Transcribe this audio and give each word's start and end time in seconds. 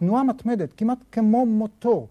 תנועה 0.00 0.22
מתמדת, 0.24 0.72
כמעט 0.76 0.98
כמו 1.12 1.46
מוטור. 1.46 2.08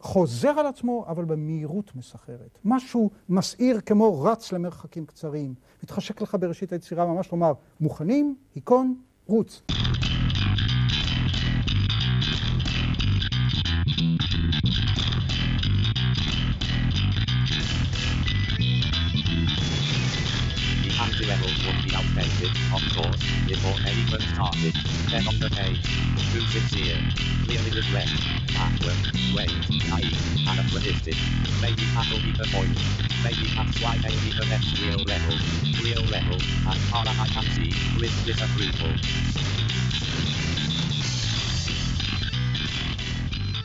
חוזר 0.00 0.48
על 0.48 0.66
עצמו, 0.66 1.04
אבל 1.08 1.24
במהירות 1.24 1.96
מסחרת. 1.96 2.58
משהו 2.64 3.10
מסעיר 3.28 3.80
כמו 3.80 4.22
רץ 4.22 4.52
למרחקים 4.52 5.06
קצרים. 5.06 5.54
מתחשק 5.82 6.22
לך 6.22 6.36
בראשית 6.40 6.72
היצירה 6.72 7.06
ממש 7.06 7.32
לומר, 7.32 7.52
מוכנים, 7.80 8.36
היכון, 8.54 8.94
רוץ. 9.26 9.62
Before 23.58 23.78
anyone 23.92 24.22
started. 24.34 24.74
Then 25.10 25.24
on 25.30 25.36
the 25.42 25.50
page, 25.50 25.82
too 26.30 26.44
sincere, 26.54 27.00
clearly 27.44 27.72
regret, 27.80 28.10
backward, 28.54 29.02
wait, 29.34 29.50
naive, 29.90 30.18
anachronistic. 30.50 31.18
Maybe 31.64 31.84
that'll 31.94 32.22
be 32.26 32.32
the 32.40 32.46
point. 32.54 32.78
Maybe 33.26 33.46
that's 33.56 33.76
why 33.82 33.94
they 34.04 34.14
need 34.22 34.36
the 34.40 34.46
next 34.52 34.70
real 34.82 35.02
level. 35.12 35.34
Real 35.86 36.04
level, 36.16 36.38
as 36.72 36.80
far 36.90 37.04
as 37.10 37.18
I 37.24 37.28
can 37.34 37.46
see, 37.56 37.70
with 38.00 38.14
disapproval. 38.26 38.94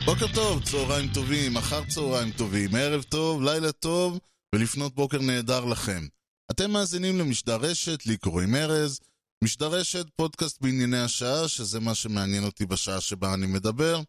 בוקר 0.04 0.26
טוב, 0.34 0.62
צהריים 0.62 1.08
טובים, 1.08 1.56
אחר 1.56 1.84
צהריים 1.88 2.30
טובים, 2.30 2.74
ערב 2.74 3.02
טוב, 3.02 3.42
לילה 3.42 3.72
טוב 3.72 4.18
ולפנות 4.54 4.94
בוקר 4.94 5.18
נהדר 5.18 5.64
לכם. 5.64 6.06
אתם 6.50 6.70
מאזינים 6.70 7.18
למשדר 7.18 7.56
רשת, 7.56 8.06
לי 8.06 8.16
קוראים 8.16 8.54
ארז. 8.54 9.00
משדר 9.44 9.66
רשת, 9.66 10.06
פודקאסט 10.16 10.60
בענייני 10.60 10.98
השעה, 10.98 11.48
שזה 11.48 11.80
מה 11.80 11.94
שמעניין 11.94 12.44
אותי 12.44 12.66
בשעה 12.66 13.00
שבה 13.00 13.34
אני 13.34 13.46
מדבר. 13.46 14.00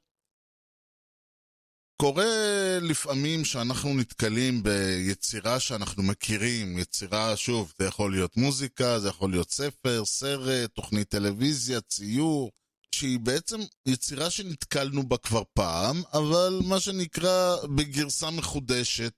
קורה 2.02 2.80
לפעמים 2.82 3.46
שאנחנו 3.46 3.94
נתקלים 3.94 4.64
ביצירה 4.64 5.60
שאנחנו 5.60 6.04
מכירים, 6.04 6.78
יצירה, 6.78 7.38
שוב, 7.38 7.74
זה 7.80 7.86
יכול 7.86 8.12
להיות 8.12 8.38
מוזיקה, 8.38 9.00
זה 9.00 9.08
יכול 9.08 9.32
להיות 9.32 9.52
ספר, 9.52 10.06
סרט, 10.06 10.72
תוכנית 10.74 11.10
טלוויזיה, 11.10 11.82
ציור, 11.82 12.52
שהיא 12.92 13.20
בעצם 13.20 13.60
יצירה 13.86 14.30
שנתקלנו 14.30 15.04
בה 15.04 15.18
כבר 15.18 15.44
פעם, 15.54 16.02
אבל 16.14 16.60
מה 16.68 16.80
שנקרא 16.80 17.56
בגרסה 17.76 18.30
מחודשת. 18.30 19.14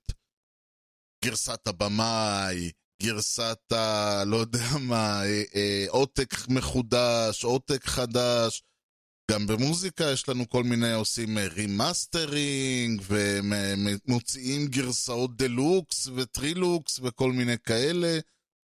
גרסת 1.24 1.66
הבמאי, 1.66 2.70
גרסת 3.02 3.72
ה... 3.72 4.24
לא 4.24 4.36
יודע 4.36 4.68
מה, 4.80 5.24
אה, 5.24 5.42
אה, 5.54 5.86
עותק 5.88 6.34
מחודש, 6.48 7.44
עותק 7.44 7.86
חדש. 7.86 8.62
גם 9.30 9.46
במוזיקה 9.46 10.04
יש 10.12 10.28
לנו 10.28 10.48
כל 10.48 10.64
מיני 10.64 10.92
עושים 10.92 11.38
remastering 11.38 13.02
ומוציאים 13.06 14.66
גרסאות 14.66 15.36
deluxe 15.36 16.08
ו 16.14 16.25
triluxe 16.25 17.00
וכל 17.02 17.32
מיני 17.32 17.58
כאלה 17.58 18.18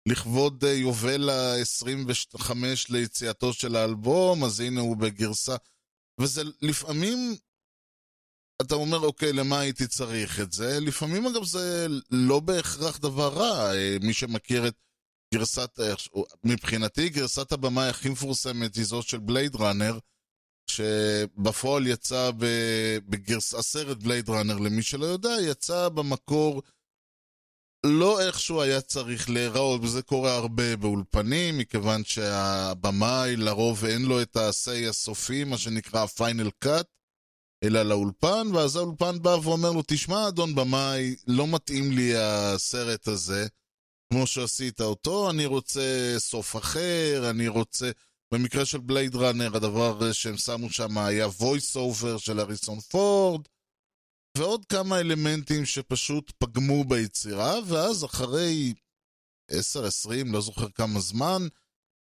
לכבוד 0.10 0.64
אה, 0.66 0.74
יובל 0.74 1.30
ה-25 1.30 2.52
ליציאתו 2.90 3.54
של 3.54 3.76
האלבום, 3.76 4.44
אז 4.44 4.60
הנה 4.60 4.82
הוא 4.82 4.98
בגרסה 4.98 5.56
וזה 6.20 6.42
לפעמים 6.62 7.36
אתה 8.62 8.76
אומר, 8.76 9.00
אוקיי, 9.00 9.34
למה 9.34 9.60
הייתי 9.60 9.88
צריך 9.88 10.40
את 10.40 10.52
זה? 10.52 10.80
לפעמים, 10.80 11.26
אגב, 11.26 11.44
זה 11.44 11.88
לא 12.12 12.40
בהכרח 12.40 12.98
דבר 12.98 13.34
רע. 13.34 13.74
אה, 13.74 13.98
מי 14.02 14.14
שמכיר 14.14 14.68
את 14.68 14.76
גרסת, 15.34 15.80
אה, 15.80 15.94
מבחינתי, 16.44 17.10
גרסת 17.10 17.52
הבמאי 17.52 17.88
הכי 17.88 18.10
מפורסמת 18.10 18.76
היא 18.76 18.86
זאת 18.86 19.08
של 19.08 19.20
בלייד 19.20 19.56
ראנר, 19.56 20.00
שבפועל 20.70 21.88
יצא 21.88 22.32
בגרס... 23.10 23.54
הסרט 23.54 23.98
בלייד 23.98 24.30
ראנר, 24.30 24.58
למי 24.58 24.84
שלא 24.84 25.06
יודע, 25.06 25.36
יצא 25.42 25.90
במקור 25.90 26.62
לא 27.86 28.22
איכשהו 28.22 28.62
היה 28.62 28.82
צריך 28.82 29.30
להיראות, 29.30 29.82
וזה 29.84 30.02
קורה 30.02 30.36
הרבה 30.36 30.76
באולפנים, 30.76 31.58
מכיוון 31.58 32.04
שהבמאי 32.04 33.36
לרוב 33.36 33.86
אין 33.86 34.02
לו 34.02 34.22
את 34.22 34.36
ה-say 34.36 34.90
הסופי, 34.90 35.44
מה 35.44 35.58
שנקרא 35.58 36.02
ה-final 36.02 36.66
cut. 36.66 36.84
אלא 37.64 37.84
לאולפן, 37.84 38.48
ואז 38.54 38.76
האולפן 38.76 39.22
בא 39.22 39.30
ואומר 39.30 39.72
לו, 39.72 39.82
תשמע, 39.88 40.28
אדון 40.28 40.56
במאי, 40.56 41.16
לא 41.28 41.48
מתאים 41.48 41.92
לי 41.92 42.14
הסרט 42.18 43.08
הזה, 43.08 43.48
כמו 44.10 44.28
שעשית 44.28 44.82
אותו, 44.82 45.30
אני 45.30 45.46
רוצה 45.46 46.16
סוף 46.18 46.56
אחר, 46.56 47.30
אני 47.30 47.48
רוצה... 47.48 47.92
במקרה 48.34 48.66
של 48.66 48.78
בלייד 48.78 49.16
ראנר, 49.16 49.56
הדבר 49.56 50.12
שהם 50.12 50.38
שמו 50.38 50.70
שם 50.70 50.98
היה 50.98 51.28
voice 51.28 51.76
over 51.76 52.18
של 52.18 52.40
אריסון 52.40 52.80
פורד, 52.80 53.48
ועוד 54.38 54.66
כמה 54.66 55.00
אלמנטים 55.00 55.66
שפשוט 55.66 56.32
פגמו 56.38 56.84
ביצירה, 56.84 57.56
ואז 57.68 58.06
אחרי 58.06 58.74
10-20, 59.52 59.56
לא 60.26 60.42
זוכר 60.42 60.70
כמה 60.70 61.00
זמן, 61.00 61.48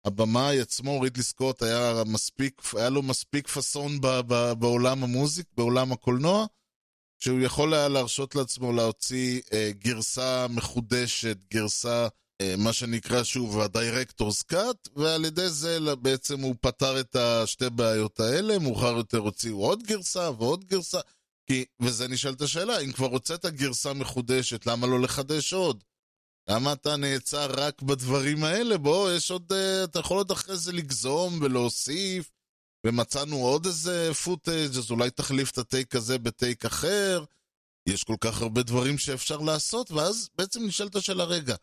הבמאי 0.06 0.60
עצמו, 0.60 1.00
רידלי 1.00 1.22
סקוט, 1.22 1.62
היה, 1.62 2.02
מספיק, 2.06 2.62
היה 2.76 2.90
לו 2.90 3.02
מספיק 3.02 3.48
פאסון 3.48 4.00
בעולם 4.58 5.04
המוזיק, 5.04 5.46
בעולם 5.56 5.92
הקולנוע, 5.92 6.46
שהוא 7.18 7.40
יכול 7.40 7.74
היה 7.74 7.88
להרשות 7.88 8.34
לעצמו 8.34 8.72
להוציא 8.72 9.40
אה, 9.52 9.70
גרסה 9.78 10.46
מחודשת, 10.50 11.36
גרסה, 11.50 12.08
אה, 12.40 12.54
מה 12.58 12.72
שנקרא 12.72 13.22
שוב 13.22 13.60
ה 13.60 13.68
director's 13.68 14.42
cut, 14.42 14.88
ועל 14.96 15.24
ידי 15.24 15.48
זה 15.48 15.96
בעצם 15.96 16.40
הוא 16.40 16.54
פתר 16.60 17.00
את 17.00 17.16
השתי 17.16 17.70
בעיות 17.70 18.20
האלה, 18.20 18.58
מאוחר 18.58 18.96
יותר 18.96 19.18
הוציאו 19.18 19.60
עוד 19.64 19.82
גרסה 19.82 20.30
ועוד 20.38 20.64
גרסה, 20.64 21.00
כי, 21.46 21.64
וזה 21.80 22.08
נשאלת 22.08 22.42
השאלה, 22.42 22.78
אם 22.78 22.92
כבר 22.92 23.06
הוצאת 23.06 23.46
גרסה 23.46 23.92
מחודשת, 23.92 24.66
למה 24.66 24.86
לא 24.86 25.00
לחדש 25.00 25.52
עוד? 25.52 25.84
למה 26.48 26.72
אתה 26.72 26.96
נעצר 26.96 27.46
רק 27.56 27.82
בדברים 27.82 28.44
האלה? 28.44 28.78
בוא, 28.78 29.12
יש 29.12 29.30
עוד... 29.30 29.52
אה, 29.52 29.84
אתה 29.84 29.98
יכול 29.98 30.16
עוד 30.16 30.30
אחרי 30.30 30.56
זה 30.56 30.72
לגזום 30.72 31.42
ולהוסיף, 31.42 32.30
ומצאנו 32.86 33.36
עוד 33.36 33.66
איזה 33.66 34.14
פוטאג', 34.24 34.76
אז 34.76 34.90
אולי 34.90 35.10
תחליף 35.10 35.50
את 35.50 35.58
הטייק 35.58 35.94
הזה 35.94 36.18
בטייק 36.18 36.64
אחר. 36.64 37.24
יש 37.86 38.04
כל 38.04 38.16
כך 38.20 38.42
הרבה 38.42 38.62
דברים 38.62 38.98
שאפשר 38.98 39.36
לעשות, 39.36 39.90
ואז 39.90 40.28
בעצם 40.38 40.66
נשאלת 40.66 40.96
השאלה, 40.96 41.24
רגע, 41.24 41.54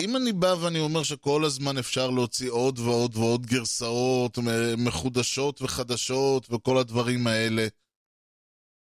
אם 0.00 0.16
אני 0.16 0.32
בא 0.32 0.54
ואני 0.60 0.78
אומר 0.78 1.02
שכל 1.02 1.44
הזמן 1.44 1.78
אפשר 1.78 2.10
להוציא 2.10 2.50
עוד 2.50 2.78
ועוד 2.78 3.16
ועוד 3.16 3.46
גרסאות 3.46 4.38
מחודשות 4.78 5.62
וחדשות 5.62 6.46
וכל 6.50 6.78
הדברים 6.78 7.26
האלה, 7.26 7.66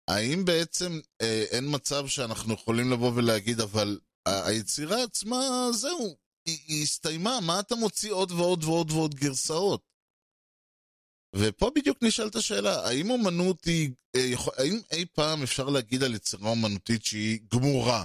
האם 0.09 0.45
בעצם 0.45 1.01
אה, 1.21 1.45
אין 1.51 1.65
מצב 1.75 2.07
שאנחנו 2.07 2.55
יכולים 2.55 2.93
לבוא 2.93 3.13
ולהגיד, 3.15 3.61
אבל 3.61 3.99
היצירה 4.27 5.03
עצמה, 5.03 5.69
זהו, 5.73 6.17
היא, 6.47 6.59
היא 6.67 6.83
הסתיימה, 6.83 7.41
מה 7.41 7.61
אתה 7.61 7.75
מוציא 7.75 8.13
עוד 8.13 8.31
ועוד 8.33 8.65
ועוד 8.65 8.91
ועוד 8.91 9.15
גרסאות? 9.15 9.83
ופה 11.37 11.71
בדיוק 11.75 11.99
נשאלת 12.03 12.37
השאלה, 12.37 12.89
האם 12.89 13.11
אומנות 13.11 13.65
היא, 13.65 13.91
אה, 14.17 14.21
יכול, 14.21 14.55
האם 14.59 14.81
אי 14.93 15.07
פעם 15.13 15.43
אפשר 15.43 15.65
להגיד 15.65 16.03
על 16.03 16.15
יצירה 16.15 16.51
אומנותית 16.51 17.05
שהיא 17.05 17.41
גמורה? 17.55 18.05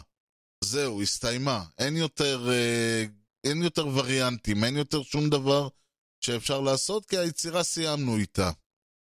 זהו, 0.64 1.02
הסתיימה, 1.02 1.64
אין 1.78 1.98
יותר, 1.98 2.50
אה, 2.52 3.06
אין 3.44 3.64
יותר 3.64 3.88
וריאנטים, 3.88 4.64
אין 4.64 4.78
יותר 4.78 5.04
שום 5.04 5.30
דבר 5.30 5.68
שאפשר 6.22 6.62
לעשות, 6.62 7.06
כי 7.06 7.18
היצירה 7.18 7.64
סיימנו 7.64 8.18
איתה. 8.18 8.52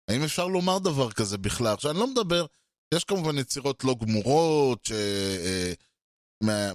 האם 0.07 0.23
אפשר 0.23 0.47
לומר 0.47 0.79
דבר 0.79 1.11
כזה 1.11 1.37
בכלל? 1.37 1.73
עכשיו, 1.73 1.91
אני 1.91 1.99
לא 1.99 2.07
מדבר... 2.07 2.45
יש 2.93 3.03
כמובן 3.03 3.37
יצירות 3.37 3.83
לא 3.83 3.95
גמורות, 4.01 4.85
ש... 4.85 4.91
אה, 4.91 5.73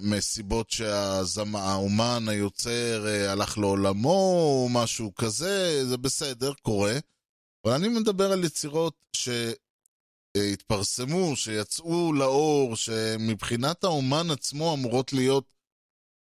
מסיבות 0.01 0.69
שהאומן, 0.69 2.23
היוצר, 2.27 3.07
אה, 3.07 3.31
הלך 3.31 3.57
לעולמו, 3.57 4.09
או 4.09 4.67
משהו 4.71 5.15
כזה, 5.15 5.85
זה 5.85 5.97
בסדר, 5.97 6.53
קורה. 6.53 6.93
אבל 7.65 7.73
אני 7.73 7.87
מדבר 7.87 8.31
על 8.31 8.43
יצירות 8.43 9.17
שהתפרסמו, 10.35 11.35
שיצאו 11.35 12.13
לאור, 12.13 12.75
שמבחינת 12.75 13.83
האומן 13.83 14.31
עצמו 14.31 14.73
אמורות 14.73 15.13
להיות 15.13 15.53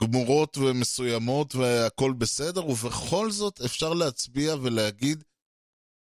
גמורות 0.03 0.57
ומסוימות 0.57 1.55
והכל 1.55 2.13
בסדר, 2.19 2.67
ובכל 2.67 3.31
זאת 3.31 3.61
אפשר 3.61 3.95
להצביע 3.95 4.55
ולהגיד 4.63 5.25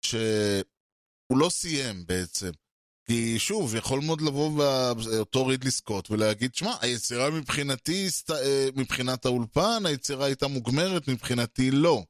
שהוא 0.06 1.38
לא 1.40 1.50
סיים 1.50 2.06
בעצם. 2.06 2.52
כי 3.10 3.40
שוב, 3.40 3.76
יכול 3.76 4.00
מאוד 4.02 4.22
לבוא 4.22 4.64
אותו 5.20 5.48
רידלי 5.48 5.72
סקוט 5.72 6.12
ולהגיד, 6.12 6.56
שמע, 6.56 6.76
היצירה 6.82 7.30
מבחינתי, 7.30 8.08
אה, 8.32 8.70
מבחינת 8.76 9.26
האולפן, 9.26 9.86
היצירה 9.86 10.26
הייתה 10.26 10.48
מוגמרת, 10.48 11.08
מבחינתי 11.08 11.72
לא. 11.72 12.04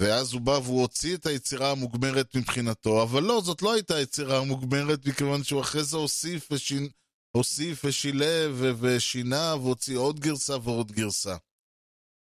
ואז 0.00 0.32
הוא 0.32 0.40
בא 0.40 0.50
והוא 0.50 0.80
הוציא 0.80 1.16
את 1.16 1.26
היצירה 1.26 1.70
המוגמרת 1.70 2.34
מבחינתו, 2.36 3.02
אבל 3.02 3.22
לא, 3.22 3.40
זאת 3.44 3.62
לא 3.62 3.72
הייתה 3.72 3.96
היצירה 3.96 4.38
המוגמרת, 4.38 5.06
מכיוון 5.06 5.44
שהוא 5.44 5.60
אחרי 5.60 5.84
זה 5.84 5.96
הוסיף, 5.96 6.48
ושין, 6.52 6.88
הוסיף 7.36 7.84
ושילב 7.84 8.62
ושינה 8.80 9.54
והוציא 9.54 9.98
עוד 9.98 10.20
גרסה 10.20 10.56
ועוד 10.62 10.92
גרסה. 10.92 11.36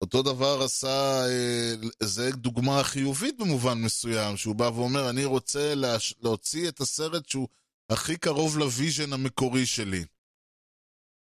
אותו 0.05 0.23
דבר 0.23 0.63
עשה, 0.63 1.27
אה, 1.27 1.75
זה 2.03 2.31
דוגמה 2.31 2.85
חיובית 2.85 3.39
במובן 3.39 3.79
מסוים, 3.83 4.37
שהוא 4.37 4.55
בא 4.55 4.65
ואומר, 4.65 5.11
אני 5.11 5.25
רוצה. 5.25 5.75
להוציא 6.23 6.69
את 6.69 6.81
הסרט 6.81 7.29
שהוא 7.29 7.49
הכי 7.91 8.17
קרוב 8.17 8.59
ל 8.59 8.67
vision 8.67 9.13
המקורי 9.13 9.67
שלי, 9.67 10.05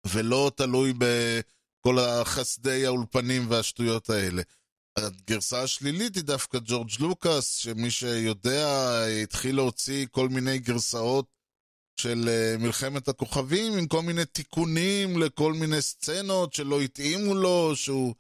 ולא 0.08 0.52
תלוי 0.56 0.94
בכל 0.94 2.00
החסדי 2.00 2.86
האולפנים 2.86 3.46
והשטויות 3.50 4.10
האלה. 4.10 4.42
הגרסה 4.98 5.64
השלילית 5.64 6.16
היא 6.16 6.24
דווקא 6.24 6.60
ג'ורג' 6.66 6.90
לוקאס, 7.00 7.56
שמי 7.56 7.92
שיודע 7.92 9.06
התחיל 9.24 9.56
להוציא 9.56 10.06
כל 10.12 10.30
מיני 10.30 10.60
גרסאות 10.60 11.26
של 12.00 12.30
אה, 12.30 12.58
מלחמת 12.58 13.08
הכוכבים 13.08 13.74
עם 13.74 13.88
כל 13.88 14.02
מיני 14.02 14.26
תיקונים 14.26 15.20
לכל 15.20 15.54
מיני 15.54 15.82
סצנות 15.82 16.54
שלא 16.54 16.82
התאימו 16.82 17.36
לו, 17.36 17.76
שהוא 17.76 18.16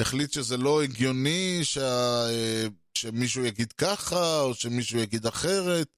החליט 0.00 0.32
שזה 0.32 0.56
לא 0.56 0.82
הגיוני 0.82 1.60
שה... 1.62 2.26
אה, 2.30 2.66
שמישהו 2.94 3.44
יגיד 3.44 3.72
ככה 3.72 4.40
או 4.40 4.54
שמישהו 4.54 4.98
יגיד 4.98 5.26
אחרת. 5.26 5.88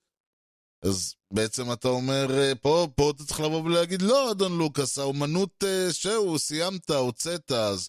אז 0.84 1.14
בעצם 1.32 1.72
אתה 1.72 1.88
אומר, 1.88 2.26
אה, 2.38 2.54
פה, 2.54 2.88
פה 2.96 3.10
אתה 3.10 3.24
צריך 3.24 3.40
לבוא 3.40 3.62
ולהגיד, 3.62 4.02
לא, 4.02 4.30
אדון 4.30 4.58
לוקאס, 4.58 4.98
האומנות 4.98 5.64
שהוא, 5.92 6.38
סיימת, 6.38 6.90
הוצאת, 6.90 7.52
אז... 7.52 7.88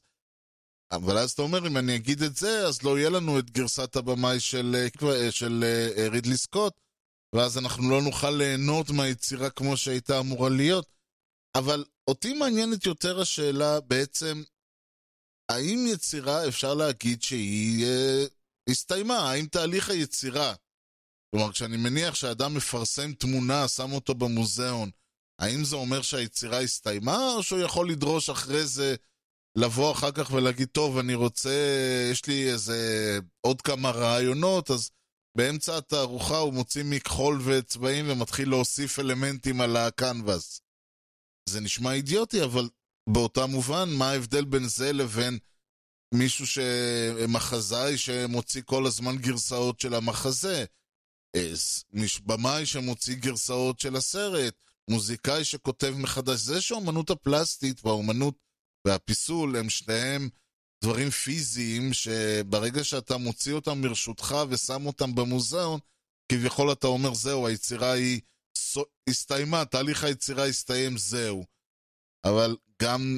אבל 0.92 1.18
אז 1.18 1.32
אתה 1.32 1.42
אומר, 1.42 1.68
אם 1.68 1.78
אני 1.78 1.96
אגיד 1.96 2.22
את 2.22 2.36
זה, 2.36 2.68
אז 2.68 2.84
לא 2.84 3.00
יהיה 3.00 3.10
לנו 3.10 3.40
את 3.40 3.52
גרסת 3.52 3.96
הבמאי 3.96 4.40
של, 4.40 4.88
של 5.30 5.64
רידלי 6.12 6.38
סקוט, 6.38 6.74
ואז 7.36 7.58
אנחנו 7.58 7.90
לא 7.90 8.02
נוכל 8.02 8.30
ליהנות 8.30 8.90
מהיצירה 8.90 9.50
כמו 9.50 9.78
שהייתה 9.78 10.20
אמורה 10.20 10.50
להיות. 10.50 10.86
אבל 11.56 11.86
אותי 12.08 12.34
מעניינת 12.34 12.86
יותר 12.86 13.22
השאלה 13.22 13.80
בעצם, 13.80 14.44
האם 15.52 15.86
יצירה 15.94 16.48
אפשר 16.48 16.74
להגיד 16.74 17.22
שהיא 17.22 17.86
אה, 17.86 18.26
הסתיימה? 18.70 19.18
האם 19.32 19.46
תהליך 19.46 19.90
היצירה, 19.90 20.54
כלומר 21.32 21.52
כשאני 21.52 21.78
מניח 21.78 22.16
שאדם 22.16 22.54
מפרסם 22.54 23.14
תמונה, 23.14 23.68
שם 23.68 23.92
אותו 23.92 24.16
במוזיאון, 24.16 24.90
האם 25.42 25.64
זה 25.64 25.76
אומר 25.76 26.02
שהיצירה 26.02 26.60
הסתיימה, 26.60 27.34
או 27.36 27.44
שהוא 27.44 27.60
יכול 27.60 27.90
לדרוש 27.90 28.30
אחרי 28.30 28.66
זה 28.66 28.96
לבוא 29.58 29.92
אחר 29.92 30.12
כך 30.12 30.32
ולהגיד, 30.32 30.68
טוב, 30.68 30.98
אני 30.98 31.14
רוצה, 31.14 31.56
יש 32.12 32.26
לי 32.26 32.52
איזה 32.52 33.20
עוד 33.42 33.62
כמה 33.62 33.92
רעיונות, 33.92 34.72
אז 34.72 34.92
באמצע 35.38 35.78
התערוכה 35.78 36.38
הוא 36.38 36.54
מוציא 36.54 36.84
מכחול 36.86 37.42
וצבעים 37.46 38.06
ומתחיל 38.10 38.50
להוסיף 38.50 39.00
אלמנטים 39.00 39.62
על 39.62 39.78
הקנבס. 39.78 40.62
זה 41.50 41.62
נשמע 41.62 41.94
אידיוטי, 41.94 42.44
אבל 42.44 42.70
באותה 43.10 43.46
מובן, 43.46 43.90
מה 43.90 44.10
ההבדל 44.10 44.46
בין 44.46 44.68
זה 44.68 44.94
לבין 44.94 45.38
מישהו 46.14 46.48
שמחזאי 46.48 47.98
שמוציא 47.98 48.62
כל 48.66 48.86
הזמן 48.86 49.18
גרסאות 49.18 49.80
של 49.80 49.94
המחזה? 49.94 50.66
במאי 52.26 52.66
שמוציא 52.66 53.16
גרסאות 53.16 53.80
של 53.80 53.96
הסרט, 53.96 54.54
מוזיקאי 54.90 55.44
שכותב 55.44 55.94
מחדש. 55.98 56.40
זה 56.40 56.62
שאומנות 56.62 57.10
הפלסטית 57.10 57.86
והאומנות 57.86 58.36
והפיסול 58.86 59.56
הם 59.56 59.70
שניהם 59.70 60.30
דברים 60.84 61.10
פיזיים 61.10 61.94
שברגע 61.94 62.84
שאתה 62.84 63.18
מוציא 63.18 63.54
אותם 63.54 63.82
מרשותך 63.82 64.36
ושם 64.50 64.86
אותם 64.86 65.16
במוזיאון, 65.16 65.80
כביכול 66.32 66.72
אתה 66.72 66.88
אומר 66.88 67.14
זהו, 67.14 67.48
היצירה 67.48 67.92
היא 67.92 68.22
הסתיימה, 69.10 69.66
תהליך 69.66 70.04
היצירה 70.04 70.46
הסתיים, 70.46 70.98
זהו. 70.98 71.46
אבל 72.26 72.56
גם 72.82 73.18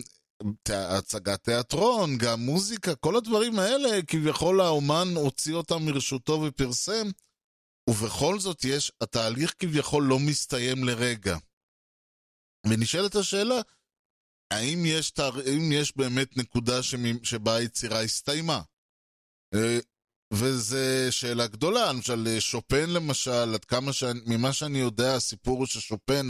הצגת 0.69 1.43
תיאטרון, 1.43 2.17
גם 2.17 2.39
מוזיקה, 2.39 2.95
כל 2.95 3.15
הדברים 3.15 3.59
האלה, 3.59 4.01
כביכול 4.07 4.61
האומן 4.61 5.07
הוציא 5.15 5.53
אותם 5.53 5.85
מרשותו 5.85 6.43
ופרסם, 6.47 7.07
ובכל 7.89 8.39
זאת 8.39 8.63
יש, 8.63 8.91
התהליך 9.01 9.53
כביכול 9.59 10.03
לא 10.03 10.19
מסתיים 10.19 10.83
לרגע. 10.83 11.37
ונשאלת 12.67 13.15
השאלה, 13.15 13.61
האם 14.53 14.85
יש, 14.85 15.11
תאר... 15.11 15.39
האם 15.39 15.71
יש 15.71 15.97
באמת 15.97 16.37
נקודה 16.37 16.83
שבה 17.23 17.55
היצירה 17.55 18.01
הסתיימה? 18.01 18.61
אה, 19.53 19.79
וזו 20.33 20.77
שאלה 21.11 21.47
גדולה, 21.47 21.93
למשל 21.93 22.39
שופן 22.39 22.89
למשל, 22.89 23.53
עד 23.53 23.65
כמה 23.65 23.93
שאני, 23.93 24.19
ממה 24.25 24.53
שאני 24.53 24.77
יודע, 24.77 25.15
הסיפור 25.15 25.57
הוא 25.57 25.65
ששופן, 25.65 26.27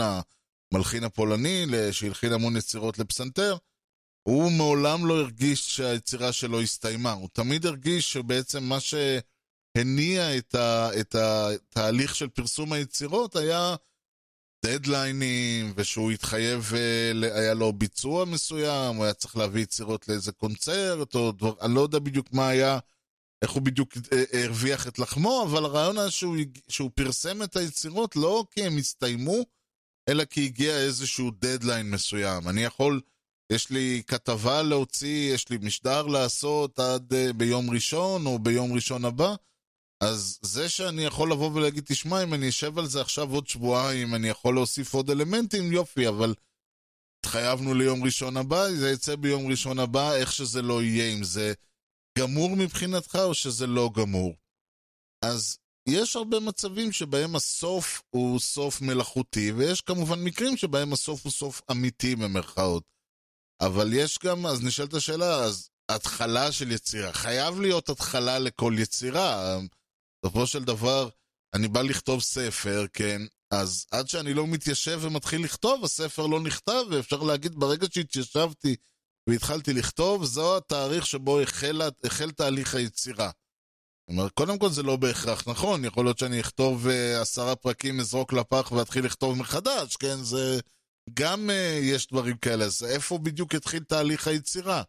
המלחין 0.74 1.04
הפולני, 1.04 1.66
שהלחין 1.92 2.34
המון 2.34 2.58
יצירות 2.58 3.00
לפסנתר, 3.00 3.58
הוא 4.24 4.52
מעולם 4.52 5.06
לא 5.06 5.20
הרגיש 5.20 5.76
שהיצירה 5.76 6.32
שלו 6.32 6.62
הסתיימה, 6.62 7.12
הוא 7.12 7.30
תמיד 7.34 7.66
הרגיש 7.66 8.14
שבעצם 8.14 8.64
מה 8.64 8.78
שהניע 8.80 10.38
את, 10.38 10.56
ה, 10.56 10.90
את 11.00 11.16
התהליך 11.16 12.16
של 12.16 12.28
פרסום 12.28 12.74
היצירות 12.74 13.36
היה 13.36 13.76
דדליינים, 14.66 15.74
ושהוא 15.76 16.12
התחייב, 16.12 16.72
אה, 16.76 17.40
היה 17.42 17.54
לו 17.54 17.74
ביצוע 17.74 18.26
מסוים, 18.26 18.96
הוא 18.96 19.04
היה 19.04 19.14
צריך 19.14 19.38
להביא 19.38 19.62
יצירות 19.62 20.08
לאיזה 20.08 20.32
קונצרט, 20.32 21.16
או 21.16 21.32
דבר, 21.32 21.54
אני 21.62 21.76
לא 21.76 21.82
יודע 21.82 22.00
בדיוק 22.00 22.34
מה 22.34 22.48
היה, 22.48 22.80
איך 23.42 23.52
הוא 23.52 23.62
בדיוק 23.62 23.94
אה, 24.14 24.44
הרוויח 24.44 24.88
את 24.88 25.00
לחמו, 25.00 25.46
אבל 25.48 25.66
הרעיון 25.66 25.98
היה 25.98 26.12
שהוא, 26.12 26.38
שהוא 26.68 26.92
פרסם 26.96 27.44
את 27.44 27.56
היצירות 27.56 28.16
לא 28.16 28.46
כי 28.52 28.64
הם 28.64 28.78
הסתיימו, 28.78 29.44
אלא 30.10 30.26
כי 30.26 30.46
הגיע 30.46 30.78
איזשהו 30.78 31.32
דדליין 31.32 31.92
מסוים. 31.92 32.50
אני 32.50 32.64
יכול, 32.64 33.02
יש 33.52 33.70
לי 33.70 34.04
כתבה 34.08 34.62
להוציא, 34.62 35.34
יש 35.34 35.50
לי 35.50 35.58
משדר 35.62 36.08
לעשות 36.08 36.80
עד 36.80 37.14
אה, 37.14 37.34
ביום 37.34 37.70
ראשון, 37.70 38.26
או 38.26 38.40
ביום 38.40 38.74
ראשון 38.74 39.06
הבא, 39.06 39.36
אז 40.04 40.40
זה 40.42 40.70
שאני 40.70 41.04
יכול 41.04 41.32
לבוא 41.32 41.52
ולהגיד, 41.54 41.84
תשמע, 41.88 42.24
אם 42.24 42.34
אני 42.34 42.50
אשב 42.50 42.80
על 42.80 42.88
זה 42.88 43.02
עכשיו 43.02 43.34
עוד 43.34 43.48
שבועיים, 43.48 44.16
אני 44.16 44.30
יכול 44.30 44.56
להוסיף 44.56 44.94
עוד 44.94 45.10
אלמנטים, 45.10 45.72
יופי, 45.72 46.08
אבל 46.08 46.34
התחייבנו 47.20 47.74
ליום 47.74 48.04
ראשון 48.04 48.38
הבא, 48.38 48.72
זה 48.72 48.92
יצא 48.92 49.16
ביום 49.16 49.48
ראשון 49.48 49.80
הבא, 49.80 50.16
איך 50.16 50.32
שזה 50.32 50.62
לא 50.62 50.84
יהיה, 50.84 51.14
אם 51.14 51.24
זה 51.24 51.54
גמור 52.20 52.56
מבחינתך 52.56 53.16
או 53.24 53.34
שזה 53.34 53.68
לא 53.68 53.90
גמור. 53.96 54.36
אז 55.26 55.58
יש 55.88 56.16
הרבה 56.16 56.40
מצבים 56.40 56.92
שבהם 56.92 57.36
הסוף 57.36 58.02
הוא 58.10 58.40
סוף 58.40 58.82
מלאכותי, 58.82 59.52
ויש 59.52 59.82
כמובן 59.82 60.24
מקרים 60.24 60.58
שבהם 60.58 60.94
הסוף 60.94 61.24
הוא 61.24 61.32
סוף 61.32 61.62
אמיתי 61.72 62.16
במרכאות. 62.16 62.84
אבל 63.62 63.94
יש 63.94 64.20
גם, 64.24 64.46
אז 64.46 64.64
נשאלת 64.64 64.94
השאלה, 64.94 65.36
אז 65.36 65.70
התחלה 65.90 66.52
של 66.52 66.72
יצירה, 66.72 67.14
חייב 67.14 67.62
להיות 67.62 67.90
התחלה 67.90 68.40
לכל 68.40 68.76
יצירה. 68.78 69.60
בסופו 70.26 70.48
של 70.48 70.64
דבר, 70.64 71.10
אני 71.54 71.68
בא 71.68 71.82
לכתוב 71.82 72.22
ספר, 72.22 72.86
כן, 72.94 73.22
אז 73.52 73.86
עד 73.92 74.08
שאני 74.08 74.34
לא 74.34 74.48
מתיישב 74.48 75.00
ומתחיל 75.02 75.44
לכתוב, 75.44 75.84
הספר 75.84 76.28
לא 76.28 76.40
נכתב, 76.40 76.84
ואפשר 76.92 77.24
להגיד, 77.24 77.56
ברגע 77.56 77.88
שהתיישבתי 77.92 78.76
והתחלתי 79.30 79.74
לכתוב, 79.74 80.26
זו 80.26 80.58
התאריך 80.58 81.06
שבו 81.06 81.40
החל, 81.40 81.82
החל 82.04 82.32
תהליך 82.32 82.76
היצירה. 82.76 83.32
זאת 84.08 84.18
אומרת, 84.18 84.32
קודם 84.32 84.60
כל 84.60 84.70
זה 84.70 84.84
לא 84.84 84.96
בהכרח 84.96 85.48
נכון, 85.48 85.86
יכול 85.86 86.06
להיות 86.06 86.18
שאני 86.18 86.40
אכתוב 86.40 86.88
uh, 86.88 87.22
עשרה 87.22 87.56
פרקים, 87.56 88.00
אזרוק 88.00 88.34
לפח 88.34 88.72
ואתחיל 88.72 89.06
לכתוב 89.06 89.38
מחדש, 89.38 89.96
כן? 89.96 90.16
זה... 90.24 90.60
גם 91.14 91.50
uh, 91.50 91.54
יש 91.84 92.08
דברים 92.08 92.38
כאלה, 92.38 92.66
אז 92.66 92.84
איפה 92.84 93.18
בדיוק 93.18 93.56
התחיל 93.56 93.84
תהליך 93.84 94.28
היצירה? 94.28 94.84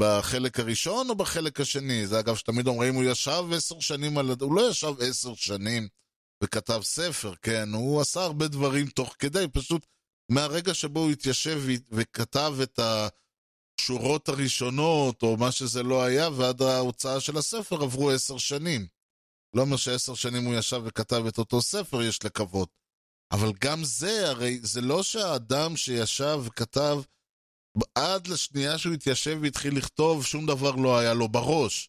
בחלק 0.00 0.60
הראשון 0.60 1.10
או 1.10 1.14
בחלק 1.14 1.60
השני? 1.60 2.06
זה 2.06 2.18
אגב 2.20 2.36
שתמיד 2.36 2.66
אומרים, 2.66 2.94
הוא 2.94 3.04
ישב 3.04 3.44
עשר 3.56 3.80
שנים 3.80 4.18
על... 4.18 4.30
הוא 4.40 4.54
לא 4.54 4.70
ישב 4.70 4.92
עשר 5.00 5.34
שנים 5.34 5.88
וכתב 6.42 6.80
ספר, 6.82 7.34
כן? 7.42 7.68
הוא 7.72 8.00
עשה 8.00 8.20
הרבה 8.20 8.48
דברים 8.48 8.86
תוך 8.86 9.16
כדי, 9.18 9.48
פשוט 9.52 9.86
מהרגע 10.28 10.74
שבו 10.74 11.00
הוא 11.00 11.10
התיישב 11.10 11.62
וכתב 11.90 12.54
את 12.62 12.78
השורות 13.80 14.28
הראשונות, 14.28 15.22
או 15.22 15.36
מה 15.36 15.52
שזה 15.52 15.82
לא 15.82 16.04
היה, 16.04 16.28
ועד 16.28 16.62
ההוצאה 16.62 17.20
של 17.20 17.36
הספר 17.36 17.82
עברו 17.82 18.10
עשר 18.10 18.38
שנים. 18.38 18.86
לא 19.54 19.62
אומר 19.62 19.76
שעשר 19.76 20.14
שנים 20.14 20.44
הוא 20.44 20.54
ישב 20.54 20.82
וכתב 20.84 21.26
את 21.28 21.38
אותו 21.38 21.62
ספר, 21.62 22.02
יש 22.02 22.24
לקוות. 22.24 22.68
אבל 23.32 23.52
גם 23.60 23.84
זה, 23.84 24.28
הרי 24.30 24.60
זה 24.62 24.80
לא 24.80 25.02
שהאדם 25.02 25.76
שישב 25.76 26.40
וכתב 26.44 26.98
עד 27.94 28.26
לשנייה 28.26 28.78
שהוא 28.78 28.94
התיישב 28.94 29.38
והתחיל 29.42 29.76
לכתוב, 29.76 30.24
שום 30.24 30.46
דבר 30.46 30.70
לא 30.70 30.98
היה 30.98 31.14
לו 31.14 31.28
בראש. 31.28 31.88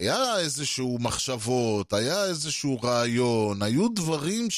היה 0.00 0.38
איזשהו 0.38 0.98
מחשבות, 1.00 1.92
היה 1.92 2.24
איזשהו 2.24 2.80
רעיון, 2.80 3.62
היו 3.62 3.88
דברים 3.88 4.48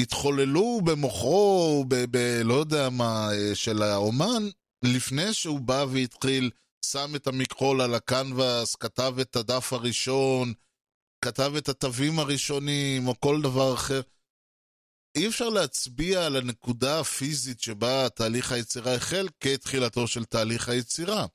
שהתחוללו 0.00 0.80
במוחו, 0.84 1.84
ב, 1.88 1.94
ב... 2.10 2.16
לא 2.44 2.54
יודע 2.54 2.90
מה, 2.90 3.28
של 3.54 3.82
האומן, 3.82 4.42
לפני 4.82 5.34
שהוא 5.34 5.60
בא 5.60 5.84
והתחיל, 5.92 6.50
שם 6.84 7.12
את 7.16 7.26
המכחול 7.26 7.80
על 7.80 7.94
הקנבס, 7.94 8.76
כתב 8.76 9.14
את 9.20 9.36
הדף 9.36 9.72
הראשון, 9.72 10.52
כתב 11.24 11.52
את 11.58 11.68
התווים 11.68 12.18
הראשונים, 12.18 13.08
או 13.08 13.20
כל 13.20 13.42
דבר 13.42 13.74
אחר. 13.74 14.00
אי 15.16 15.28
אפשר 15.28 15.48
להצביע 15.48 16.26
על 16.26 16.36
הנקודה 16.36 17.00
הפיזית 17.00 17.60
שבה 17.60 18.08
תהליך 18.08 18.52
היצירה 18.52 18.94
החל 18.94 19.28
כתחילתו 19.40 20.06
של 20.06 20.24
תהליך 20.24 20.68
היצירה. 20.68 21.26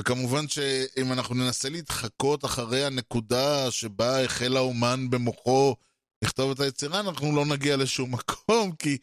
וכמובן 0.00 0.48
שאם 0.48 1.12
אנחנו 1.12 1.34
ננסה 1.34 1.68
להתחקות 1.68 2.44
אחרי 2.44 2.84
הנקודה 2.84 3.70
שבה 3.70 4.24
החל 4.24 4.56
האומן 4.56 5.10
במוחו 5.10 5.76
לכתוב 6.24 6.50
את 6.50 6.60
היצירה, 6.60 7.00
אנחנו 7.00 7.36
לא 7.36 7.46
נגיע 7.46 7.76
לשום 7.76 8.14
מקום, 8.14 8.72
כי 8.72 8.98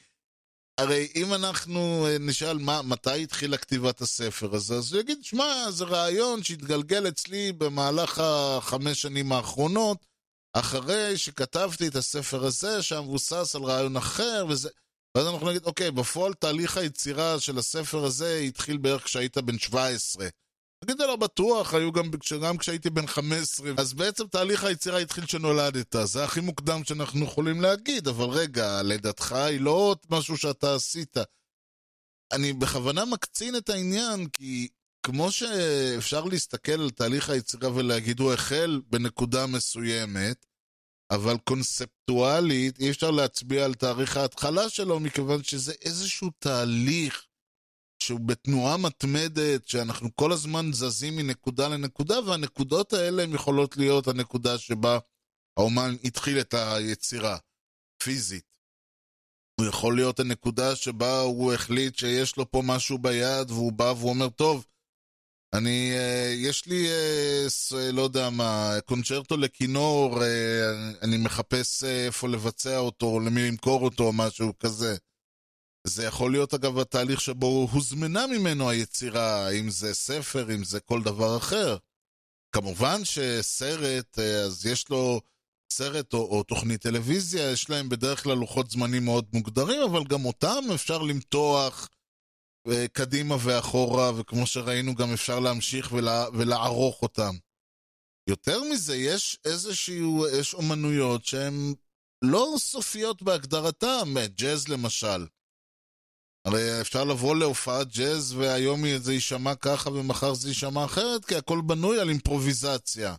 הרי 0.78 1.08
אם 1.16 1.34
אנחנו 1.34 2.08
אה, 2.08 2.18
נשאל 2.20 2.58
מה, 2.58 2.82
מתי 2.82 3.24
התחילה 3.24 3.58
כתיבת 3.58 4.02
הספר 4.02 4.56
הזה, 4.56 4.76
אז 4.76 4.94
הוא 4.94 5.02
יגיד, 5.02 5.24
שמע, 5.24 5.72
זה 5.72 5.86
רעיון 5.86 6.44
שהתגלגל 6.44 7.08
אצלי 7.08 7.52
במהלך 7.52 8.20
החמש 8.20 9.02
שנים 9.02 9.32
האחרונות, 9.32 9.98
אחרי 10.54 11.18
שכתבתי 11.18 11.88
את 11.88 11.96
הספר 11.96 12.46
הזה, 12.46 12.82
שהמבוסס 12.82 13.56
על 13.56 13.64
רעיון 13.64 13.98
אחר, 13.98 14.46
וזה... 14.50 14.70
ואז 15.16 15.28
אנחנו 15.28 15.50
נגיד, 15.50 15.64
אוקיי, 15.66 15.92
בפועל 15.92 16.34
תהליך 16.34 16.78
היצירה 16.78 17.40
של 17.40 17.58
הספר 17.58 18.06
הזה 18.06 18.38
התחיל 18.38 18.78
בערך 18.78 19.04
כשהיית 19.04 19.38
בן 19.38 19.60
17. 19.60 20.28
נגיד 20.84 21.00
לא 21.00 21.16
בטוח, 21.16 21.74
היו 21.74 21.92
גם, 21.92 22.12
גם 22.42 22.58
כשהייתי 22.58 22.90
בן 22.90 23.08
15, 23.08 23.72
אז 23.78 23.94
בעצם 23.94 24.28
תהליך 24.28 24.64
היצירה 24.64 25.00
התחיל 25.00 25.26
כשנולדת, 25.26 25.96
זה 26.04 26.24
הכי 26.24 26.40
מוקדם 26.40 26.84
שאנחנו 26.84 27.26
יכולים 27.26 27.62
להגיד, 27.62 28.08
אבל 28.08 28.26
רגע, 28.26 28.82
לידתך 28.82 29.32
היא 29.32 29.62
לא 29.62 29.96
משהו 30.10 30.38
שאתה 30.38 30.76
עשית. 30.76 31.18
אני 32.34 32.54
בכוונה 32.54 33.06
מקצין 33.06 33.56
את 33.56 33.70
העניין, 33.70 34.28
כי 34.30 34.68
כמו 35.04 35.32
שאפשר 35.32 36.24
להסתכל 36.24 36.72
על 36.72 36.90
תהליך 36.90 37.30
היצירה 37.30 37.74
ולהגיד 37.74 38.20
הוא 38.20 38.34
החל 38.34 38.82
בנקודה 38.90 39.48
מסוימת, 39.48 40.46
אבל 41.12 41.38
קונספטואלית 41.38 42.80
אי 42.80 42.90
אפשר 42.90 43.12
להצביע 43.12 43.66
על 43.66 43.74
תאריך 43.74 44.18
ההתחלה 44.18 44.70
שלו, 44.70 45.00
מכיוון 45.00 45.44
שזה 45.44 45.74
איזשהו 45.82 46.30
תהליך 46.40 47.27
שהוא 48.00 48.20
בתנועה 48.20 48.78
מתמדת, 48.78 49.68
שאנחנו 49.68 50.16
כל 50.16 50.32
הזמן 50.32 50.74
זזים 50.74 51.16
מנקודה 51.16 51.68
לנקודה, 51.68 52.20
והנקודות 52.20 52.94
האלה 52.94 53.24
הן 53.24 53.34
יכולות 53.34 53.78
להיות 53.78 54.08
הנקודה 54.08 54.58
שבה 54.58 55.00
האומן 55.58 55.96
התחיל 56.04 56.40
את 56.40 56.54
היצירה, 56.54 57.38
פיזית. 58.04 58.58
הוא 59.60 59.68
יכול 59.68 59.96
להיות 59.96 60.20
הנקודה 60.20 60.76
שבה 60.76 61.20
הוא 61.22 61.54
החליט 61.54 61.96
שיש 61.96 62.38
לו 62.38 62.52
פה 62.52 62.62
משהו 62.66 62.98
ביד, 62.98 63.52
והוא 63.52 63.74
בא 63.74 63.94
והוא 63.98 64.10
אומר, 64.10 64.30
טוב, 64.30 64.66
אני, 65.54 65.92
אה, 65.96 66.34
יש 66.38 66.66
לי, 66.66 66.88
אה, 66.88 67.92
לא 67.92 68.02
יודע 68.02 68.30
מה, 68.30 68.72
קונצ'רטו 68.86 69.38
לכינור, 69.38 70.24
אה, 70.24 70.92
אני 71.02 71.18
מחפש 71.18 71.84
איפה 71.84 72.28
לבצע 72.28 72.78
אותו, 72.78 73.06
או 73.06 73.20
למי 73.20 73.48
למכור 73.48 73.84
אותו, 73.84 74.04
או 74.04 74.14
משהו 74.14 74.54
כזה. 74.60 74.96
זה 75.88 76.06
יכול 76.06 76.32
להיות 76.32 76.54
אגב 76.54 76.80
התהליך 76.80 77.22
שבו 77.22 77.68
הוזמנה 77.72 78.28
ממנו 78.28 78.70
היצירה, 78.70 79.50
אם 79.50 79.70
זה 79.70 79.94
ספר, 79.94 80.56
אם 80.56 80.64
זה 80.64 80.80
כל 80.80 81.04
דבר 81.04 81.38
אחר. 81.38 81.78
כמובן 82.52 83.06
שסרט, 83.06 84.20
אז 84.20 84.66
יש 84.66 84.90
לו 84.90 85.22
סרט 85.72 86.14
או, 86.14 86.20
או 86.20 86.44
תוכנית 86.44 86.82
טלוויזיה, 86.82 87.52
יש 87.52 87.70
להם 87.70 87.90
בדרך 87.90 88.24
כלל 88.24 88.34
לוחות 88.34 88.72
זמנים 88.72 89.06
מאוד 89.06 89.26
מוגדרים, 89.34 89.82
אבל 89.82 90.04
גם 90.04 90.26
אותם 90.26 90.64
אפשר 90.76 90.98
למתוח 90.98 91.90
קדימה 92.94 93.36
ואחורה, 93.44 94.12
וכמו 94.16 94.48
שראינו 94.48 94.96
גם 94.96 95.14
אפשר 95.14 95.40
להמשיך 95.40 95.92
ולה, 95.92 96.26
ולערוך 96.34 97.02
אותם. 97.02 97.36
יותר 98.30 98.64
מזה, 98.72 98.96
יש 98.96 99.40
איזשהו, 99.46 100.26
יש 100.40 100.54
אומנויות 100.54 101.26
שהן 101.26 101.74
לא 102.22 102.56
סופיות 102.58 103.22
בהגדרתן, 103.22 104.14
ג'אז 104.36 104.68
למשל. 104.68 105.26
הרי 106.48 106.82
אפשר 106.82 107.04
לבוא 107.04 107.36
להופעת 107.36 107.88
ג'אז 107.98 108.34
והיום 108.34 108.98
זה 108.98 109.14
יישמע 109.14 109.56
ככה 109.56 109.90
ומחר 109.90 110.34
זה 110.34 110.48
יישמע 110.48 110.86
אחרת, 110.86 111.26
כי 111.26 111.36
הכל 111.36 111.62
בנוי 111.62 112.00
על 112.00 112.10
אימפרוביזציה. 112.10 113.16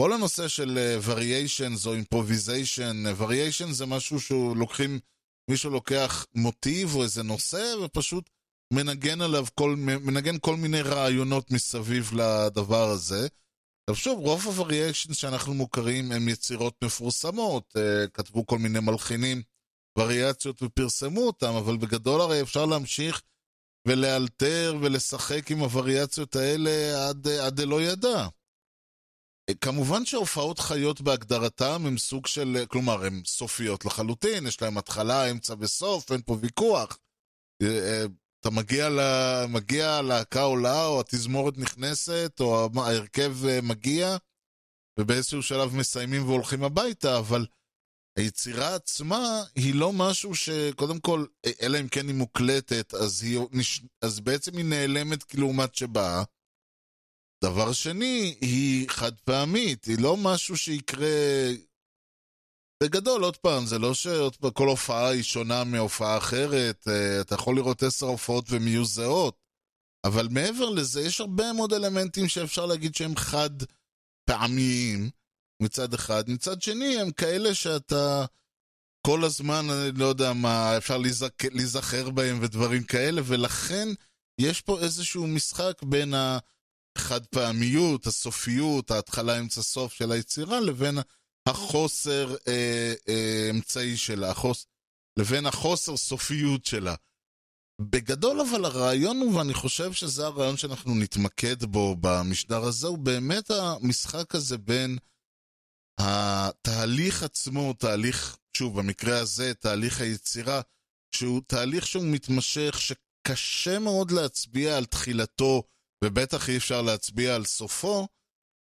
כל 0.00 0.12
הנושא 0.12 0.48
של 0.48 0.98
variations 1.04 1.86
או 1.86 1.94
improvisation, 1.94 3.04
variation 3.16 3.72
זה 3.72 3.86
משהו 3.86 4.20
שהוא 4.20 4.56
לוקחים, 4.56 4.98
מישהו 5.50 5.70
לוקח 5.70 6.26
מוטיב 6.34 6.94
או 6.94 7.02
איזה 7.02 7.22
נושא 7.22 7.74
ופשוט 7.84 8.30
מנגן 8.72 9.20
עליו 9.20 9.44
כל, 9.54 9.74
מנגן 9.78 10.38
כל 10.38 10.56
מיני 10.56 10.80
רעיונות 10.80 11.50
מסביב 11.50 12.10
לדבר 12.14 12.88
הזה. 12.88 13.28
עכשיו 13.90 13.96
שוב, 13.96 14.18
רוב 14.18 14.46
הווריאיישנס 14.46 15.16
שאנחנו 15.16 15.54
מוכרים 15.54 16.12
הם 16.12 16.28
יצירות 16.28 16.74
מפורסמות, 16.84 17.76
אה, 17.76 18.06
כתבו 18.14 18.46
כל 18.46 18.58
מיני 18.58 18.80
מלחינים 18.80 19.42
וריאציות 19.98 20.62
ופרסמו 20.62 21.26
אותם, 21.26 21.52
אבל 21.54 21.76
בגדול 21.76 22.20
הרי 22.20 22.42
אפשר 22.42 22.66
להמשיך 22.66 23.22
ולאלתר 23.88 24.76
ולשחק 24.80 25.50
עם 25.50 25.58
הווריאציות 25.58 26.36
האלה 26.36 27.08
עד, 27.08 27.28
עד 27.28 27.60
דלא 27.60 27.82
ידע. 27.82 28.26
כמובן 29.60 30.04
שהופעות 30.04 30.58
חיות 30.58 31.00
בהגדרתם 31.00 31.86
הם 31.86 31.98
סוג 31.98 32.26
של, 32.26 32.64
כלומר, 32.68 33.04
הן 33.04 33.22
סופיות 33.26 33.84
לחלוטין, 33.84 34.46
יש 34.46 34.62
להם 34.62 34.78
התחלה, 34.78 35.30
אמצע 35.30 35.54
וסוף, 35.58 36.12
אין 36.12 36.22
פה 36.22 36.36
ויכוח. 36.40 36.98
אתה 38.40 38.50
מגיע, 38.50 38.88
לה, 38.88 39.44
מגיע 39.48 39.90
הלהקה 39.90 40.42
עולה, 40.42 40.86
או 40.86 41.00
התזמורת 41.00 41.58
נכנסת, 41.58 42.32
או 42.40 42.68
ההרכב 42.76 43.36
מגיע, 43.62 44.16
ובאיזשהו 45.00 45.42
שלב 45.42 45.76
מסיימים 45.76 46.24
והולכים 46.24 46.64
הביתה, 46.64 47.18
אבל 47.18 47.46
היצירה 48.16 48.74
עצמה 48.74 49.42
היא 49.54 49.74
לא 49.74 49.92
משהו 49.92 50.34
שקודם 50.34 51.00
כל, 51.00 51.24
אלא 51.62 51.80
אם 51.80 51.88
כן 51.88 52.06
היא 52.08 52.14
מוקלטת, 52.14 52.94
אז, 52.94 53.22
היא, 53.22 53.38
אז 54.02 54.20
בעצם 54.20 54.56
היא 54.56 54.64
נעלמת 54.64 55.34
לעומת 55.34 55.74
שבאה. 55.74 56.22
דבר 57.44 57.72
שני, 57.72 58.36
היא 58.40 58.88
חד 58.88 59.20
פעמית, 59.20 59.84
היא 59.84 59.98
לא 59.98 60.16
משהו 60.16 60.56
שיקרה... 60.56 61.08
בגדול, 62.82 63.24
עוד 63.24 63.36
פעם, 63.36 63.66
זה 63.66 63.78
לא 63.78 63.94
שכל 63.94 64.68
הופעה 64.68 65.08
היא 65.08 65.22
שונה 65.22 65.64
מהופעה 65.64 66.18
אחרת, 66.18 66.88
אה, 66.88 67.20
אתה 67.20 67.34
יכול 67.34 67.56
לראות 67.56 67.82
עשר 67.82 68.06
הופעות 68.06 68.50
והן 68.50 68.66
יהיו 68.66 68.84
זהות, 68.84 69.36
אבל 70.04 70.28
מעבר 70.30 70.70
לזה, 70.70 71.00
יש 71.00 71.20
הרבה 71.20 71.52
מאוד 71.52 71.72
אלמנטים 71.72 72.28
שאפשר 72.28 72.66
להגיד 72.66 72.94
שהם 72.94 73.16
חד 73.16 73.50
פעמיים. 74.24 75.10
מצד 75.60 75.94
אחד. 75.94 76.30
מצד 76.30 76.62
שני, 76.62 77.00
הם 77.00 77.10
כאלה 77.10 77.54
שאתה 77.54 78.24
כל 79.06 79.24
הזמן, 79.24 79.66
אני 79.70 79.98
לא 79.98 80.06
יודע 80.06 80.32
מה, 80.32 80.76
אפשר 80.76 80.98
להיזכר 81.52 82.10
בהם 82.10 82.38
ודברים 82.42 82.82
כאלה, 82.82 83.20
ולכן 83.24 83.88
יש 84.40 84.60
פה 84.60 84.80
איזשהו 84.80 85.26
משחק 85.26 85.82
בין 85.82 86.14
החד 86.14 87.26
פעמיות, 87.26 88.06
הסופיות, 88.06 88.90
ההתחלה, 88.90 89.38
אמצע, 89.38 89.62
סוף 89.62 89.92
של 89.92 90.12
היצירה, 90.12 90.60
לבין 90.60 90.98
החוסר 91.48 92.36
אה, 92.48 92.94
אה, 93.08 93.48
אמצעי 93.50 93.96
שלה, 93.96 94.30
החוס... 94.30 94.66
לבין 95.18 95.46
החוסר 95.46 95.96
סופיות 95.96 96.64
שלה. 96.64 96.94
בגדול 97.80 98.40
אבל 98.40 98.64
הרעיון 98.64 99.20
הוא, 99.20 99.34
ואני 99.34 99.54
חושב 99.54 99.92
שזה 99.92 100.26
הרעיון 100.26 100.56
שאנחנו 100.56 100.94
נתמקד 100.94 101.64
בו 101.64 101.96
במשדר 102.00 102.64
הזה, 102.64 102.86
הוא 102.86 102.98
באמת 102.98 103.50
המשחק 103.50 104.34
הזה 104.34 104.58
בין 104.58 104.98
התהליך 105.98 107.22
עצמו, 107.22 107.72
תהליך, 107.72 108.36
שוב, 108.56 108.78
במקרה 108.80 109.18
הזה, 109.18 109.54
תהליך 109.54 110.00
היצירה, 110.00 110.60
שהוא 111.14 111.40
תהליך 111.46 111.86
שהוא 111.86 112.04
מתמשך, 112.04 112.78
שקשה 112.80 113.78
מאוד 113.78 114.10
להצביע 114.10 114.76
על 114.76 114.84
תחילתו, 114.84 115.62
ובטח 116.04 116.48
אי 116.48 116.56
אפשר 116.56 116.82
להצביע 116.82 117.34
על 117.34 117.44
סופו, 117.44 118.08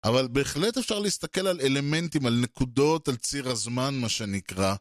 אבל 0.05 0.29
בהחלט 0.29 0.79
אפשר 0.79 0.99
להסתכל 0.99 1.47
על 1.47 1.61
אלמנטים, 1.61 2.27
על 2.27 2.41
נקודות, 2.43 3.09
על 3.09 3.17
ציר 3.17 3.49
הזמן, 3.49 3.95
מה 3.95 4.09
שנקרא, 4.09 4.75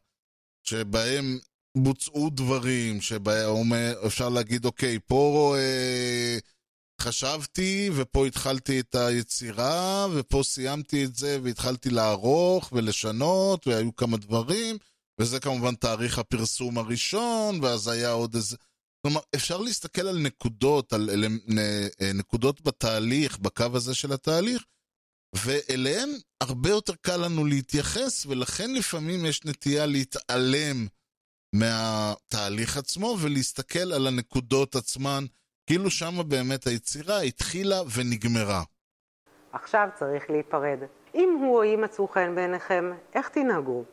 שבהם 0.63 1.39
בוצעו 1.77 2.29
דברים, 2.29 3.01
שבהם 3.01 3.73
אפשר 4.05 4.29
להגיד, 4.29 4.65
אוקיי, 4.65 4.99
פה... 5.07 5.55
אה, 5.57 6.37
חשבתי, 7.01 7.89
ופה 7.95 8.25
התחלתי 8.25 8.79
את 8.79 8.95
היצירה, 8.95 10.07
ופה 10.15 10.41
סיימתי 10.43 11.05
את 11.05 11.15
זה, 11.15 11.39
והתחלתי 11.43 11.89
לערוך 11.89 12.69
ולשנות, 12.71 13.67
והיו 13.67 13.95
כמה 13.95 14.17
דברים, 14.17 14.77
וזה 15.19 15.39
כמובן 15.39 15.75
תאריך 15.75 16.19
הפרסום 16.19 16.77
הראשון, 16.77 17.63
ואז 17.63 17.87
היה 17.87 18.11
עוד 18.11 18.35
איזה... 18.35 18.57
כלומר, 19.01 19.21
אפשר 19.35 19.57
להסתכל 19.57 20.07
על 20.07 20.19
נקודות, 20.19 20.93
על 20.93 21.09
אל... 21.09 21.27
נקודות 22.13 22.61
בתהליך, 22.61 23.37
בקו 23.37 23.65
הזה 23.73 23.95
של 23.95 24.13
התהליך, 24.13 24.63
ואליהן 25.35 26.09
הרבה 26.41 26.69
יותר 26.69 26.93
קל 27.01 27.17
לנו 27.17 27.45
להתייחס, 27.45 28.25
ולכן 28.25 28.73
לפעמים 28.73 29.25
יש 29.25 29.45
נטייה 29.45 29.85
להתעלם 29.85 30.87
מהתהליך 31.55 32.77
עצמו 32.77 33.17
ולהסתכל 33.21 33.93
על 33.93 34.07
הנקודות 34.07 34.75
עצמן. 34.75 35.25
כאילו 35.67 35.89
שמה 35.89 36.23
באמת 36.23 36.67
היצירה 36.67 37.21
התחילה 37.21 37.75
ונגמרה. 37.95 38.63
עכשיו 39.53 39.89
צריך 39.95 40.29
להיפרד. 40.29 40.79
אם 41.15 41.37
הוא 41.41 41.55
או 41.55 41.61
היא 41.61 41.77
מצאו 41.77 42.07
חן 42.07 42.35
בעיניכם, 42.35 42.91
איך 43.13 43.29
תנהגו? 43.29 43.83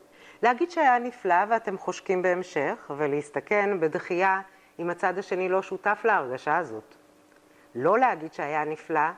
להגיד 0.43 0.71
שהיה 0.71 0.99
נפלא 0.99 1.45
ואתם 1.51 1.79
חושקים 1.79 2.23
בהמשך, 2.23 2.91
ולהסתכן 2.99 3.81
בדחייה 3.81 4.41
אם 4.79 4.91
הצד 4.91 5.19
השני 5.19 5.49
לא 5.49 5.63
שותף 5.63 6.01
להרגשה 6.05 6.57
הזאת. 6.57 6.95
לא 7.75 7.99
להגיד 7.99 8.33
שהיה 8.33 8.65
נפלא, 8.65 9.11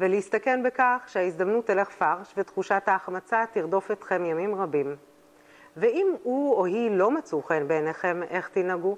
ולהסתכן 0.00 0.62
בכך 0.62 0.98
שההזדמנות 1.06 1.66
תלך 1.66 1.88
פרש 1.88 2.34
ותחושת 2.36 2.82
ההחמצה 2.86 3.44
תרדוף 3.52 3.90
אתכם 3.90 4.24
ימים 4.24 4.54
רבים. 4.54 4.96
ואם 5.76 6.06
הוא 6.22 6.54
או 6.54 6.64
היא 6.64 6.90
לא 6.90 7.10
מצאו 7.10 7.42
חן 7.42 7.68
בעיניכם, 7.68 8.20
איך 8.22 8.48
תנהגו? 8.48 8.96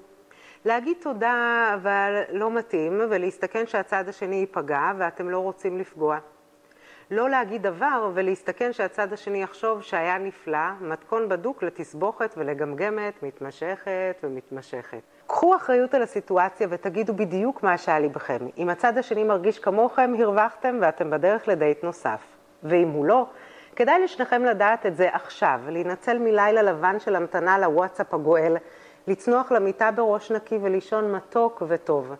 להגיד 0.65 0.97
תודה 1.01 1.71
אבל 1.73 2.21
לא 2.31 2.51
מתאים, 2.51 3.01
ולהסתכן 3.09 3.67
שהצד 3.67 4.09
השני 4.09 4.35
ייפגע 4.35 4.91
ואתם 4.97 5.29
לא 5.29 5.39
רוצים 5.39 5.77
לפגוע. 5.77 6.17
לא 7.11 7.29
להגיד 7.29 7.63
דבר 7.63 8.11
ולהסתכן 8.13 8.73
שהצד 8.73 9.13
השני 9.13 9.43
יחשוב 9.43 9.81
שהיה 9.81 10.17
נפלא, 10.17 10.69
מתכון 10.81 11.29
בדוק 11.29 11.63
לתסבוכת 11.63 12.33
ולגמגמת 12.37 13.23
מתמשכת 13.23 14.15
ומתמשכת. 14.23 15.01
קחו 15.27 15.55
אחריות 15.55 15.93
על 15.93 16.01
הסיטואציה 16.01 16.67
ותגידו 16.69 17.13
בדיוק 17.13 17.63
מה 17.63 17.77
שהיה 17.77 17.99
ליבכם. 17.99 18.47
אם 18.57 18.69
הצד 18.69 18.97
השני 18.97 19.23
מרגיש 19.23 19.59
כמוכם, 19.59 20.13
הרווחתם 20.19 20.77
ואתם 20.81 21.09
בדרך 21.09 21.47
לדייט 21.47 21.83
נוסף. 21.83 22.21
ואם 22.63 22.89
הוא 22.89 23.05
לא, 23.05 23.27
כדאי 23.75 24.03
לשניכם 24.03 24.45
לדעת 24.45 24.85
את 24.85 24.95
זה 24.95 25.09
עכשיו, 25.13 25.59
להינצל 25.67 26.17
מלילה 26.17 26.61
לבן 26.61 26.99
של 26.99 27.15
המתנה 27.15 27.59
לוואטסאפ 27.59 28.13
הגואל, 28.13 28.57
לצנוח 29.07 29.51
למיטה 29.51 29.91
בראש 29.91 30.31
נקי 30.31 30.55
ולישון 30.55 31.11
מתוק 31.11 31.63
וטוב. 31.69 32.11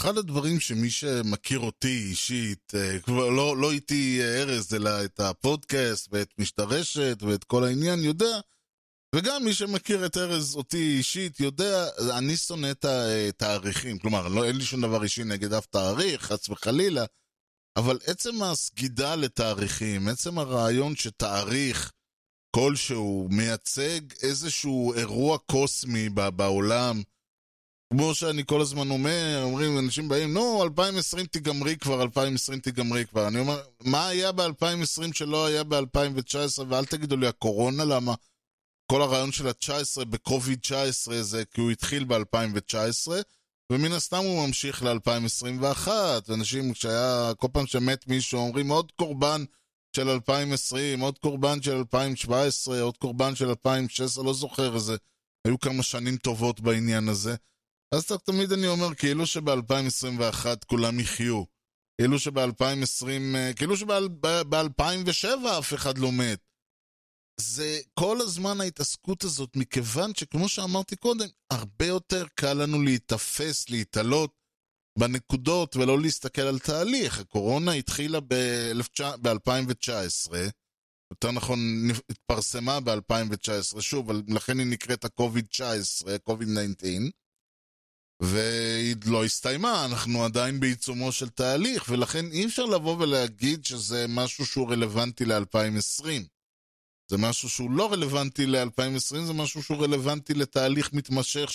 אחד 0.00 0.18
הדברים 0.18 0.60
שמי 0.60 0.90
שמכיר 0.90 1.58
אותי 1.58 1.96
אישית, 2.10 2.72
אה, 2.74 3.00
כבר 3.00 3.30
לא, 3.30 3.56
לא 3.56 3.72
איתי 3.72 4.20
אה, 4.20 4.42
ארז, 4.42 4.74
אלא 4.74 4.90
את 5.04 5.20
הפודקאסט 5.20 6.08
ואת 6.12 6.28
משתרשת 6.38 7.22
ואת 7.22 7.44
כל 7.44 7.64
העניין, 7.64 7.98
יודע, 8.00 8.40
וגם 9.14 9.44
מי 9.44 9.52
שמכיר 9.52 10.06
את 10.06 10.16
ארז 10.16 10.56
אותי 10.56 10.96
אישית 10.96 11.40
יודע, 11.40 11.86
אני 12.18 12.36
שונא 12.36 12.70
את 12.70 12.84
התאריכים. 12.84 13.98
כלומר, 13.98 14.28
לא, 14.28 14.44
אין 14.44 14.56
לי 14.56 14.64
שום 14.64 14.82
דבר 14.82 15.02
אישי 15.02 15.24
נגד 15.24 15.52
אף 15.52 15.66
תאריך, 15.66 16.22
חס 16.22 16.48
וחלילה, 16.48 17.04
אבל 17.76 17.98
עצם 18.06 18.42
הסגידה 18.42 19.16
לתאריכים, 19.16 20.08
עצם 20.08 20.38
הרעיון 20.38 20.96
שתאריך 20.96 21.92
כלשהו 22.56 23.28
מייצג 23.30 24.00
איזשהו 24.22 24.94
אירוע 24.94 25.38
קוסמי 25.38 26.08
בעולם, 26.08 27.02
כמו 27.92 28.14
שאני 28.14 28.42
כל 28.46 28.60
הזמן 28.60 28.90
אומר, 28.90 29.40
אומרים, 29.42 29.78
אנשים 29.78 30.08
באים, 30.08 30.34
נו, 30.34 30.62
2020 30.62 31.26
תיגמרי 31.26 31.76
כבר, 31.76 32.02
2020 32.02 32.60
תיגמרי 32.60 33.06
כבר. 33.06 33.28
אני 33.28 33.38
אומר, 33.38 33.62
מה 33.84 34.06
היה 34.08 34.32
ב-2020 34.32 35.12
שלא 35.12 35.46
היה 35.46 35.64
ב-2019, 35.64 36.62
ואל 36.68 36.84
תגידו 36.84 37.16
לי 37.16 37.26
הקורונה, 37.26 37.84
למה? 37.84 38.14
כל 38.90 39.02
הרעיון 39.02 39.32
של 39.32 39.46
ה-19 39.48 40.04
בקוביד 40.04 40.58
19 40.60 41.22
זה 41.22 41.44
כי 41.44 41.60
הוא 41.60 41.70
התחיל 41.70 42.04
ב-2019, 42.04 43.10
ומן 43.72 43.92
הסתם 43.92 44.16
הוא 44.16 44.46
ממשיך 44.46 44.82
ל-2021. 44.82 45.88
אנשים, 46.34 46.72
כשהיה, 46.72 47.32
כל 47.36 47.48
פעם 47.52 47.66
שמת 47.66 48.08
מישהו, 48.08 48.40
אומרים 48.40 48.68
עוד 48.68 48.92
קורבן 48.92 49.44
של 49.96 50.08
2020, 50.08 51.00
עוד 51.00 51.18
קורבן 51.18 51.62
של 51.62 51.72
2017, 51.76 52.80
עוד 52.80 52.96
קורבן 52.96 53.34
של 53.34 53.48
2016, 53.48 54.24
לא 54.24 54.34
זוכר 54.34 54.74
איזה, 54.74 54.96
היו 55.46 55.58
כמה 55.60 55.82
שנים 55.82 56.16
טובות 56.16 56.60
בעניין 56.60 57.08
הזה. 57.08 57.34
אז 57.94 58.06
תמיד 58.24 58.52
אני 58.52 58.66
אומר, 58.66 58.94
כאילו 58.94 59.26
שב-2021 59.26 60.46
כולם 60.66 61.00
יחיו. 61.00 61.44
כאילו 62.00 62.18
שב-2020, 62.18 63.06
כאילו 63.56 63.76
שב-2007 63.76 65.48
אף 65.58 65.74
אחד 65.74 65.98
לא 65.98 66.12
מת. 66.12 66.40
זה 67.40 67.80
כל 67.94 68.20
הזמן 68.20 68.60
ההתעסקות 68.60 69.24
הזאת, 69.24 69.56
מכיוון 69.56 70.14
שכמו 70.14 70.48
שאמרתי 70.48 70.96
קודם, 70.96 71.26
הרבה 71.50 71.86
יותר 71.86 72.26
קל 72.34 72.54
לנו 72.54 72.82
להיתפס, 72.82 73.70
להתעלות 73.70 74.41
בנקודות 74.98 75.76
ולא 75.76 76.00
להסתכל 76.00 76.42
על 76.42 76.58
תהליך. 76.58 77.20
הקורונה 77.20 77.72
התחילה 77.72 78.20
ב-2019, 78.20 80.34
יותר 81.10 81.30
נכון, 81.30 81.88
התפרסמה 82.10 82.80
ב-2019, 82.80 83.80
שוב, 83.80 84.10
לכן 84.28 84.58
היא 84.58 84.66
נקראת 84.66 85.04
ה-COVID-19, 85.04 86.06
COVID-19, 86.28 86.84
והיא 88.22 88.96
לא 89.06 89.24
הסתיימה, 89.24 89.84
אנחנו 89.84 90.24
עדיין 90.24 90.60
בעיצומו 90.60 91.12
של 91.12 91.28
תהליך, 91.28 91.84
ולכן 91.88 92.32
אי 92.32 92.46
אפשר 92.46 92.64
לבוא 92.64 92.96
ולהגיד 92.96 93.64
שזה 93.64 94.06
משהו 94.08 94.46
שהוא 94.46 94.70
רלוונטי 94.70 95.24
ל-2020. 95.24 96.06
זה 97.10 97.16
משהו 97.18 97.48
שהוא 97.48 97.70
לא 97.70 97.92
רלוונטי 97.92 98.46
ל-2020, 98.46 99.20
זה 99.26 99.32
משהו 99.32 99.62
שהוא 99.62 99.82
רלוונטי 99.82 100.34
לתהליך 100.34 100.92
מתמשך 100.92 101.50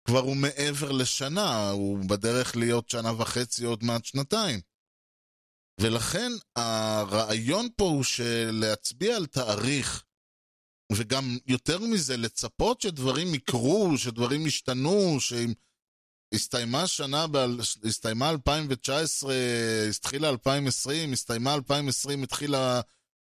שכבר 0.00 0.18
הוא 0.18 0.36
מעבר 0.36 0.92
לשנה, 0.92 1.70
הוא 1.70 1.98
בדרך 2.08 2.56
להיות 2.56 2.90
שנה 2.90 3.12
וחצי, 3.12 3.64
עוד 3.64 3.84
מעט 3.84 4.04
שנתיים. 4.04 4.60
ולכן 5.80 6.32
הרעיון 6.56 7.68
פה 7.76 7.84
הוא 7.84 8.04
שלהצביע 8.04 9.16
על 9.16 9.26
תאריך, 9.26 10.04
וגם 10.92 11.38
יותר 11.46 11.78
מזה, 11.78 12.16
לצפות 12.16 12.80
שדברים 12.80 13.34
יקרו, 13.34 13.98
שדברים 13.98 14.46
ישתנו, 14.46 15.20
שאם 15.20 15.52
הסתיימה 16.34 16.86
שנה, 16.86 17.26
הסתיימה 17.84 18.30
2019, 18.30 19.34
התחילה 19.90 20.28
2020, 20.28 21.12
הסתיימה 21.12 21.54
2020, 21.54 22.22
התחילה 22.22 22.80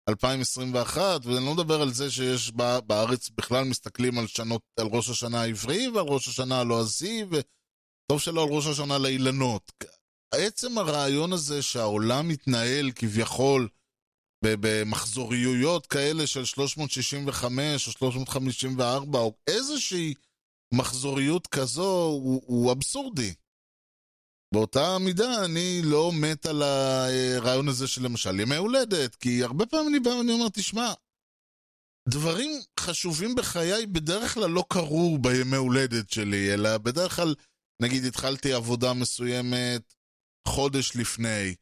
2021, 0.09 1.25
ואני 1.25 1.45
לא 1.45 1.53
מדבר 1.53 1.81
על 1.81 1.93
זה 1.93 2.11
שיש 2.11 2.51
בארץ 2.87 3.29
בכלל 3.29 3.63
מסתכלים 3.63 4.19
על, 4.19 4.27
שנות, 4.27 4.61
על 4.79 4.87
ראש 4.87 5.09
השנה 5.09 5.41
העברי 5.41 5.87
ועל 5.87 6.05
ראש 6.05 6.27
השנה 6.27 6.59
הלועזי, 6.59 7.23
וטוב 7.23 8.21
שלא 8.21 8.43
על 8.43 8.49
ראש 8.49 8.67
השנה 8.67 8.97
לאילנות. 8.97 9.71
עצם 10.33 10.77
הרעיון 10.77 11.33
הזה 11.33 11.61
שהעולם 11.61 12.27
מתנהל 12.27 12.91
כביכול 12.95 13.67
במחזוריויות 14.43 15.87
כאלה 15.87 16.27
של 16.27 16.45
365 16.45 17.87
או 17.87 17.91
354, 17.91 19.19
או 19.19 19.33
איזושהי 19.47 20.13
מחזוריות 20.73 21.47
כזו, 21.47 22.03
הוא, 22.03 22.41
הוא 22.45 22.71
אבסורדי. 22.71 23.33
באותה 24.53 24.97
מידה 24.99 25.45
אני 25.45 25.81
לא 25.83 26.11
מת 26.13 26.45
על 26.45 26.61
הרעיון 26.61 27.67
הזה 27.67 27.87
של 27.87 28.03
למשל 28.03 28.39
ימי 28.39 28.55
הולדת, 28.55 29.15
כי 29.15 29.43
הרבה 29.43 29.65
פעמים 29.65 29.87
אני 29.87 29.99
בא 29.99 30.09
ואני 30.09 30.31
אומר, 30.31 30.49
תשמע, 30.53 30.93
דברים 32.09 32.51
חשובים 32.79 33.35
בחיי 33.35 33.85
בדרך 33.85 34.33
כלל 34.33 34.49
לא 34.49 34.63
קרו 34.69 35.17
בימי 35.17 35.57
הולדת 35.57 36.09
שלי, 36.09 36.53
אלא 36.53 36.77
בדרך 36.77 37.15
כלל, 37.15 37.35
נגיד 37.81 38.05
התחלתי 38.05 38.53
עבודה 38.53 38.93
מסוימת 38.93 39.93
חודש 40.47 40.95
לפני, 40.95 41.55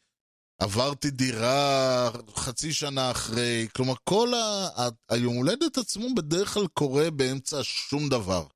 עברתי 0.61 1.11
דירה 1.11 2.09
חצי 2.35 2.73
שנה 2.73 3.11
אחרי, 3.11 3.67
כלומר 3.75 3.93
כל 4.03 4.33
ה... 4.33 4.89
היום 5.09 5.35
הולדת 5.35 5.77
עצמו 5.77 6.15
בדרך 6.15 6.53
כלל 6.53 6.67
קורה 6.67 7.11
באמצע 7.11 7.59
שום 7.63 8.09
דבר. 8.09 8.47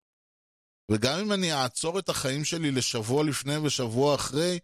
וגם 0.90 1.20
אם 1.20 1.32
אני 1.32 1.54
אעצור 1.54 2.00
את 2.00 2.10
החיים 2.10 2.46
שלי 2.46 2.72
לשבוע 2.72 3.24
לפני 3.24 3.58
ושבוע 3.58 4.16
אחרי, 4.16 4.60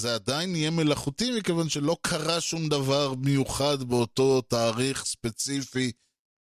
זה 0.00 0.14
עדיין 0.14 0.56
יהיה 0.56 0.70
מלאכותי, 0.70 1.38
מכיוון 1.38 1.68
שלא 1.68 1.96
קרה 2.02 2.40
שום 2.40 2.68
דבר 2.68 3.14
מיוחד 3.14 3.82
באותו 3.82 4.40
תאריך 4.40 5.04
ספציפי, 5.04 5.92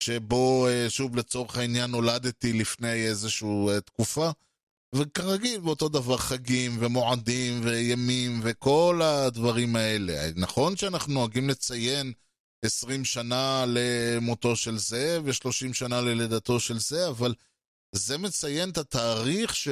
שבו, 0.03 0.67
אה, 0.69 0.91
שוב, 0.91 1.17
לצורך 1.17 1.57
העניין, 1.57 1.91
נולדתי 1.91 2.53
לפני 2.53 2.93
איזושהי 2.93 3.69
אה, 3.69 3.81
תקופה. 3.81 4.31
וכרגיל, 4.95 5.61
באותו 5.61 5.89
דבר 5.89 6.17
חגים 6.17 6.77
ומועדים 6.81 7.61
וימים 7.65 8.41
וכל 8.43 9.01
הדברים 9.05 9.77
האלה. 9.77 10.31
נכון 10.37 10.77
שאנחנו 10.77 11.13
נוהגים 11.13 11.49
לציין 11.49 12.13
20 12.65 13.05
שנה 13.05 13.65
למותו 13.67 14.57
של 14.57 14.79
זה 14.79 15.19
ו-30 15.25 15.73
שנה 15.73 16.01
ללידתו 16.01 16.61
של 16.61 16.79
זה, 16.79 17.09
אבל 17.09 17.35
זה 17.93 18.19
מציין 18.19 18.71
את 18.71 18.79
התאריך 18.79 19.57
ש, 19.57 19.69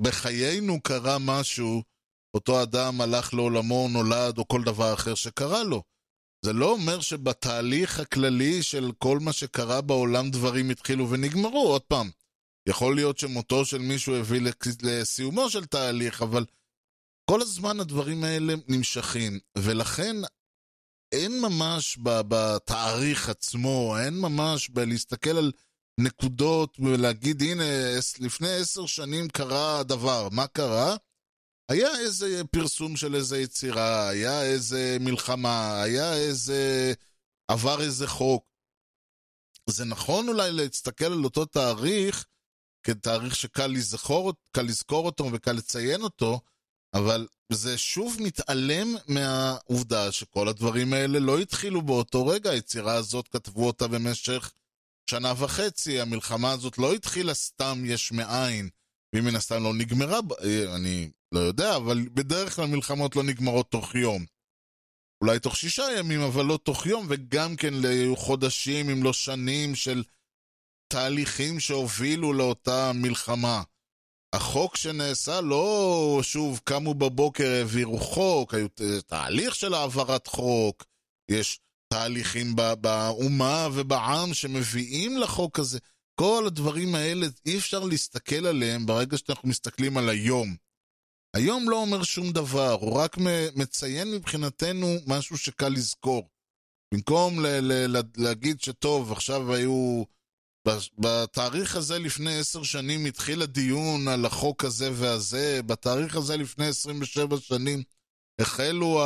שבחיינו 0.00 0.80
קרה 0.82 1.16
משהו, 1.20 1.82
אותו 2.34 2.62
אדם 2.62 3.00
הלך 3.00 3.34
לעולמו, 3.34 3.88
נולד, 3.88 4.38
או 4.38 4.48
כל 4.48 4.62
דבר 4.64 4.94
אחר 4.94 5.14
שקרה 5.14 5.64
לו. 5.64 5.82
זה 6.44 6.52
לא 6.52 6.72
אומר 6.72 7.00
שבתהליך 7.00 8.00
הכללי 8.00 8.62
של 8.62 8.92
כל 8.98 9.18
מה 9.20 9.32
שקרה 9.32 9.80
בעולם 9.80 10.30
דברים 10.30 10.70
התחילו 10.70 11.10
ונגמרו. 11.10 11.68
עוד 11.68 11.82
פעם, 11.82 12.10
יכול 12.68 12.94
להיות 12.94 13.18
שמותו 13.18 13.64
של 13.64 13.78
מישהו 13.78 14.14
הביא 14.14 14.40
לסיומו 14.82 15.50
של 15.50 15.66
תהליך, 15.66 16.22
אבל 16.22 16.44
כל 17.30 17.42
הזמן 17.42 17.80
הדברים 17.80 18.24
האלה 18.24 18.54
נמשכים, 18.68 19.38
ולכן 19.58 20.16
אין 21.12 21.40
ממש 21.40 21.98
בתאריך 22.28 23.28
עצמו, 23.28 23.96
אין 24.04 24.14
ממש 24.14 24.68
בלהסתכל 24.68 25.36
על 25.36 25.52
נקודות 25.98 26.76
ולהגיד, 26.78 27.42
הנה, 27.42 27.64
לפני 28.20 28.50
עשר 28.54 28.86
שנים 28.86 29.28
קרה 29.28 29.82
דבר. 29.82 30.28
מה 30.32 30.46
קרה? 30.46 30.96
היה 31.68 31.98
איזה 31.98 32.42
פרסום 32.50 32.96
של 32.96 33.14
איזה 33.14 33.38
יצירה, 33.38 34.08
היה 34.08 34.42
איזה 34.42 34.96
מלחמה, 35.00 35.82
היה 35.82 36.14
איזה... 36.14 36.92
עבר 37.48 37.80
איזה 37.80 38.06
חוק. 38.06 38.44
זה 39.70 39.84
נכון 39.84 40.28
אולי 40.28 40.52
להסתכל 40.52 41.04
על 41.04 41.24
אותו 41.24 41.44
תאריך 41.44 42.26
כתאריך 42.82 43.36
שקל 43.36 43.66
לזכור, 43.66 44.32
קל 44.52 44.62
לזכור 44.62 45.06
אותו 45.06 45.30
וקל 45.32 45.52
לציין 45.52 46.02
אותו, 46.02 46.40
אבל 46.94 47.26
זה 47.52 47.78
שוב 47.78 48.16
מתעלם 48.20 48.94
מהעובדה 49.06 50.12
שכל 50.12 50.48
הדברים 50.48 50.92
האלה 50.92 51.18
לא 51.18 51.38
התחילו 51.38 51.82
באותו 51.82 52.26
רגע, 52.26 52.50
היצירה 52.50 52.94
הזאת 52.94 53.28
כתבו 53.28 53.66
אותה 53.66 53.88
במשך 53.88 54.52
שנה 55.10 55.32
וחצי, 55.38 56.00
המלחמה 56.00 56.52
הזאת 56.52 56.78
לא 56.78 56.94
התחילה 56.94 57.34
סתם 57.34 57.82
יש 57.84 58.12
מאין, 58.12 58.68
והיא 59.12 59.24
מן 59.24 59.36
הסתם 59.36 59.62
לא 59.62 59.74
נגמרה, 59.74 60.18
אני 60.74 61.10
לא 61.32 61.40
יודע, 61.40 61.76
אבל 61.76 62.08
בדרך 62.14 62.56
כלל 62.56 62.66
מלחמות 62.66 63.16
לא 63.16 63.22
נגמרות 63.22 63.70
תוך 63.70 63.94
יום. 63.94 64.24
אולי 65.24 65.38
תוך 65.38 65.56
שישה 65.56 65.84
ימים, 65.98 66.20
אבל 66.20 66.44
לא 66.44 66.58
תוך 66.62 66.86
יום, 66.86 67.06
וגם 67.08 67.56
כן 67.56 67.74
לחודשים, 67.74 68.90
אם 68.90 69.02
לא 69.02 69.12
שנים, 69.12 69.74
של 69.74 70.04
תהליכים 70.92 71.60
שהובילו 71.60 72.32
לאותה 72.32 72.92
מלחמה. 72.94 73.62
החוק 74.34 74.76
שנעשה 74.76 75.40
לא, 75.40 76.20
שוב, 76.22 76.60
קמו 76.64 76.94
בבוקר, 76.94 77.50
העבירו 77.50 77.98
חוק, 77.98 78.54
היו 78.54 78.66
תהליך 79.06 79.54
של 79.54 79.74
העברת 79.74 80.26
חוק, 80.26 80.84
יש 81.30 81.60
תהליכים 81.88 82.56
באומה 82.80 83.68
ובעם 83.74 84.34
שמביאים 84.34 85.18
לחוק 85.18 85.58
הזה. 85.58 85.78
כל 86.20 86.44
הדברים 86.46 86.94
האלה, 86.94 87.26
אי 87.46 87.58
אפשר 87.58 87.84
להסתכל 87.84 88.46
עליהם 88.46 88.86
ברגע 88.86 89.18
שאנחנו 89.18 89.48
מסתכלים 89.48 89.96
על 89.96 90.08
היום. 90.08 90.56
היום 91.36 91.70
לא 91.70 91.76
אומר 91.76 92.02
שום 92.02 92.32
דבר, 92.32 92.72
הוא 92.72 92.94
רק 92.94 93.16
מציין 93.56 94.10
מבחינתנו 94.10 94.86
משהו 95.06 95.38
שקל 95.38 95.68
לזכור. 95.68 96.28
במקום 96.94 97.40
ל- 97.40 97.96
ל- 97.96 98.02
להגיד 98.16 98.60
שטוב, 98.60 99.12
עכשיו 99.12 99.54
היו... 99.54 100.04
בתאריך 100.98 101.76
הזה 101.76 101.98
לפני 101.98 102.38
עשר 102.38 102.62
שנים 102.62 103.04
התחיל 103.04 103.42
הדיון 103.42 104.08
על 104.08 104.24
החוק 104.24 104.64
הזה 104.64 104.90
והזה, 104.94 105.60
בתאריך 105.66 106.16
הזה 106.16 106.36
לפני 106.36 106.66
27 106.66 107.36
שנים 107.40 107.82
החלו 108.40 109.02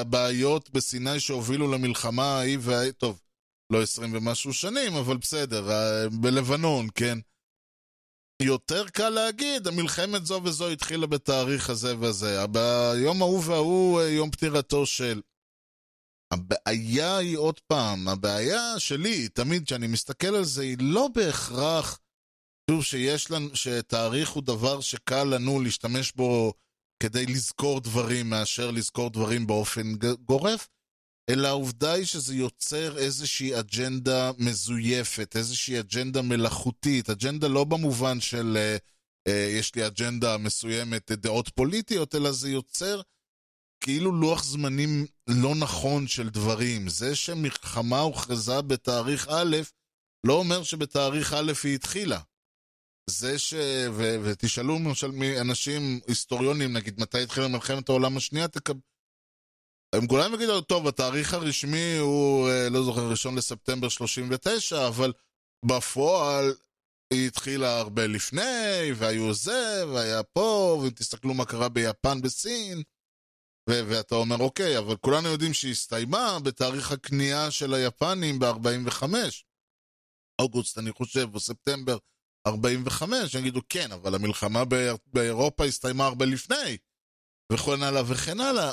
הבעיות 0.00 0.70
בסיני 0.70 1.20
שהובילו 1.20 1.72
למלחמה 1.72 2.38
ההיא 2.38 2.58
וההיא, 2.60 2.92
טוב, 2.92 3.22
לא 3.72 3.82
עשרים 3.82 4.14
ומשהו 4.14 4.52
שנים, 4.52 4.94
אבל 4.94 5.16
בסדר, 5.16 5.68
בלבנון, 6.20 6.88
כן? 6.94 7.18
יותר 8.42 8.88
קל 8.88 9.08
להגיד, 9.08 9.66
המלחמת 9.66 10.26
זו 10.26 10.40
וזו 10.44 10.68
התחילה 10.68 11.06
בתאריך 11.06 11.70
הזה 11.70 11.98
וזה. 11.98 12.46
ביום 12.46 13.22
ההוא 13.22 13.42
וההוא, 13.46 14.00
יום 14.02 14.30
פטירתו 14.30 14.86
של... 14.86 15.20
הבעיה 16.32 17.16
היא 17.16 17.36
עוד 17.36 17.60
פעם, 17.60 18.08
הבעיה 18.08 18.78
שלי, 18.78 19.28
תמיד 19.28 19.66
כשאני 19.66 19.86
מסתכל 19.86 20.34
על 20.34 20.44
זה, 20.44 20.62
היא 20.62 20.76
לא 20.80 21.08
בהכרח, 21.14 22.00
שוב, 22.70 22.84
שיש 22.84 23.30
לנו, 23.30 23.56
שתאריך 23.56 24.30
הוא 24.30 24.42
דבר 24.42 24.80
שקל 24.80 25.24
לנו 25.24 25.60
להשתמש 25.60 26.12
בו 26.12 26.52
כדי 27.02 27.26
לזכור 27.26 27.80
דברים, 27.80 28.30
מאשר 28.30 28.70
לזכור 28.70 29.10
דברים 29.10 29.46
באופן 29.46 29.92
גורף, 30.24 30.68
אלא 31.30 31.48
העובדה 31.48 31.92
היא 31.92 32.04
שזה 32.04 32.34
יוצר 32.34 32.98
איזושהי 32.98 33.58
אג'נדה 33.60 34.30
מזויפת, 34.38 35.36
איזושהי 35.36 35.80
אג'נדה 35.80 36.22
מלאכותית, 36.22 37.10
אג'נדה 37.10 37.48
לא 37.48 37.64
במובן 37.64 38.20
של 38.20 38.56
אה, 38.56 38.76
אה, 39.28 39.48
יש 39.58 39.74
לי 39.74 39.86
אג'נדה 39.86 40.38
מסוימת, 40.38 41.12
דעות 41.12 41.48
פוליטיות, 41.48 42.14
אלא 42.14 42.32
זה 42.32 42.50
יוצר 42.50 43.00
כאילו 43.80 44.12
לוח 44.12 44.44
זמנים 44.44 45.06
לא 45.26 45.54
נכון 45.54 46.06
של 46.08 46.28
דברים. 46.28 46.88
זה 46.88 47.16
שמלחמה 47.16 48.00
הוכרזה 48.00 48.62
בתאריך 48.62 49.28
א', 49.28 49.56
לא 50.26 50.32
אומר 50.32 50.62
שבתאריך 50.62 51.32
א' 51.32 51.52
היא 51.64 51.74
התחילה. 51.74 52.20
זה 53.10 53.38
ש... 53.38 53.54
ו... 53.92 54.02
ותשאלו 54.24 54.78
למשל 54.78 55.10
מאנשים 55.10 56.00
היסטוריונים, 56.06 56.72
נגיד, 56.72 57.00
מתי 57.00 57.22
התחילה 57.22 57.48
מלחמת 57.48 57.88
העולם 57.88 58.16
השנייה, 58.16 58.48
תקב... 58.48 58.72
הם 59.94 60.06
כולם 60.06 60.34
יגידו, 60.34 60.60
טוב, 60.60 60.88
התאריך 60.88 61.34
הרשמי 61.34 61.96
הוא, 62.00 62.48
אה, 62.48 62.68
לא 62.70 62.82
זוכר, 62.82 63.10
ראשון 63.10 63.34
לספטמבר 63.38 63.88
39, 63.88 64.88
אבל 64.88 65.12
בפועל 65.64 66.54
היא 67.12 67.26
התחילה 67.26 67.78
הרבה 67.78 68.06
לפני, 68.06 68.92
והיו 68.96 69.34
זה, 69.34 69.84
והיה 69.92 70.22
פה, 70.22 70.82
ותסתכלו 70.86 71.34
מה 71.34 71.44
קרה 71.44 71.68
ביפן, 71.68 72.20
בסין. 72.22 72.82
ו- 73.70 73.82
ואתה 73.88 74.14
אומר, 74.14 74.36
אוקיי, 74.36 74.78
אבל 74.78 74.96
כולנו 74.96 75.28
יודעים 75.28 75.52
שהיא 75.52 75.72
הסתיימה 75.72 76.38
בתאריך 76.44 76.92
הכניעה 76.92 77.50
של 77.50 77.74
היפנים 77.74 78.38
ב-45. 78.38 79.04
אוגוסט, 80.40 80.78
אני 80.78 80.92
חושב, 80.92 81.34
או 81.34 81.40
ספטמבר 81.40 81.98
45, 82.46 83.34
יגידו, 83.34 83.60
כן, 83.68 83.92
אבל 83.92 84.14
המלחמה 84.14 84.62
באירופה 85.06 85.64
הסתיימה 85.64 86.06
הרבה 86.06 86.24
לפני, 86.24 86.76
וכן 87.52 87.82
הלאה 87.82 88.02
וכן 88.06 88.40
הלאה. 88.40 88.72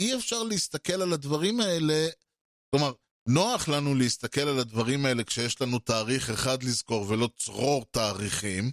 אי 0.00 0.16
אפשר 0.16 0.42
להסתכל 0.42 1.02
על 1.02 1.12
הדברים 1.12 1.60
האלה, 1.60 2.08
כלומר, 2.70 2.92
נוח 3.28 3.68
לנו 3.68 3.94
להסתכל 3.94 4.40
על 4.40 4.58
הדברים 4.58 5.06
האלה 5.06 5.24
כשיש 5.24 5.62
לנו 5.62 5.78
תאריך 5.78 6.30
אחד 6.30 6.62
לזכור 6.62 7.06
ולא 7.08 7.28
צרור 7.36 7.84
תאריכים, 7.90 8.70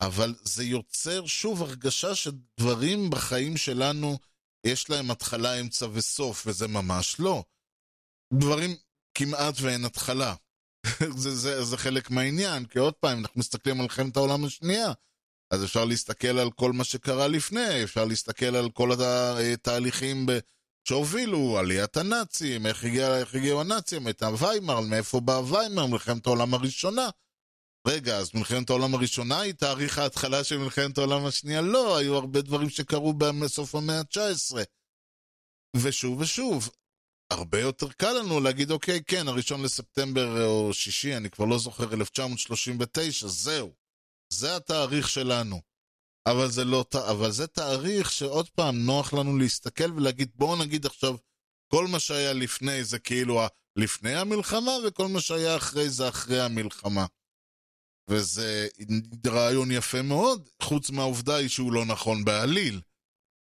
אבל 0.00 0.34
זה 0.42 0.64
יוצר 0.64 1.26
שוב 1.26 1.62
הרגשה 1.62 2.14
שדברים 2.14 3.10
בחיים 3.10 3.56
שלנו 3.56 4.18
יש 4.66 4.90
להם 4.90 5.10
התחלה, 5.10 5.60
אמצע 5.60 5.86
וסוף, 5.92 6.46
וזה 6.46 6.68
ממש 6.68 7.16
לא. 7.20 7.44
דברים 8.32 8.70
כמעט 9.14 9.54
ואין 9.60 9.84
התחלה. 9.84 10.34
זה, 11.22 11.34
זה, 11.34 11.64
זה 11.64 11.76
חלק 11.76 12.10
מהעניין, 12.10 12.64
כי 12.64 12.78
עוד 12.78 12.94
פעם, 12.94 13.18
אנחנו 13.18 13.40
מסתכלים 13.40 13.76
על 13.76 13.82
מלחמת 13.82 14.16
העולם 14.16 14.44
השנייה, 14.44 14.92
אז 15.50 15.64
אפשר 15.64 15.84
להסתכל 15.84 16.38
על 16.38 16.50
כל 16.50 16.72
מה 16.72 16.84
שקרה 16.84 17.28
לפני, 17.28 17.84
אפשר 17.84 18.04
להסתכל 18.04 18.56
על 18.56 18.70
כל 18.70 18.90
התהליכים 19.02 20.26
ב... 20.26 20.38
שהובילו, 20.88 21.58
עליית 21.58 21.96
הנאצים, 21.96 22.66
איך, 22.66 22.84
הגיע, 22.84 23.18
איך 23.18 23.34
הגיעו 23.34 23.60
הנאצים, 23.60 24.06
הייתה 24.06 24.30
ויימר, 24.38 24.80
מאיפה 24.80 25.20
באה 25.20 25.44
ויימר, 25.44 25.86
מלחמת 25.86 26.26
העולם 26.26 26.54
הראשונה. 26.54 27.08
רגע, 27.86 28.16
אז 28.16 28.30
מלחמת 28.34 28.70
העולם 28.70 28.94
הראשונה 28.94 29.40
היא 29.40 29.52
תאריך 29.52 29.98
ההתחלה 29.98 30.44
של 30.44 30.58
מלחמת 30.58 30.98
העולם 30.98 31.26
השנייה? 31.26 31.60
לא, 31.60 31.96
היו 31.96 32.14
הרבה 32.14 32.42
דברים 32.42 32.70
שקרו 32.70 33.12
בסוף 33.12 33.74
המאה 33.74 33.98
ה-19. 33.98 34.56
ושוב 35.76 36.20
ושוב, 36.20 36.70
הרבה 37.30 37.60
יותר 37.60 37.92
קל 37.92 38.12
לנו 38.12 38.40
להגיד, 38.40 38.70
אוקיי, 38.70 39.02
כן, 39.06 39.28
הראשון 39.28 39.62
לספטמבר 39.62 40.44
או 40.44 40.74
שישי, 40.74 41.16
אני 41.16 41.30
כבר 41.30 41.44
לא 41.44 41.58
זוכר, 41.58 41.94
1939, 41.94 43.28
זהו. 43.28 43.72
זה 44.32 44.56
התאריך 44.56 45.08
שלנו. 45.08 45.60
אבל 46.26 46.50
זה 46.50 46.64
לא, 46.64 46.84
אבל 47.10 47.30
זה 47.30 47.46
תאריך 47.46 48.12
שעוד 48.12 48.50
פעם 48.50 48.86
נוח 48.86 49.14
לנו 49.14 49.38
להסתכל 49.38 49.92
ולהגיד, 49.92 50.30
בואו 50.34 50.56
נגיד 50.56 50.86
עכשיו, 50.86 51.16
כל 51.72 51.86
מה 51.86 52.00
שהיה 52.00 52.32
לפני 52.32 52.84
זה 52.84 52.98
כאילו 52.98 53.40
לפני 53.76 54.14
המלחמה, 54.14 54.72
וכל 54.86 55.08
מה 55.08 55.20
שהיה 55.20 55.56
אחרי 55.56 55.90
זה 55.90 56.08
אחרי 56.08 56.40
המלחמה. 56.40 57.06
וזה 58.10 58.68
רעיון 59.26 59.70
יפה 59.70 60.02
מאוד, 60.02 60.48
חוץ 60.62 60.90
מהעובדה 60.90 61.36
היא 61.36 61.48
שהוא 61.48 61.72
לא 61.72 61.84
נכון 61.84 62.24
בעליל. 62.24 62.80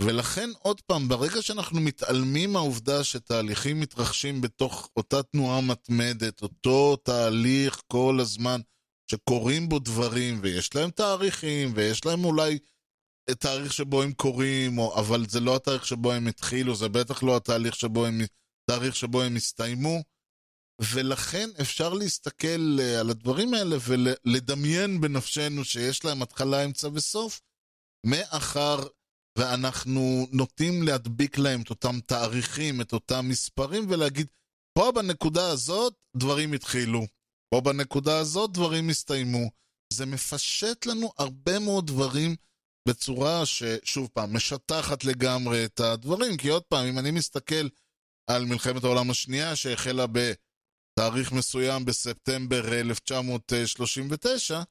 ולכן, 0.03 0.51
עוד 0.59 0.81
פעם, 0.81 1.09
ברגע 1.09 1.43
שאנחנו 1.43 1.81
מתעלמים 1.81 2.53
מהעובדה 2.53 3.05
שתהליכים 3.05 3.81
מתרחשים 3.81 4.41
בתוך 4.41 4.91
אותה 4.97 5.23
תנועה 5.23 5.61
מתמדת, 5.61 6.43
אותו 6.43 6.97
תהליך 6.97 7.83
כל 7.87 8.19
הזמן, 8.21 8.61
שקורים 9.11 9.69
בו 9.69 9.79
דברים, 9.79 10.39
ויש 10.43 10.75
להם 10.75 10.91
תאריכים, 10.91 11.73
ויש 11.75 12.05
להם 12.05 12.25
אולי 12.25 12.59
תאריך 13.39 13.73
שבו 13.73 14.03
הם 14.03 14.13
קורים, 14.13 14.79
או, 14.79 15.01
אבל 15.01 15.27
זה 15.29 15.41
לא 15.41 15.57
התאריך 15.57 15.87
שבו 15.87 16.13
הם 16.13 16.27
התחילו, 16.27 16.75
זה 16.75 16.89
בטח 16.89 17.23
לא 17.23 17.37
התהליך 17.37 17.75
שבו 17.75 18.07
הם, 18.07 18.21
תאריך 18.71 18.97
שבו 18.97 19.23
הם 19.23 19.37
הסתיימו. 19.37 20.03
ולכן 20.81 21.51
אפשר 21.61 21.95
להסתכל 21.95 22.79
אה, 22.81 23.01
על 23.01 23.11
הדברים 23.11 23.55
האלה 23.55 23.77
ולדמיין 23.81 25.01
בנפשנו 25.01 25.65
שיש 25.65 26.05
להם 26.05 26.23
התחלה, 26.23 26.65
אמצע 26.65 26.89
וסוף, 26.93 27.41
מאחר 28.07 28.87
ואנחנו 29.41 30.27
נוטים 30.33 30.83
להדביק 30.83 31.39
להם 31.39 31.63
את 31.63 31.71
אותם 31.71 32.01
תאריכים, 32.07 32.81
את 32.81 32.93
אותם 32.93 33.29
מספרים, 33.29 33.87
ולהגיד, 33.89 34.27
פה 34.79 34.93
בנקודה 34.95 35.51
הזאת 35.51 35.95
דברים 36.17 36.53
התחילו, 36.53 37.07
פה 37.55 37.61
בנקודה 37.61 38.19
הזאת 38.19 38.53
דברים 38.53 38.89
הסתיימו. 38.89 39.51
זה 39.93 40.07
מפשט 40.07 40.87
לנו 40.87 41.13
הרבה 41.19 41.59
מאוד 41.59 41.87
דברים 41.87 42.37
בצורה 42.89 43.47
ששוב 43.47 44.09
פעם, 44.13 44.37
משטחת 44.37 45.05
לגמרי 45.05 45.65
את 45.65 45.81
הדברים, 45.81 46.37
כי 46.37 46.49
עוד 46.49 46.63
פעם, 46.63 46.87
אם 46.87 46.99
אני 46.99 47.11
מסתכל 47.11 47.69
על 48.31 48.45
מלחמת 48.45 48.85
העולם 48.85 49.11
השנייה 49.11 49.57
שהחלה 49.57 50.05
בתאריך 50.07 51.33
מסוים 51.33 51.85
בספטמבר 51.85 52.75
1939, 52.81 54.63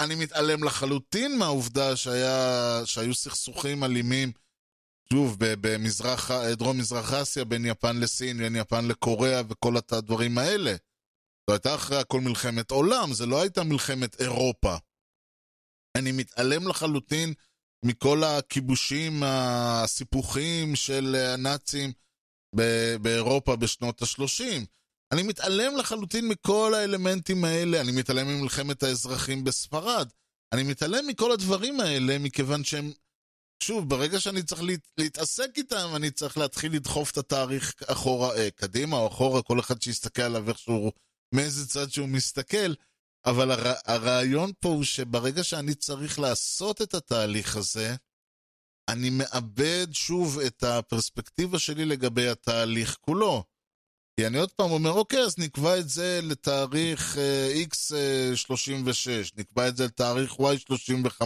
אני 0.00 0.14
מתעלם 0.14 0.64
לחלוטין 0.64 1.38
מהעובדה 1.38 1.96
שהיה, 1.96 2.80
שהיו 2.84 3.14
סכסוכים 3.14 3.84
אלימים, 3.84 4.32
שוב, 5.12 5.36
במזרח, 5.40 6.30
דרום 6.30 6.78
מזרח 6.78 7.12
אסיה, 7.12 7.44
בין 7.44 7.64
יפן 7.64 7.96
לסין, 7.96 8.38
בין 8.38 8.56
יפן 8.56 8.84
לקוריאה 8.84 9.42
וכל 9.48 9.74
הדברים 9.92 10.38
האלה. 10.38 10.74
זו 11.50 11.54
הייתה 11.54 11.74
אחרי 11.74 11.98
הכל 11.98 12.20
מלחמת 12.20 12.70
עולם, 12.70 13.12
זה 13.12 13.26
לא 13.26 13.40
הייתה 13.40 13.64
מלחמת 13.64 14.20
אירופה. 14.20 14.76
אני 15.98 16.12
מתעלם 16.12 16.68
לחלוטין 16.68 17.34
מכל 17.84 18.24
הכיבושים, 18.24 19.22
הסיפוחים 19.24 20.76
של 20.76 21.14
הנאצים 21.34 21.92
באירופה 23.02 23.56
בשנות 23.56 24.02
ה-30. 24.02 24.66
אני 25.12 25.22
מתעלם 25.22 25.76
לחלוטין 25.76 26.28
מכל 26.28 26.74
האלמנטים 26.74 27.44
האלה, 27.44 27.80
אני 27.80 27.92
מתעלם 27.92 28.26
ממלחמת 28.26 28.82
האזרחים 28.82 29.44
בספרד. 29.44 30.08
אני 30.52 30.62
מתעלם 30.62 31.06
מכל 31.06 31.32
הדברים 31.32 31.80
האלה 31.80 32.18
מכיוון 32.18 32.64
שהם, 32.64 32.92
שוב, 33.62 33.88
ברגע 33.88 34.20
שאני 34.20 34.42
צריך 34.42 34.62
להת, 34.62 34.80
להתעסק 34.98 35.50
איתם, 35.56 35.88
אני 35.96 36.10
צריך 36.10 36.38
להתחיל 36.38 36.72
לדחוף 36.74 37.12
את 37.12 37.16
התאריך 37.16 37.74
אחורה, 37.86 38.36
אה, 38.36 38.50
קדימה 38.50 38.96
או 38.96 39.06
אחורה, 39.08 39.42
כל 39.42 39.60
אחד 39.60 39.82
שיסתכל 39.82 40.22
עליו 40.22 40.48
איכשהו, 40.48 40.92
מאיזה 41.34 41.68
צד 41.68 41.90
שהוא 41.90 42.08
מסתכל. 42.08 42.74
אבל 43.26 43.50
הר, 43.50 43.72
הרעיון 43.84 44.52
פה 44.60 44.68
הוא 44.68 44.84
שברגע 44.84 45.44
שאני 45.44 45.74
צריך 45.74 46.18
לעשות 46.18 46.82
את 46.82 46.94
התהליך 46.94 47.56
הזה, 47.56 47.94
אני 48.88 49.10
מאבד 49.10 49.86
שוב 49.92 50.38
את 50.38 50.62
הפרספקטיבה 50.62 51.58
שלי 51.58 51.84
לגבי 51.84 52.28
התהליך 52.28 52.96
כולו. 53.00 53.44
כי 54.20 54.26
אני 54.26 54.38
עוד 54.38 54.52
פעם 54.52 54.70
אומר, 54.70 54.90
אוקיי, 54.90 55.18
אז 55.18 55.38
נקבע 55.38 55.78
את 55.78 55.88
זה 55.88 56.20
לתאריך 56.22 57.16
uh, 57.16 57.68
X36, 57.72 59.30
uh, 59.30 59.34
נקבע 59.36 59.68
את 59.68 59.76
זה 59.76 59.84
לתאריך 59.84 60.32
Y35. 60.32 61.22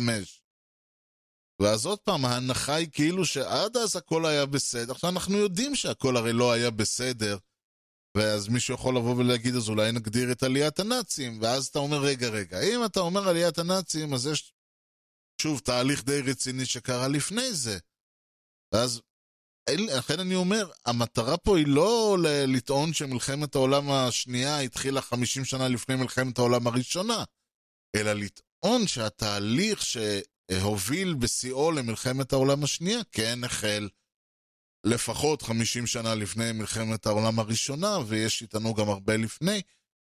ואז 1.60 1.86
עוד 1.86 1.98
פעם, 1.98 2.24
ההנחה 2.24 2.74
היא 2.74 2.88
כאילו 2.92 3.24
שעד 3.24 3.76
אז 3.76 3.96
הכל 3.96 4.26
היה 4.26 4.46
בסדר. 4.46 4.92
עכשיו, 4.92 5.10
אנחנו 5.10 5.36
יודעים 5.36 5.74
שהכל 5.74 6.16
הרי 6.16 6.32
לא 6.32 6.52
היה 6.52 6.70
בסדר, 6.70 7.38
ואז 8.16 8.48
מישהו 8.48 8.74
יכול 8.74 8.96
לבוא 8.96 9.16
ולהגיד, 9.16 9.54
אז 9.54 9.68
אולי 9.68 9.92
נגדיר 9.92 10.32
את 10.32 10.42
עליית 10.42 10.78
הנאצים, 10.78 11.42
ואז 11.42 11.66
אתה 11.66 11.78
אומר, 11.78 11.98
רגע, 11.98 12.28
רגע, 12.28 12.60
אם 12.60 12.84
אתה 12.84 13.00
אומר 13.00 13.28
עליית 13.28 13.58
הנאצים, 13.58 14.14
אז 14.14 14.26
יש 14.26 14.52
שוב 15.42 15.60
תהליך 15.60 16.04
די 16.04 16.20
רציני 16.20 16.66
שקרה 16.66 17.08
לפני 17.08 17.52
זה. 17.52 17.78
ואז 18.72 19.00
לכן 19.68 20.20
אני 20.20 20.34
אומר, 20.34 20.70
המטרה 20.86 21.36
פה 21.36 21.58
היא 21.58 21.66
לא 21.66 22.16
לטעון 22.48 22.92
שמלחמת 22.92 23.54
העולם 23.54 23.90
השנייה 23.90 24.60
התחילה 24.60 25.00
50 25.00 25.44
שנה 25.44 25.68
לפני 25.68 25.96
מלחמת 25.96 26.38
העולם 26.38 26.66
הראשונה, 26.66 27.24
אלא 27.96 28.12
לטעון 28.12 28.86
שהתהליך 28.86 29.82
שהוביל 29.82 31.14
בשיאו 31.14 31.72
למלחמת 31.72 32.32
העולם 32.32 32.64
השנייה 32.64 33.00
כן 33.12 33.44
החל 33.44 33.88
לפחות 34.84 35.42
50 35.42 35.86
שנה 35.86 36.14
לפני 36.14 36.52
מלחמת 36.52 37.06
העולם 37.06 37.38
הראשונה, 37.38 37.98
ויש 38.06 38.42
איתנו 38.42 38.74
גם 38.74 38.88
הרבה 38.88 39.16
לפני, 39.16 39.62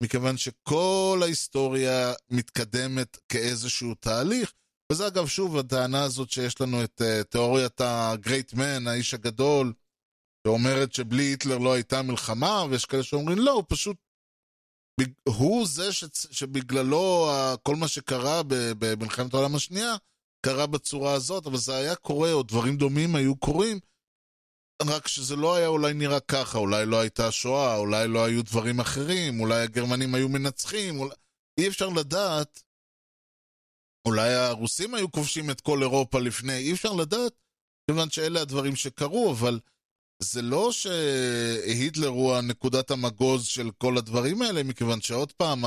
מכיוון 0.03 0.37
שכל 0.37 1.21
ההיסטוריה 1.23 2.13
מתקדמת 2.31 3.19
כאיזשהו 3.29 3.95
תהליך, 3.95 4.53
וזה 4.93 5.07
אגב, 5.07 5.27
שוב, 5.27 5.57
הטענה 5.57 6.03
הזאת 6.03 6.31
שיש 6.31 6.61
לנו 6.61 6.85
את 6.85 7.01
uh, 7.01 7.25
תיאוריית 7.25 7.81
ה-Great 7.81 8.55
Man, 8.55 8.89
האיש 8.89 9.15
הגדול, 9.15 9.73
שאומרת 10.47 10.93
שבלי 10.93 11.23
היטלר 11.23 11.59
לא 11.59 11.73
הייתה 11.73 12.03
מלחמה, 12.03 12.65
ויש 12.71 12.85
כאלה 12.85 13.03
שאומרים 13.03 13.39
לא, 13.39 13.51
הוא 13.51 13.65
פשוט... 13.69 13.97
הוא 15.29 15.67
זה 15.67 15.93
ש... 15.93 16.05
שבגללו 16.31 17.31
כל 17.63 17.77
מה 17.77 17.89
שקרה 17.89 18.43
במלחמת 18.79 19.35
העולם 19.35 19.55
השנייה 19.55 19.97
קרה 20.47 20.67
בצורה 20.67 21.13
הזאת, 21.13 21.47
אבל 21.47 21.57
זה 21.57 21.77
היה 21.77 21.95
קורה, 21.95 22.33
או 22.33 22.43
דברים 22.43 22.77
דומים 22.77 23.15
היו 23.15 23.37
קורים, 23.37 23.79
רק 24.83 25.09
שזה 25.09 25.37
לא 25.37 25.55
היה 25.55 25.67
אולי 25.67 25.95
נראה 25.95 26.21
ככה, 26.21 26.59
אולי 26.59 26.87
לא 26.87 27.01
הייתה 27.01 27.33
שואה, 27.33 27.77
אולי 27.77 28.09
לא 28.09 28.25
היו 28.25 28.43
דברים 28.43 28.81
אחרים, 28.81 29.41
אולי 29.41 29.63
הגרמנים 29.63 30.15
היו 30.15 30.29
מנצחים, 30.29 30.99
אולי... 30.99 31.15
אי 31.61 31.69
אפשר 31.69 31.89
לדעת 31.89 32.63
אולי 34.07 34.35
הרוסים 34.35 34.95
היו 34.95 35.13
כובשים 35.13 35.51
את 35.51 35.61
כל 35.61 35.83
אירופה 35.83 36.21
לפני, 36.21 36.57
אי 36.57 36.73
אפשר 36.73 36.93
לדעת, 36.93 37.33
כיוון 37.91 38.11
שאלה 38.11 38.41
הדברים 38.41 38.77
שקרו, 38.77 39.33
אבל 39.33 39.61
זה 40.23 40.43
לא 40.43 40.73
שהיטלר 40.73 42.09
הוא 42.09 42.35
הנקודת 42.35 42.91
המגוז 42.91 43.47
של 43.47 43.71
כל 43.79 43.99
הדברים 43.99 44.43
האלה, 44.43 44.63
מכיוון 44.63 45.01
שעוד 45.01 45.33
פעם, 45.33 45.65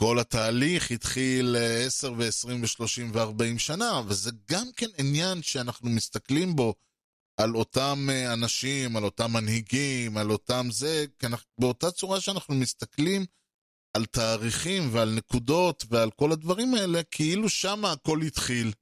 כל 0.00 0.18
התהליך 0.18 0.90
התחיל 0.90 1.56
10 1.86 2.12
ו-20 2.12 2.48
ו-30 2.48 3.12
ו-40 3.12 3.58
שנה, 3.58 4.02
וזה 4.06 4.30
גם 4.50 4.66
כן 4.76 4.88
עניין 4.98 5.42
שאנחנו 5.42 5.90
מסתכלים 5.90 6.56
בו 6.56 6.74
על 7.40 7.54
אותם 7.54 8.08
אנשים, 8.32 8.96
על 8.96 9.04
אותם 9.04 9.32
מנהיגים, 9.32 10.16
על 10.16 10.30
אותם 10.30 10.66
זה, 10.70 11.04
באותה 11.60 11.90
צורה 11.90 12.20
שאנחנו 12.20 12.54
מסתכלים 12.54 13.26
על 13.98 14.06
תאריכים 14.06 14.88
ועל 14.92 15.10
נקודות 15.10 15.84
ועל 15.90 16.10
כל 16.10 16.32
הדברים 16.32 16.74
האלה, 16.74 17.02
כאילו 17.02 17.48
שם 17.48 17.84
הכל 17.84 18.22
התחיל. 18.22 18.72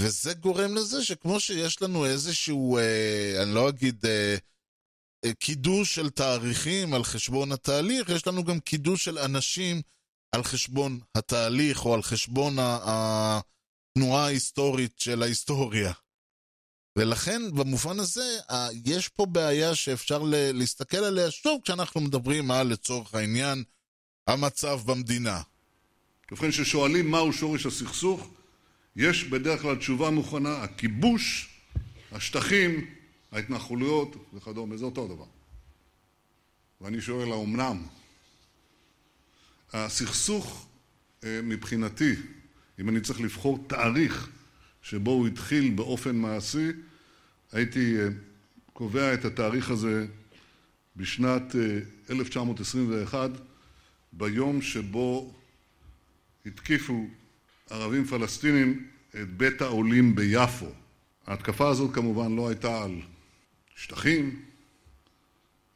וזה 0.00 0.34
גורם 0.34 0.74
לזה 0.74 1.04
שכמו 1.04 1.40
שיש 1.40 1.82
לנו 1.82 2.06
איזשהו, 2.06 2.78
אה, 2.78 3.42
אני 3.42 3.54
לא 3.54 3.68
אגיד, 3.68 4.06
אה, 4.06 4.36
אה, 5.24 5.34
קידוש 5.34 5.94
של 5.94 6.10
תאריכים 6.10 6.94
על 6.94 7.04
חשבון 7.04 7.52
התהליך, 7.52 8.08
יש 8.08 8.26
לנו 8.26 8.44
גם 8.44 8.60
קידוש 8.60 9.04
של 9.04 9.18
אנשים 9.18 9.82
על 10.34 10.42
חשבון 10.42 11.00
התהליך 11.14 11.84
או 11.84 11.94
על 11.94 12.02
חשבון 12.02 12.56
התנועה 12.60 14.24
ההיסטורית 14.24 14.98
של 14.98 15.22
ההיסטוריה. 15.22 15.92
ולכן 16.98 17.42
במובן 17.54 18.00
הזה 18.00 18.38
יש 18.84 19.08
פה 19.08 19.26
בעיה 19.26 19.74
שאפשר 19.74 20.22
להסתכל 20.54 21.04
עליה 21.04 21.30
שוב 21.30 21.60
כשאנחנו 21.64 22.00
מדברים 22.00 22.50
על 22.50 22.66
לצורך 22.66 23.14
העניין 23.14 23.64
המצב 24.26 24.80
במדינה. 24.86 25.40
ובכן, 26.30 26.50
כששואלים 26.50 27.10
מהו 27.10 27.32
שורש 27.32 27.66
הסכסוך, 27.66 28.28
יש 28.96 29.24
בדרך 29.24 29.62
כלל 29.62 29.76
תשובה 29.76 30.10
מוכנה, 30.10 30.62
הכיבוש, 30.62 31.48
השטחים, 32.12 32.86
ההתנחלויות 33.32 34.16
וכדומה, 34.34 34.76
זה 34.76 34.84
אותו 34.84 35.08
דבר. 35.08 35.26
ואני 36.80 37.00
שואל, 37.00 37.32
האומנם? 37.32 37.82
הסכסוך 39.72 40.66
אה, 41.24 41.40
מבחינתי, 41.42 42.14
אם 42.80 42.88
אני 42.88 43.00
צריך 43.00 43.20
לבחור 43.20 43.64
תאריך 43.66 44.28
שבו 44.82 45.10
הוא 45.10 45.26
התחיל 45.26 45.74
באופן 45.74 46.16
מעשי, 46.16 46.68
הייתי 47.52 47.98
אה, 47.98 48.08
קובע 48.72 49.14
את 49.14 49.24
התאריך 49.24 49.70
הזה 49.70 50.06
בשנת 50.96 51.54
1921, 52.10 53.30
אה, 53.30 53.36
ביום 54.16 54.62
שבו 54.62 55.34
התקיפו 56.46 57.06
ערבים 57.70 58.04
פלסטינים 58.04 58.88
את 59.10 59.36
בית 59.36 59.62
העולים 59.62 60.14
ביפו. 60.14 60.66
ההתקפה 61.26 61.68
הזאת 61.68 61.94
כמובן 61.94 62.36
לא 62.36 62.48
הייתה 62.48 62.82
על 62.82 63.00
שטחים 63.74 64.42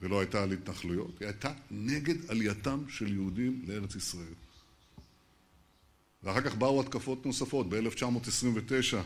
ולא 0.00 0.20
הייתה 0.20 0.42
על 0.42 0.52
התנחלויות, 0.52 1.20
היא 1.20 1.26
הייתה 1.26 1.52
נגד 1.70 2.30
עלייתם 2.30 2.84
של 2.88 3.12
יהודים 3.12 3.64
לארץ 3.66 3.94
ישראל. 3.94 4.34
ואחר 6.22 6.40
כך 6.40 6.54
באו 6.54 6.80
התקפות 6.80 7.26
נוספות. 7.26 7.66
ב-1929 7.68 8.96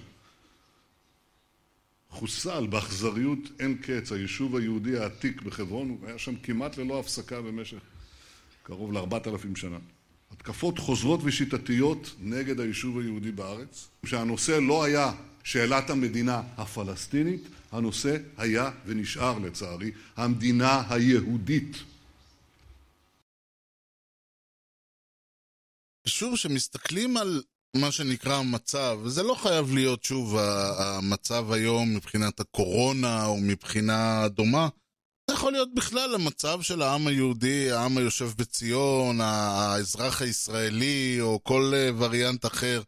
חוסל 2.10 2.66
באכזריות 2.66 3.38
אין 3.60 3.78
קץ 3.82 4.12
היישוב 4.12 4.56
היהודי 4.56 4.98
העתיק 4.98 5.42
בחברון, 5.42 5.88
הוא 5.88 6.06
היה 6.06 6.18
שם 6.18 6.36
כמעט 6.36 6.76
ללא 6.76 7.00
הפסקה 7.00 7.42
במשך 7.42 7.78
קרוב 8.64 8.92
לארבעת 8.92 9.26
אלפים 9.26 9.56
שנה. 9.56 9.78
התקפות 10.30 10.78
חוזרות 10.78 11.20
ושיטתיות 11.24 12.14
נגד 12.20 12.60
היישוב 12.60 12.98
היהודי 12.98 13.32
בארץ, 13.32 13.88
שהנושא 14.06 14.58
לא 14.62 14.84
היה 14.84 15.12
שאלת 15.44 15.90
המדינה 15.90 16.42
הפלסטינית, 16.56 17.42
הנושא 17.72 18.16
היה 18.36 18.70
ונשאר 18.86 19.38
לצערי 19.38 19.90
המדינה 20.16 20.82
היהודית. 20.88 21.76
שוב, 26.06 26.34
כשמסתכלים 26.34 27.16
על 27.16 27.42
מה 27.76 27.92
שנקרא 27.92 28.36
המצב, 28.36 28.98
וזה 29.02 29.22
לא 29.22 29.34
חייב 29.34 29.74
להיות 29.74 30.04
שוב 30.04 30.36
המצב 30.78 31.52
היום 31.52 31.96
מבחינת 31.96 32.40
הקורונה 32.40 33.26
או 33.26 33.36
מבחינה 33.40 34.28
דומה, 34.28 34.68
זה 35.30 35.34
יכול 35.34 35.52
להיות 35.52 35.74
בכלל 35.74 36.14
המצב 36.14 36.62
של 36.62 36.82
העם 36.82 37.06
היהודי, 37.06 37.70
העם 37.70 37.98
היושב 37.98 38.30
בציון, 38.36 39.20
האזרח 39.20 40.22
הישראלי, 40.22 41.20
או 41.20 41.44
כל 41.44 41.72
אה, 41.74 41.90
וריאנט 41.98 42.46
אחר. 42.46 42.82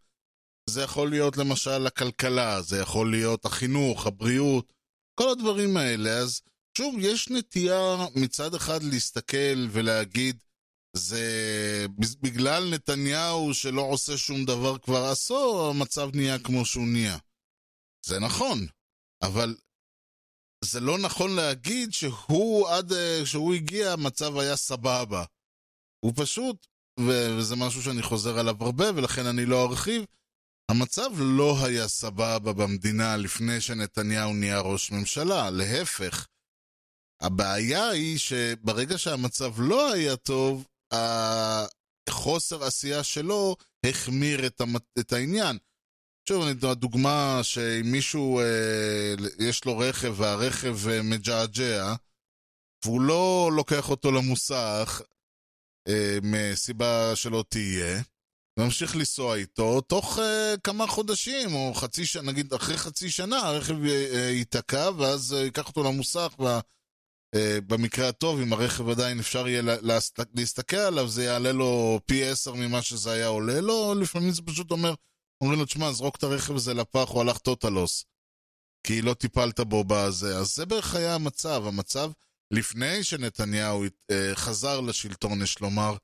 זה 0.70 0.82
יכול 0.82 1.10
להיות 1.10 1.36
למשל 1.36 1.86
הכלכלה, 1.86 2.62
זה 2.62 2.78
יכול 2.78 3.10
להיות 3.10 3.44
החינוך, 3.44 4.06
הבריאות, 4.06 4.72
כל 5.14 5.28
הדברים 5.28 5.76
האלה. 5.76 6.10
אז 6.10 6.40
שוב, 6.78 6.94
יש 6.98 7.30
נטייה 7.30 7.96
מצד 8.14 8.54
אחד 8.54 8.82
להסתכל 8.82 9.66
ולהגיד, 9.70 10.36
זה 10.96 11.86
בגלל 12.20 12.74
נתניהו 12.74 13.54
שלא 13.54 13.82
עושה 13.82 14.16
שום 14.16 14.44
דבר 14.44 14.78
כבר 14.78 15.04
עשור, 15.04 15.70
המצב 15.70 16.10
נהיה 16.14 16.38
כמו 16.38 16.64
שהוא 16.64 16.88
נהיה. 16.88 17.18
זה 18.06 18.18
נכון, 18.18 18.66
אבל 19.22 19.56
זה 20.66 20.80
לא 20.80 20.98
נכון 20.98 21.36
להגיד 21.36 21.92
שהוא 21.92 22.68
עד 22.68 22.92
אה, 22.92 23.20
שהוא 23.24 23.54
הגיע 23.54 23.92
המצב 23.92 24.38
היה 24.38 24.56
סבבה. 24.56 25.24
הוא 26.00 26.12
פשוט, 26.16 26.66
וזה 27.00 27.56
משהו 27.56 27.82
שאני 27.82 28.02
חוזר 28.02 28.38
עליו 28.38 28.64
הרבה, 28.64 28.84
ולכן 28.94 29.26
אני 29.26 29.46
לא 29.46 29.64
ארחיב, 29.64 30.04
המצב 30.70 31.10
לא 31.18 31.66
היה 31.66 31.88
סבבה 31.88 32.52
במדינה 32.52 33.16
לפני 33.16 33.60
שנתניהו 33.60 34.34
נהיה 34.34 34.60
ראש 34.60 34.90
ממשלה, 34.90 35.50
להפך. 35.50 36.26
הבעיה 37.20 37.88
היא 37.88 38.18
שברגע 38.18 38.98
שהמצב 38.98 39.52
לא 39.58 39.92
היה 39.92 40.16
טוב, 40.16 40.66
החוסר 42.08 42.64
עשייה 42.64 43.04
שלו 43.04 43.56
החמיר 43.86 44.46
את, 44.46 44.60
המת... 44.60 44.82
את 44.98 45.12
העניין. 45.12 45.58
שוב, 46.28 46.42
אני 46.46 46.70
הדוגמה 46.70 47.40
שאם 47.42 47.92
מישהו, 47.92 48.40
אה, 48.40 49.14
יש 49.38 49.64
לו 49.64 49.78
רכב 49.78 50.14
והרכב 50.16 50.88
אה, 50.88 51.02
מג'עג'ע, 51.02 51.94
והוא 52.84 53.00
לא 53.00 53.50
לוקח 53.56 53.90
אותו 53.90 54.12
למוסך, 54.12 55.02
אה, 55.88 56.18
מסיבה 56.22 57.16
שלא 57.16 57.44
תהיה, 57.48 58.02
וממשיך 58.58 58.96
לנסוע 58.96 59.36
איתו, 59.36 59.80
תוך 59.80 60.18
אה, 60.18 60.54
כמה 60.64 60.86
חודשים, 60.86 61.54
או 61.54 61.74
חצי 61.74 62.06
שנה, 62.06 62.32
נגיד 62.32 62.54
אחרי 62.54 62.76
חצי 62.76 63.10
שנה, 63.10 63.38
הרכב 63.38 63.84
אה, 63.84 64.06
אה, 64.14 64.30
ייתקע, 64.30 64.90
ואז 64.98 65.32
אה, 65.32 65.38
ייקח 65.44 65.68
אותו 65.68 65.82
למוסך, 65.82 66.34
וה... 66.38 66.60
אה, 67.34 67.58
במקרה 67.66 68.08
הטוב, 68.08 68.40
אם 68.40 68.52
הרכב 68.52 68.88
עדיין 68.88 69.18
אפשר 69.18 69.48
יהיה 69.48 69.62
לה- 69.62 69.80
להסת- 69.80 70.28
להסתכל 70.34 70.76
עליו, 70.76 71.08
זה 71.08 71.24
יעלה 71.24 71.52
לו 71.52 72.00
פי 72.06 72.24
עשר 72.24 72.54
ממה 72.54 72.82
שזה 72.82 73.12
היה 73.12 73.26
עולה 73.26 73.60
לו, 73.60 73.94
לפעמים 73.94 74.30
זה 74.30 74.42
פשוט 74.42 74.70
אומר, 74.70 74.94
אומרים 75.40 75.58
לו, 75.58 75.64
תשמע, 75.64 75.92
זרוק 75.92 76.16
את 76.16 76.22
הרכב 76.22 76.54
הזה 76.54 76.74
לפח, 76.74 77.08
הוא 77.08 77.20
הלך 77.20 77.38
טוטלוס. 77.38 78.04
כי 78.86 79.02
לא 79.02 79.14
טיפלת 79.14 79.60
בו 79.60 79.84
בזה. 79.84 80.38
אז 80.38 80.54
זה 80.54 80.66
בערך 80.66 80.94
היה 80.94 81.14
המצב. 81.14 81.62
המצב, 81.66 82.10
לפני 82.50 83.04
שנתניהו 83.04 83.84
אה, 84.10 84.30
חזר 84.34 84.80
לשלטון, 84.80 85.42
יש 85.42 85.60
לומר, 85.60 85.96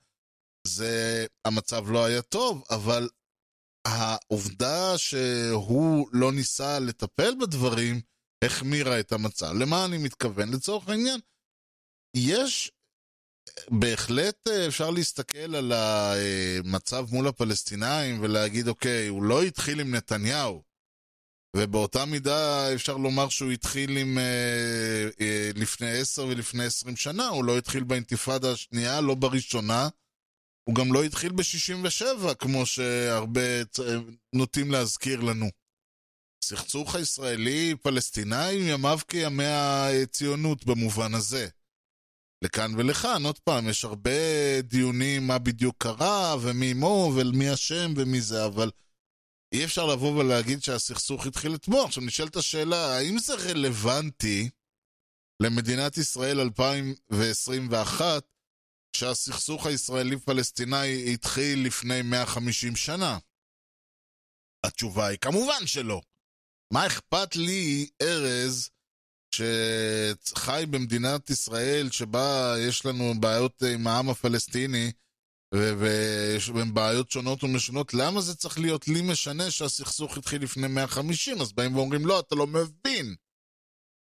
זה, 0.66 1.26
המצב 1.44 1.90
לא 1.90 2.04
היה 2.04 2.22
טוב, 2.22 2.64
אבל 2.70 3.08
העובדה 3.86 4.98
שהוא 4.98 6.08
לא 6.12 6.32
ניסה 6.32 6.78
לטפל 6.78 7.34
בדברים, 7.40 8.00
החמירה 8.44 9.00
את 9.00 9.12
המצב. 9.12 9.52
למה 9.52 9.84
אני 9.84 9.98
מתכוון? 9.98 10.54
לצורך 10.54 10.88
העניין, 10.88 11.20
יש, 12.16 12.72
בהחלט 13.70 14.48
אה, 14.48 14.66
אפשר 14.66 14.90
להסתכל 14.90 15.54
על 15.54 15.72
המצב 15.72 17.06
מול 17.12 17.28
הפלסטינאים 17.28 18.18
ולהגיד, 18.22 18.68
אוקיי, 18.68 19.06
הוא 19.06 19.22
לא 19.22 19.42
התחיל 19.42 19.80
עם 19.80 19.94
נתניהו, 19.94 20.62
ובאותה 21.56 22.04
מידה 22.04 22.74
אפשר 22.74 22.96
לומר 22.96 23.28
שהוא 23.28 23.50
התחיל 23.50 23.96
עם 23.96 24.18
אה, 24.18 25.08
אה, 25.20 25.50
לפני 25.54 25.90
עשר 25.90 26.26
ולפני 26.26 26.64
עשרים 26.64 26.96
שנה, 26.96 27.28
הוא 27.28 27.44
לא 27.44 27.58
התחיל 27.58 27.84
באינתיפאדה 27.84 28.52
השנייה, 28.52 29.00
לא 29.00 29.14
בראשונה, 29.14 29.88
הוא 30.64 30.74
גם 30.74 30.92
לא 30.92 31.04
התחיל 31.04 31.32
ב-67, 31.32 32.34
כמו 32.34 32.66
שהרבה 32.66 33.64
צ- 33.64 33.80
נוטים 34.32 34.70
להזכיר 34.70 35.20
לנו. 35.20 35.46
הסכסוך 36.44 36.94
הישראלי-פלסטיני 36.94 38.52
ימיו 38.52 38.98
כימי 39.08 39.44
הציונות 39.46 40.66
במובן 40.66 41.14
הזה. 41.14 41.48
לכאן 42.42 42.74
ולכאן, 42.78 43.22
עוד 43.24 43.38
פעם, 43.38 43.68
יש 43.68 43.84
הרבה 43.84 44.10
דיונים 44.62 45.26
מה 45.26 45.38
בדיוק 45.38 45.76
קרה, 45.78 46.36
ומי 46.42 46.72
מו, 46.72 47.12
ומי 47.16 47.54
אשם, 47.54 47.92
ומי 47.96 48.20
זה, 48.20 48.46
אבל 48.46 48.70
אי 49.54 49.64
אפשר 49.64 49.86
לבוא 49.86 50.20
ולהגיד 50.20 50.62
שהסכסוך 50.62 51.26
התחיל 51.26 51.54
אתמול. 51.54 51.84
עכשיו 51.84 52.02
נשאלת 52.04 52.36
השאלה, 52.36 52.96
האם 52.96 53.18
זה 53.18 53.34
רלוונטי 53.34 54.50
למדינת 55.42 55.98
ישראל 55.98 56.40
2021, 56.40 58.22
שהסכסוך 58.96 59.66
הישראלי-פלסטיני 59.66 61.14
התחיל 61.14 61.66
לפני 61.66 62.02
150 62.02 62.76
שנה? 62.76 63.18
התשובה 64.66 65.06
היא 65.06 65.18
כמובן 65.18 65.66
שלא. 65.66 66.00
מה 66.72 66.86
אכפת 66.86 67.36
לי, 67.36 67.88
ארז, 68.02 68.70
שחי 69.34 70.64
במדינת 70.70 71.30
ישראל 71.30 71.90
שבה 71.90 72.54
יש 72.58 72.86
לנו 72.86 73.14
בעיות 73.20 73.62
עם 73.74 73.86
העם 73.86 74.10
הפלסטיני 74.10 74.92
ויש 75.54 76.50
בהם 76.50 76.74
בעיות 76.74 77.10
שונות 77.10 77.44
ומשונות, 77.44 77.94
למה 77.94 78.20
זה 78.20 78.34
צריך 78.34 78.58
להיות 78.58 78.88
לי 78.88 79.02
משנה 79.02 79.50
שהסכסוך 79.50 80.18
התחיל 80.18 80.42
לפני 80.42 80.68
150? 80.68 81.40
אז 81.40 81.52
באים 81.52 81.76
ואומרים, 81.76 82.06
לא, 82.06 82.20
אתה 82.20 82.34
לא 82.34 82.46
מבין. 82.46 83.14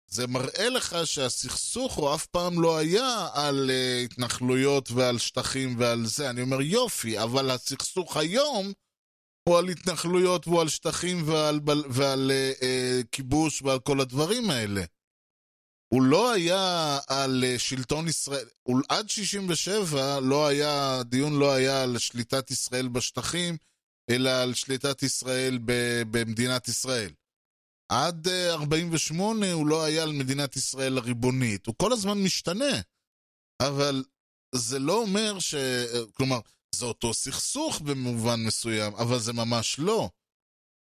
זה 0.09 0.27
מראה 0.27 0.69
לך 0.69 0.97
שהסכסוך 1.05 1.95
הוא 1.95 2.15
אף 2.15 2.27
פעם 2.27 2.61
לא 2.61 2.79
היה 2.79 3.29
על 3.33 3.71
uh, 3.71 4.05
התנחלויות 4.05 4.91
ועל 4.91 5.19
שטחים 5.19 5.79
ועל 5.79 6.07
זה. 6.07 6.31
אני 6.31 6.43
אומר, 6.43 6.63
יופי, 6.63 7.23
אבל 7.23 7.51
הסכסוך 7.51 8.17
היום 8.17 8.73
הוא 9.49 9.59
על 9.59 9.69
התנחלויות 9.69 10.47
והוא 10.47 10.61
על 10.61 10.69
שטחים 10.69 11.29
ועל, 11.29 11.61
ועל, 11.67 11.85
ועל 11.89 12.31
uh, 12.31 12.61
uh, 12.61 13.07
כיבוש 13.13 13.63
ועל 13.63 13.79
כל 13.79 14.01
הדברים 14.01 14.51
האלה. 14.51 14.85
הוא 15.89 16.03
לא 16.03 16.33
היה 16.33 16.99
על 17.07 17.45
uh, 17.45 17.59
שלטון 17.59 18.09
ישראל, 18.09 18.47
הוא, 18.63 18.81
עד 18.89 19.09
67' 19.11 20.21
לא 20.21 20.47
היה, 20.47 20.99
הדיון 20.99 21.39
לא 21.39 21.53
היה 21.53 21.83
על 21.83 21.99
שליטת 21.99 22.51
ישראל 22.51 22.89
בשטחים, 22.89 23.57
אלא 24.11 24.31
על 24.31 24.55
שליטת 24.55 25.03
ישראל 25.03 25.59
ב, 25.65 25.73
במדינת 26.11 26.69
ישראל. 26.69 27.11
עד 27.89 28.27
uh, 28.27 28.31
48' 28.53 29.53
הוא 29.53 29.67
לא 29.67 29.85
היה 29.85 30.03
על 30.03 30.13
מדינת 30.13 30.57
ישראל 30.57 30.99
הריבונית. 30.99 31.67
הוא 31.67 31.75
כל 31.79 31.93
הזמן 31.93 32.23
משתנה, 32.23 32.81
אבל 33.63 34.05
זה 34.55 34.79
לא 34.79 35.03
אומר 35.03 35.39
ש... 35.39 35.55
כלומר, 36.13 36.41
זה 36.75 36.87
אותו 36.87 37.15
סכסוך 37.15 37.81
במובן 37.81 38.45
מסוים, 38.47 38.95
אבל 38.95 39.19
זה 39.19 39.33
ממש 39.33 39.79
לא. 39.79 40.11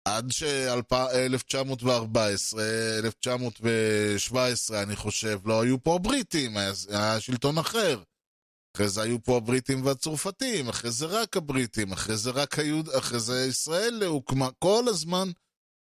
עד 0.06 0.30
ש-1914, 0.30 2.58
1917, 3.04 4.82
אני 4.82 4.96
חושב, 4.96 5.40
לא 5.44 5.62
היו 5.62 5.82
פה 5.82 5.94
הבריטים, 5.94 6.56
היה, 6.56 6.72
שלטון 7.20 7.58
אחר. 7.58 8.02
אחרי 8.76 8.88
זה 8.88 9.02
היו 9.02 9.22
פה 9.22 9.36
הבריטים 9.36 9.86
והצרפתים, 9.86 10.68
אחרי 10.68 10.90
זה 10.90 11.06
רק 11.06 11.36
הבריטים, 11.36 11.92
אחרי 11.92 12.16
זה 12.16 12.30
רק 12.30 12.58
היהוד, 12.58 12.88
אחרי 12.88 13.20
זה 13.20 13.46
ישראל 13.48 14.02
הוקמה, 14.06 14.48
כל 14.58 14.84
הזמן 14.88 15.28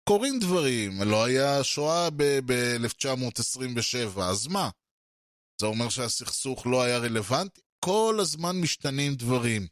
קורים 0.08 0.38
דברים. 0.40 1.02
לא 1.02 1.24
היה 1.24 1.64
שואה 1.64 2.08
ב-1927, 2.16 4.20
אז 4.20 4.46
מה? 4.46 4.70
זה 5.60 5.66
אומר 5.66 5.88
שהסכסוך 5.88 6.66
לא 6.66 6.82
היה 6.82 6.98
רלוונטי? 6.98 7.60
כל 7.84 8.18
הזמן 8.20 8.60
משתנים 8.60 9.14
דברים. 9.14 9.66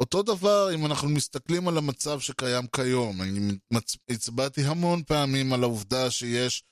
אותו 0.00 0.22
דבר 0.22 0.74
אם 0.74 0.86
אנחנו 0.86 1.08
מסתכלים 1.08 1.68
על 1.68 1.78
המצב 1.78 2.20
שקיים 2.20 2.66
כיום. 2.66 3.22
אני. 3.22 3.58
הצבעתי 4.10 4.60
המון 4.64 5.02
פעמים 5.02 5.52
על 5.52 5.62
העובדה 5.62 6.10
שיש 6.10 6.64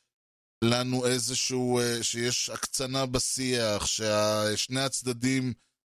לנו 0.65 1.07
איזשהו, 1.07 1.81
שיש 2.03 2.51
הקצנה 2.51 3.07
בשיח, 3.07 3.87
ששני 3.87 4.81
הצדדים 4.81 5.53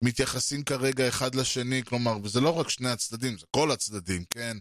מתייחסים 0.05 0.63
כרגע 0.63 1.09
אחד 1.09 1.35
לשני, 1.35 1.83
כלומר, 1.85 2.17
וזה 2.23 2.41
לא 2.41 2.59
רק 2.59 2.69
שני 2.69 2.89
הצדדים, 2.89 3.39
זה 3.39 3.47
כל 3.51 3.71
הצדדים, 3.71 4.25
כן? 4.31 4.57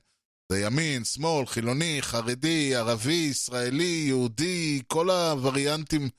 זה 0.52 0.60
ימין, 0.60 1.04
שמאל, 1.04 1.46
חילוני, 1.46 1.98
חרדי, 2.02 2.76
ערבי, 2.76 3.28
ישראלי, 3.32 4.04
יהודי, 4.08 4.82
כל 4.88 5.10
הווריאנטים 5.10 6.10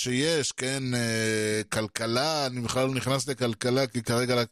שיש, 0.00 0.52
כן? 0.52 0.82
כלכלה, 1.72 2.46
אני 2.46 2.60
בכלל 2.60 2.86
לא 2.86 2.94
נכנס 2.94 3.28
לכלכלה, 3.28 3.86
כי 3.86 4.02
כרגע 4.02 4.42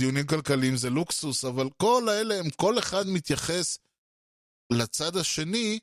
דיונים 0.00 0.26
כלכליים 0.26 0.76
זה 0.76 0.90
לוקסוס, 0.90 1.44
אבל 1.44 1.68
כל 1.76 2.08
האלה, 2.08 2.34
הם, 2.34 2.50
כל 2.50 2.78
אחד 2.78 3.06
מתייחס 3.06 3.78
לצד 4.72 5.16
השני 5.16 5.78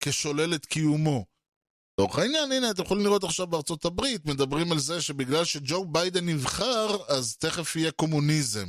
כשולל 0.00 0.54
את 0.54 0.66
קיומו. 0.66 1.24
לצורך 2.00 2.18
העניין, 2.18 2.52
הנה, 2.52 2.70
אתם 2.70 2.82
יכולים 2.82 3.04
לראות 3.04 3.24
עכשיו 3.24 3.46
בארצות 3.46 3.84
הברית, 3.84 4.26
מדברים 4.26 4.72
על 4.72 4.78
זה 4.78 5.02
שבגלל 5.02 5.44
שג'ו 5.44 5.84
ביידן 5.84 6.28
נבחר, 6.28 6.96
אז 7.08 7.36
תכף 7.36 7.76
יהיה 7.76 7.92
קומוניזם. 7.92 8.66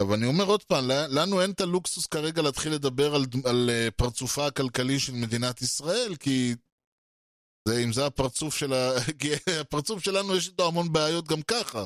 אבל 0.00 0.14
אני 0.16 0.26
אומר 0.26 0.44
עוד 0.44 0.64
פעם, 0.64 0.84
לנו 0.88 1.40
אין 1.40 1.50
את 1.50 1.60
הלוקסוס 1.60 2.06
כרגע 2.06 2.42
להתחיל 2.42 2.72
לדבר 2.72 3.14
על, 3.14 3.24
על 3.44 3.70
פרצופה 3.96 4.46
הכלכלי 4.46 5.00
של 5.00 5.12
מדינת 5.12 5.62
ישראל, 5.62 6.16
כי 6.20 6.54
זה, 7.68 7.78
אם 7.84 7.92
זה 7.92 8.06
הפרצוף 8.06 8.56
של 8.56 8.72
ה... 8.72 8.90
כי 9.20 9.28
הפרצוף 9.60 10.04
שלנו 10.04 10.36
יש 10.36 10.48
איתו 10.48 10.68
המון 10.68 10.92
בעיות 10.92 11.28
גם 11.28 11.42
ככה. 11.42 11.84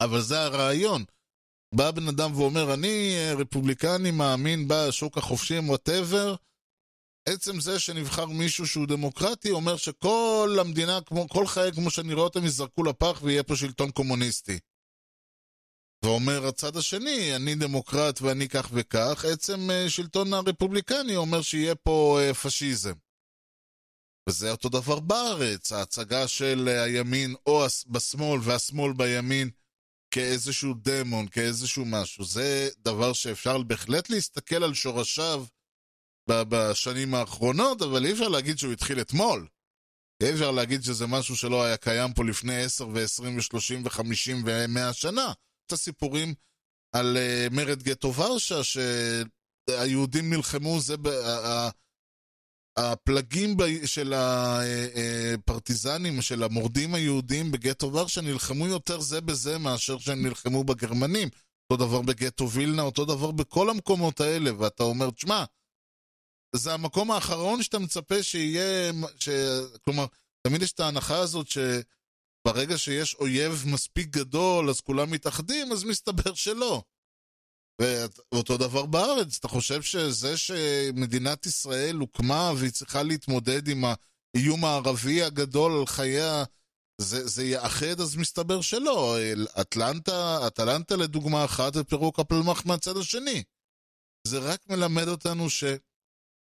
אבל 0.00 0.20
זה 0.20 0.42
הרעיון. 0.42 1.04
בא 1.74 1.90
בן 1.90 2.08
אדם 2.08 2.34
ואומר, 2.34 2.74
אני 2.74 3.16
רפובליקני 3.38 4.10
מאמין 4.10 4.68
בשוק 4.68 5.18
החופשי, 5.18 5.58
whatever, 5.58 6.34
עצם 7.28 7.60
זה 7.60 7.80
שנבחר 7.80 8.26
מישהו 8.26 8.66
שהוא 8.66 8.86
דמוקרטי, 8.86 9.50
אומר 9.50 9.76
שכל 9.76 10.56
המדינה, 10.60 10.98
כמו, 11.06 11.28
כל 11.28 11.46
חיי 11.46 11.72
כמו 11.72 11.90
שאני 11.90 12.12
רואה 12.12 12.24
אותם, 12.24 12.42
ייזרקו 12.42 12.82
לפח 12.82 13.20
ויהיה 13.22 13.42
פה 13.42 13.56
שלטון 13.56 13.90
קומוניסטי. 13.90 14.58
ואומר 16.04 16.46
הצד 16.46 16.76
השני, 16.76 17.36
אני 17.36 17.54
דמוקרט 17.54 18.22
ואני 18.22 18.48
כך 18.48 18.70
וכך, 18.72 19.24
עצם 19.32 19.68
שלטון 19.88 20.32
הרפובליקני 20.32 21.16
אומר 21.16 21.42
שיהיה 21.42 21.74
פה 21.74 22.18
פשיזם. 22.42 22.94
וזה 24.28 24.50
אותו 24.50 24.68
דבר 24.68 25.00
בארץ, 25.00 25.72
ההצגה 25.72 26.28
של 26.28 26.68
הימין 26.68 27.34
או 27.46 27.66
בשמאל 27.86 28.40
והשמאל 28.42 28.92
בימין 28.92 29.50
כאיזשהו 30.16 30.74
דמון, 30.74 31.28
כאיזשהו 31.28 31.84
משהו. 31.84 32.24
זה 32.24 32.68
דבר 32.78 33.12
שאפשר 33.12 33.62
בהחלט 33.62 34.10
להסתכל 34.10 34.64
על 34.64 34.74
שורשיו 34.74 35.46
בשנים 36.28 37.14
האחרונות, 37.14 37.82
אבל 37.82 38.06
אי 38.06 38.12
אפשר 38.12 38.28
להגיד 38.28 38.58
שהוא 38.58 38.72
התחיל 38.72 39.00
אתמול. 39.00 39.46
אי 40.22 40.32
אפשר 40.32 40.50
להגיד 40.50 40.82
שזה 40.82 41.06
משהו 41.06 41.36
שלא 41.36 41.64
היה 41.64 41.76
קיים 41.76 42.12
פה 42.12 42.24
לפני 42.24 42.62
10 42.62 42.88
ו-20 42.88 43.22
ו-30 43.22 43.84
ו-50 43.84 44.34
ו-100 44.46 44.92
שנה. 44.92 45.32
את 45.66 45.72
הסיפורים 45.72 46.34
על 46.92 47.16
uh, 47.16 47.54
מרד 47.54 47.82
גטו 47.82 48.14
ורשה, 48.14 48.60
שהיהודים 48.64 50.32
נלחמו, 50.32 50.80
זה 50.80 50.94
ה- 51.04 51.48
ה- 51.48 51.70
הפלגים 52.76 53.56
ב- 53.56 53.86
של 53.86 54.14
הפרטיזנים, 54.16 56.22
של 56.22 56.42
המורדים 56.42 56.94
היהודים 56.94 57.52
בגטו 57.52 57.92
ורשה, 57.92 58.20
נלחמו 58.20 58.66
יותר 58.66 59.00
זה 59.00 59.20
בזה 59.20 59.58
מאשר 59.58 59.98
שהם 59.98 60.26
נלחמו 60.26 60.64
בגרמנים. 60.64 61.28
אותו 61.70 61.86
דבר 61.86 62.02
בגטו 62.02 62.50
וילנה, 62.50 62.82
אותו 62.82 63.04
דבר 63.04 63.30
בכל 63.30 63.70
המקומות 63.70 64.20
האלה, 64.20 64.50
ואתה 64.58 64.82
אומר, 64.82 65.10
תשמע, 65.10 65.44
זה 66.56 66.74
המקום 66.74 67.10
האחרון 67.10 67.62
שאתה 67.62 67.78
מצפה 67.78 68.22
שיהיה, 68.22 68.92
ש... 69.20 69.28
כלומר, 69.84 70.06
תמיד 70.46 70.62
יש 70.62 70.72
את 70.72 70.80
ההנחה 70.80 71.18
הזאת 71.18 71.46
שברגע 71.48 72.78
שיש 72.78 73.14
אויב 73.14 73.64
מספיק 73.66 74.06
גדול, 74.06 74.70
אז 74.70 74.80
כולם 74.80 75.10
מתאחדים, 75.10 75.72
אז 75.72 75.84
מסתבר 75.84 76.34
שלא. 76.34 76.82
ואותו 77.80 78.56
דבר 78.56 78.86
בארץ, 78.86 79.36
אתה 79.38 79.48
חושב 79.48 79.82
שזה 79.82 80.36
שמדינת 80.36 81.46
ישראל 81.46 81.96
הוקמה 81.96 82.52
והיא 82.56 82.72
צריכה 82.72 83.02
להתמודד 83.02 83.68
עם 83.68 83.84
האיום 83.84 84.64
הערבי 84.64 85.22
הגדול 85.22 85.72
על 85.72 85.86
חייה, 85.86 86.44
זה, 87.00 87.26
זה 87.26 87.44
יאחד, 87.44 88.00
אז 88.00 88.16
מסתבר 88.16 88.60
שלא. 88.60 89.16
אטלנטה, 89.60 90.46
אטלנטה 90.46 90.96
לדוגמה 90.96 91.44
אחת 91.44 91.72
ופירוק 91.76 92.18
הפלמ"ח 92.18 92.66
מהצד 92.66 92.96
השני. 92.96 93.42
זה 94.26 94.38
רק 94.38 94.60
מלמד 94.68 95.08
אותנו 95.08 95.46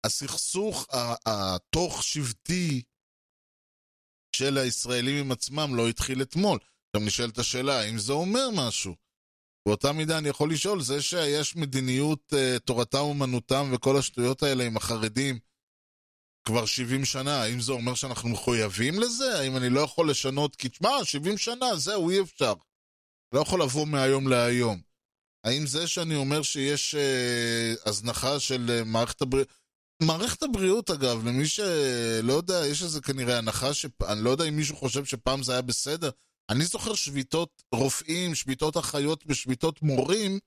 שהסכסוך 0.06 0.86
התוך 1.26 2.02
שבטי 2.02 2.82
של 4.36 4.58
הישראלים 4.58 5.24
עם 5.24 5.32
עצמם 5.32 5.76
לא 5.76 5.88
התחיל 5.88 6.22
אתמול. 6.22 6.58
עכשיו 6.88 7.06
נשאלת 7.06 7.38
השאלה, 7.38 7.80
האם 7.80 7.98
זה 7.98 8.12
אומר 8.12 8.48
משהו? 8.54 9.07
באותה 9.68 9.92
מידה 9.92 10.18
אני 10.18 10.28
יכול 10.28 10.52
לשאול, 10.52 10.82
זה 10.82 11.02
שיש 11.02 11.56
מדיניות 11.56 12.32
uh, 12.32 12.58
תורתם 12.58 12.98
אומנותם 12.98 13.70
וכל 13.72 13.96
השטויות 13.96 14.42
האלה 14.42 14.64
עם 14.64 14.76
החרדים 14.76 15.38
כבר 16.44 16.66
70 16.66 17.04
שנה, 17.04 17.42
האם 17.42 17.60
זה 17.60 17.72
אומר 17.72 17.94
שאנחנו 17.94 18.28
מחויבים 18.28 18.98
לזה? 18.98 19.38
האם 19.38 19.56
אני 19.56 19.68
לא 19.70 19.80
יכול 19.80 20.10
לשנות? 20.10 20.56
כי 20.56 20.68
תשמע, 20.68 21.04
70 21.04 21.38
שנה, 21.38 21.76
זהו, 21.76 22.10
אי 22.10 22.20
אפשר. 22.20 22.52
לא 23.32 23.40
יכול 23.40 23.62
לבוא 23.62 23.86
מהיום 23.86 24.28
להיום. 24.28 24.80
האם 25.44 25.66
זה 25.66 25.86
שאני 25.86 26.14
אומר 26.14 26.42
שיש 26.42 26.94
uh, 26.94 27.88
הזנחה 27.88 28.40
של 28.40 28.80
uh, 28.82 28.84
מערכת 28.84 29.22
הבריאות... 29.22 29.48
מערכת 30.02 30.42
הבריאות, 30.42 30.90
אגב, 30.90 31.26
למי 31.26 31.46
שלא 31.46 32.32
יודע, 32.32 32.66
יש 32.66 32.82
איזה 32.82 33.00
כנראה 33.00 33.38
הנחה 33.38 33.74
ש... 33.74 33.86
אני 34.08 34.24
לא 34.24 34.30
יודע 34.30 34.44
אם 34.44 34.56
מישהו 34.56 34.76
חושב 34.76 35.04
שפעם 35.04 35.42
זה 35.42 35.52
היה 35.52 35.62
בסדר. 35.62 36.10
אני 36.50 36.64
זוכר 36.64 36.94
שביתות 36.94 37.62
רופאים, 37.74 38.34
שביתות 38.34 38.76
אחיות 38.76 39.24
ושביתות 39.26 39.82
מורים 39.82 40.38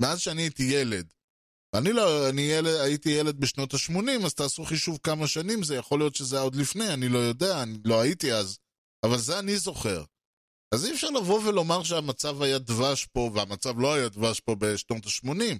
מאז 0.00 0.20
שאני 0.20 0.42
הייתי 0.42 0.62
ילד. 0.62 1.12
אני 1.74 1.92
לא, 1.92 2.28
אני 2.28 2.42
ילד, 2.42 2.80
הייתי 2.80 3.10
ילד 3.10 3.40
בשנות 3.40 3.74
ה-80, 3.74 4.26
אז 4.26 4.34
תעשו 4.34 4.64
חישוב 4.64 4.98
כמה 5.02 5.26
שנים 5.26 5.62
זה, 5.62 5.74
יכול 5.74 5.98
להיות 5.98 6.14
שזה 6.14 6.36
היה 6.36 6.42
עוד 6.42 6.54
לפני, 6.54 6.94
אני 6.94 7.08
לא 7.08 7.18
יודע, 7.18 7.62
אני 7.62 7.78
לא 7.84 8.00
הייתי 8.00 8.32
אז. 8.32 8.58
אבל 9.04 9.18
זה 9.18 9.38
אני 9.38 9.56
זוכר. 9.56 10.04
אז 10.74 10.86
אי 10.86 10.92
אפשר 10.92 11.10
לבוא 11.10 11.40
ולומר 11.40 11.82
שהמצב 11.82 12.42
היה 12.42 12.58
דבש 12.58 13.06
פה, 13.06 13.30
והמצב 13.34 13.80
לא 13.80 13.94
היה 13.94 14.08
דבש 14.08 14.40
פה 14.40 14.54
בשנות 14.54 15.06
ה-80. 15.06 15.58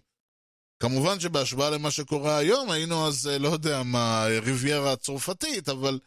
כמובן 0.82 1.20
שבהשוואה 1.20 1.70
למה 1.70 1.90
שקורה 1.90 2.38
היום, 2.38 2.70
היינו 2.70 3.08
אז, 3.08 3.26
לא 3.26 3.48
יודע 3.48 3.82
מה, 3.82 4.24
ריביירה 4.42 4.92
הצרפתית, 4.92 5.68
אבל 5.68 6.00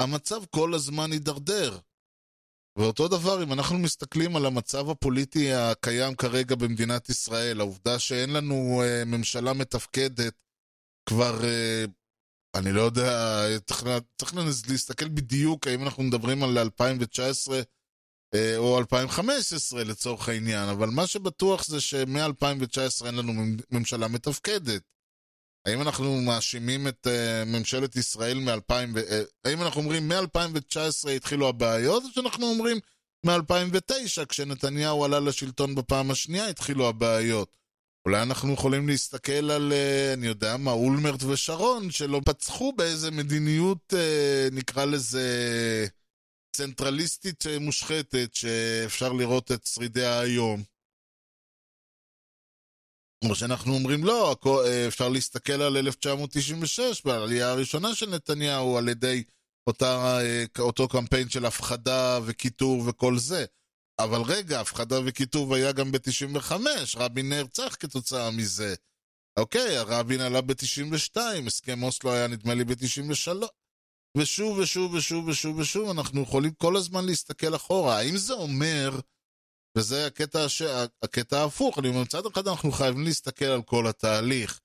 המצב 0.00 0.44
כל 0.50 0.74
הזמן 0.74 1.12
הידרדר. 1.12 1.78
ואותו 2.76 3.08
דבר, 3.08 3.42
אם 3.42 3.52
אנחנו 3.52 3.78
מסתכלים 3.78 4.36
על 4.36 4.46
המצב 4.46 4.90
הפוליטי 4.90 5.52
הקיים 5.52 6.14
כרגע 6.14 6.54
במדינת 6.54 7.08
ישראל, 7.08 7.60
העובדה 7.60 7.98
שאין 7.98 8.32
לנו 8.32 8.82
uh, 8.82 9.04
ממשלה 9.04 9.52
מתפקדת 9.52 10.34
כבר, 11.08 11.40
uh, 11.40 11.90
אני 12.54 12.72
לא 12.72 12.80
יודע, 12.82 13.42
צריך, 13.66 13.84
צריך 14.18 14.34
להסתכל 14.68 15.08
בדיוק 15.08 15.66
האם 15.66 15.82
אנחנו 15.82 16.02
מדברים 16.02 16.42
על 16.42 16.58
2019 16.58 17.60
uh, 17.60 18.38
או 18.56 18.78
2015 18.78 19.84
לצורך 19.84 20.28
העניין, 20.28 20.68
אבל 20.68 20.88
מה 20.88 21.06
שבטוח 21.06 21.64
זה 21.64 21.80
שמ-2019 21.80 23.06
אין 23.06 23.14
לנו 23.14 23.32
ממשלה 23.70 24.08
מתפקדת. 24.08 24.82
האם 25.66 25.82
אנחנו 25.82 26.20
מאשימים 26.20 26.88
את 26.88 27.06
uh, 27.06 27.44
ממשלת 27.48 27.96
ישראל 27.96 28.38
מ-2000, 28.38 28.70
uh, 28.70 29.00
האם 29.44 29.62
אנחנו 29.62 29.80
אומרים 29.80 30.08
מ-2019 30.08 31.10
התחילו 31.16 31.48
הבעיות, 31.48 32.02
או 32.04 32.08
שאנחנו 32.14 32.46
אומרים 32.46 32.78
מ-2009, 33.26 34.24
כשנתניהו 34.28 35.04
עלה 35.04 35.20
לשלטון 35.20 35.74
בפעם 35.74 36.10
השנייה, 36.10 36.48
התחילו 36.48 36.88
הבעיות? 36.88 37.56
אולי 38.04 38.22
אנחנו 38.22 38.52
יכולים 38.52 38.88
להסתכל 38.88 39.50
על, 39.50 39.72
uh, 39.72 40.14
אני 40.14 40.26
יודע 40.26 40.56
מה, 40.56 40.70
אולמרט 40.70 41.22
ושרון, 41.22 41.90
שלא 41.90 42.20
פצחו 42.24 42.72
באיזה 42.72 43.10
מדיניות, 43.10 43.92
uh, 43.92 44.54
נקרא 44.54 44.84
לזה, 44.84 45.26
צנטרליסטית 46.56 47.44
מושחתת, 47.60 48.34
שאפשר 48.34 49.12
לראות 49.12 49.52
את 49.52 49.66
שרידיה 49.66 50.20
היום. 50.20 50.75
כמו 53.24 53.34
שאנחנו 53.34 53.74
אומרים 53.74 54.04
לא, 54.04 54.36
אפשר 54.88 55.08
להסתכל 55.08 55.62
על 55.62 55.76
1996, 55.76 57.02
בעלייה 57.04 57.50
הראשונה 57.50 57.94
של 57.94 58.10
נתניהו, 58.10 58.78
על 58.78 58.88
ידי 58.88 59.24
אותה, 59.66 60.18
אותו 60.58 60.88
קמפיין 60.88 61.28
של 61.28 61.44
הפחדה 61.44 62.20
וקיטור 62.24 62.82
וכל 62.86 63.18
זה. 63.18 63.44
אבל 63.98 64.22
רגע, 64.22 64.60
הפחדה 64.60 64.96
וקיטור 65.06 65.54
היה 65.54 65.72
גם 65.72 65.92
ב-95, 65.92 66.52
רבין 66.96 67.28
נרצח 67.28 67.76
כתוצאה 67.80 68.30
מזה. 68.30 68.74
אוקיי, 69.38 69.78
רבין 69.78 70.20
עלה 70.20 70.40
ב-92, 70.40 71.16
הסכם 71.46 71.82
אוסלו 71.82 72.12
היה 72.12 72.26
נדמה 72.26 72.54
לי 72.54 72.64
ב-93. 72.64 73.46
ושוב 74.18 74.58
ושוב 74.58 74.94
ושוב 74.94 75.28
ושוב 75.28 75.58
ושוב, 75.58 75.90
אנחנו 75.90 76.22
יכולים 76.22 76.50
כל 76.50 76.76
הזמן 76.76 77.06
להסתכל 77.06 77.56
אחורה. 77.56 77.98
האם 77.98 78.16
זה 78.16 78.32
אומר... 78.32 79.00
וזה 79.76 80.06
הקטע, 80.06 80.44
הש... 80.44 80.62
הקטע 81.02 81.40
ההפוך, 81.40 81.78
אני 81.78 81.88
אומר, 81.88 82.02
מצד 82.02 82.26
אחד 82.26 82.48
אנחנו 82.48 82.72
חייבים 82.72 83.04
להסתכל 83.04 83.44
על 83.44 83.62
כל 83.62 83.86
התהליך. 83.86 84.60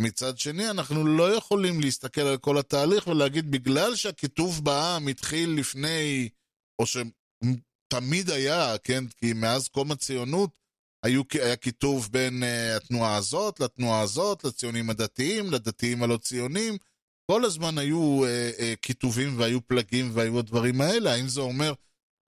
מצד 0.00 0.38
שני, 0.38 0.70
אנחנו 0.70 1.06
לא 1.06 1.34
יכולים 1.34 1.80
להסתכל 1.80 2.20
על 2.20 2.36
כל 2.36 2.58
התהליך 2.58 3.06
ולהגיד, 3.06 3.50
בגלל 3.50 3.96
שהכיתוב 3.96 4.64
בעם 4.64 5.08
התחיל 5.08 5.50
לפני, 5.50 6.28
או 6.78 6.84
שתמיד 6.86 8.30
היה, 8.30 8.78
כן, 8.78 9.04
כי 9.06 9.32
מאז 9.32 9.68
קום 9.68 9.92
הציונות, 9.92 10.50
היו, 11.04 11.22
היה 11.32 11.56
כיתוב 11.56 12.08
בין 12.12 12.42
uh, 12.42 12.76
התנועה 12.76 13.16
הזאת 13.16 13.60
לתנועה 13.60 14.00
הזאת, 14.00 14.44
לציונים 14.44 14.90
הדתיים, 14.90 15.50
לדתיים 15.50 16.02
הלא 16.02 16.16
ציונים, 16.16 16.76
כל 17.30 17.44
הזמן 17.44 17.78
היו 17.78 18.24
uh, 18.24 18.58
uh, 18.58 18.62
כיתובים 18.82 19.38
והיו 19.38 19.66
פלגים 19.66 20.10
והיו 20.12 20.38
הדברים 20.38 20.80
האלה, 20.80 21.12
האם 21.12 21.28
זה 21.28 21.40
אומר... 21.40 21.72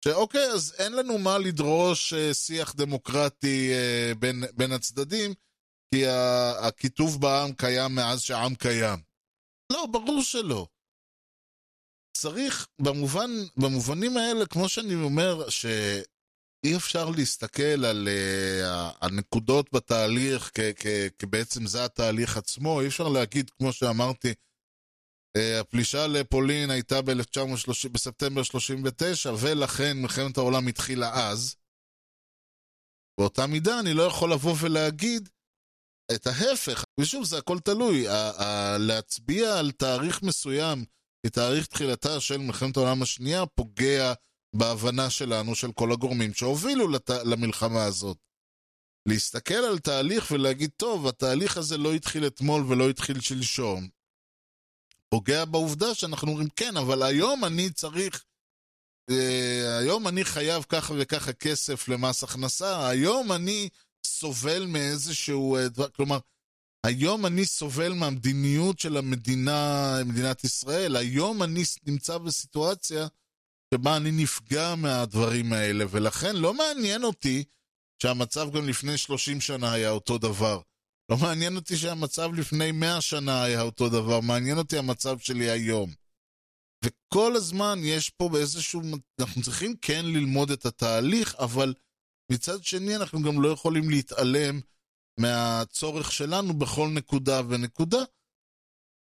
שאוקיי, 0.07 0.47
אז 0.55 0.75
אין 0.79 0.93
לנו 0.93 1.19
מה 1.19 1.39
לדרוש 1.39 2.13
uh, 2.13 2.35
שיח 2.35 2.75
דמוקרטי 2.75 3.73
uh, 3.73 4.19
בין, 4.19 4.45
בין 4.55 4.73
הצדדים, 4.73 5.35
כי 5.95 6.07
הכיתוב 6.61 7.21
בעם 7.21 7.53
קיים 7.53 7.95
מאז 7.95 8.21
שהעם 8.21 8.55
קיים. 8.55 8.99
לא, 9.73 9.87
ברור 9.87 10.23
שלא. 10.23 10.67
צריך, 12.17 12.67
במובן, 12.81 13.31
במובנים 13.57 14.17
האלה, 14.17 14.47
כמו 14.47 14.69
שאני 14.69 14.95
אומר, 14.95 15.49
שאי 15.49 16.77
אפשר 16.77 17.11
להסתכל 17.11 17.85
על 17.85 18.09
uh, 18.09 18.97
הנקודות 19.01 19.73
בתהליך, 19.73 20.51
כי 21.19 21.27
בעצם 21.27 21.67
זה 21.67 21.85
התהליך 21.85 22.37
עצמו, 22.37 22.81
אי 22.81 22.87
אפשר 22.87 23.09
להגיד, 23.09 23.51
כמו 23.51 23.73
שאמרתי, 23.73 24.35
הפלישה 25.61 26.07
לפולין 26.07 26.71
הייתה 26.71 27.03
ב-1930, 27.03 27.89
בספטמבר 27.93 28.43
39, 28.43 29.33
ולכן 29.41 29.97
מלחמת 29.97 30.37
העולם 30.39 30.67
התחילה 30.67 31.31
אז. 31.31 31.57
באותה 33.21 33.47
מידה 33.47 33.81
אני 33.81 33.95
לא 33.95 34.03
יכול 34.03 34.33
לבוא 34.33 34.55
ולהגיד 34.61 35.29
את 36.15 36.27
ההפך, 36.27 36.85
ושוב, 37.01 37.25
זה 37.25 37.39
הכל 37.39 37.59
תלוי. 37.59 38.07
להצביע 38.79 39.59
על 39.59 39.71
תאריך 39.71 40.23
מסוים 40.23 40.85
כתאריך 41.27 41.67
תחילתה 41.67 42.21
של 42.21 42.37
מלחמת 42.37 42.77
העולם 42.77 43.03
השנייה 43.03 43.47
פוגע 43.47 44.13
בהבנה 44.57 45.11
שלנו, 45.11 45.55
של 45.55 45.73
כל 45.73 45.93
הגורמים 45.93 46.35
שהובילו 46.35 46.89
לת... 46.89 47.11
למלחמה 47.11 47.85
הזאת. 47.85 48.19
להסתכל 49.09 49.55
על 49.55 49.79
תהליך 49.79 50.31
ולהגיד, 50.31 50.71
טוב, 50.77 51.07
התהליך 51.07 51.57
הזה 51.57 51.79
לא 51.79 51.93
התחיל 51.93 52.27
אתמול 52.27 52.63
ולא 52.69 52.91
התחיל 52.91 53.21
שלשום. 53.21 53.96
פוגע 55.09 55.45
בעובדה 55.45 55.95
שאנחנו 55.95 56.29
אומרים, 56.29 56.49
כן, 56.57 56.77
אבל 56.77 57.03
היום 57.03 57.45
אני 57.45 57.71
צריך, 57.71 58.25
אה, 59.11 59.79
היום 59.79 60.09
אני 60.09 60.25
חייב 60.25 60.65
ככה 60.69 60.95
וככה 60.99 61.33
כסף 61.33 61.89
למס 61.89 62.25
הכנסה, 62.25 62.89
היום 62.89 63.33
אני 63.33 63.69
סובל 64.07 64.67
מאיזשהו 64.67 65.57
אה, 65.57 65.69
דבר, 65.69 65.89
כלומר, 65.89 66.19
היום 66.87 67.27
אני 67.27 67.45
סובל 67.45 67.93
מהמדיניות 67.93 68.79
של 68.79 68.97
המדינה, 68.97 69.95
מדינת 70.07 70.45
ישראל, 70.45 70.97
היום 70.97 71.43
אני 71.43 71.63
נמצא 71.87 72.19
בסיטואציה 72.19 73.07
שבה 73.75 73.97
אני 73.97 74.11
נפגע 74.11 74.75
מהדברים 74.75 75.53
האלה, 75.53 75.85
ולכן 75.91 76.37
לא 76.37 76.55
מעניין 76.55 77.05
אותי 77.05 77.45
שהמצב 78.03 78.51
גם 78.57 78.69
לפני 78.69 78.99
30 78.99 79.41
שנה 79.41 79.73
היה 79.73 79.91
אותו 79.91 80.19
דבר. 80.19 80.61
לא 81.11 81.17
מעניין 81.23 81.57
אותי 81.57 81.77
שהמצב 81.77 82.31
לפני 82.35 82.73
100 82.73 83.01
שנה 83.01 83.45
היה 83.45 83.63
אותו 83.63 83.89
דבר, 83.89 84.21
מעניין 84.21 84.59
אותי 84.59 84.79
המצב 84.79 85.19
שלי 85.19 85.51
היום. 85.51 85.93
וכל 86.85 87.37
הזמן 87.37 87.79
יש 87.83 88.11
פה 88.11 88.29
באיזשהו... 88.29 88.83
אנחנו 89.21 89.43
צריכים 89.43 89.77
כן 89.83 90.05
ללמוד 90.05 90.51
את 90.51 90.67
התהליך, 90.67 91.35
אבל 91.35 91.75
מצד 92.33 92.65
שני 92.65 92.97
אנחנו 92.97 93.23
גם 93.23 93.43
לא 93.43 93.49
יכולים 93.49 93.91
להתעלם 93.91 94.61
מהצורך 95.21 96.13
שלנו 96.13 96.59
בכל 96.59 96.89
נקודה 96.89 97.41
ונקודה. 97.49 98.05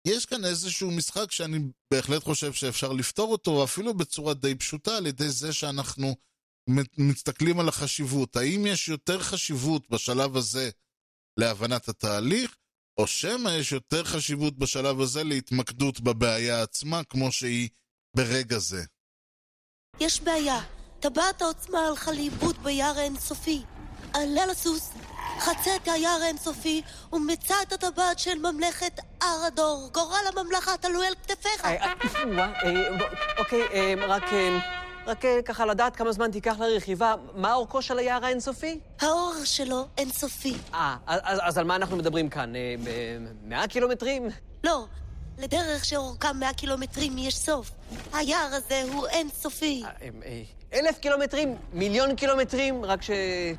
יש 0.08 0.26
כאן 0.26 0.46
איזשהו 0.46 0.92
משחק 0.92 1.32
שאני 1.32 1.60
בהחלט 1.94 2.24
חושב 2.24 2.54
שאפשר 2.54 2.92
לפתור 2.92 3.32
אותו, 3.32 3.64
אפילו 3.64 3.94
בצורה 3.94 4.34
די 4.34 4.56
פשוטה, 4.56 4.98
על 4.98 5.08
ידי 5.08 5.30
זה 5.30 5.54
שאנחנו 5.54 6.16
מסתכלים 6.98 7.60
על 7.60 7.70
החשיבות. 7.70 8.36
האם 8.36 8.66
יש 8.68 8.88
יותר 8.88 9.20
חשיבות 9.20 9.90
בשלב 9.90 10.38
הזה 10.38 10.70
להבנת 11.38 11.90
התהליך, 11.90 12.56
או 12.98 13.08
שמא 13.08 13.50
יש 13.50 13.72
יותר 13.72 14.04
חשיבות 14.04 14.58
בשלב 14.58 15.02
הזה 15.02 15.24
להתמקדות 15.24 16.00
בבעיה 16.00 16.62
עצמה, 16.62 17.04
כמו 17.04 17.32
שהיא 17.32 17.70
ברגע 18.16 18.58
זה. 18.58 18.84
יש 20.00 20.22
בעיה. 20.22 20.62
טבעת 21.00 21.42
העוצמה 21.42 21.80
הלכה 21.80 22.12
לאיבוד 22.12 22.64
ביער 22.64 23.00
האינסופי. 23.00 23.62
עלה 24.14 24.46
לסוס, 24.46 24.92
חצה 25.40 25.76
את 25.76 25.88
היער 25.88 26.22
האינסופי 26.22 26.82
ומצא 27.14 27.56
את 27.62 27.74
הטבעת 27.74 28.20
של 28.20 28.40
ממלכת 28.40 29.00
ארדור. 29.24 29.90
גורל 29.94 30.26
הממלכה 30.34 30.78
תלוי 30.78 31.08
על 31.08 31.14
כתפיך. 31.16 31.66
אה, 31.66 31.72
אה, 31.72 31.94
אוקיי, 33.38 33.62
אה, 33.74 33.94
רק... 34.08 34.24
רק 35.08 35.24
ככה 35.46 35.66
לדעת 35.66 35.96
כמה 35.96 36.12
זמן 36.12 36.32
תיקח 36.32 36.60
לרכיבה, 36.60 37.16
מה 37.36 37.54
אורכו 37.54 37.82
של 37.82 37.98
היער 38.00 38.26
האינסופי? 38.26 38.80
האורך 39.02 39.48
שלו 39.48 39.88
אינסופי. 39.98 40.54
אה, 40.74 40.96
אז, 41.08 41.40
אז 41.42 41.58
על 41.58 41.64
מה 41.66 41.76
אנחנו 41.76 41.98
מדברים 41.98 42.30
כאן? 42.30 42.54
100 43.44 43.68
קילומטרים? 43.68 44.28
לא, 44.64 44.86
לדרך 45.38 45.86
שאורכה 45.86 46.34
100 46.34 46.54
קילומטרים 46.54 47.18
יש 47.18 47.38
סוף. 47.38 47.72
היער 48.14 48.50
הזה 48.52 48.84
הוא 48.94 49.08
אינסופי. 49.08 49.84
אלף 50.74 50.98
קילומטרים? 51.00 51.56
מיליון 51.74 52.16
קילומטרים? 52.16 52.86
רק 52.86 53.02
ש... 53.02 53.12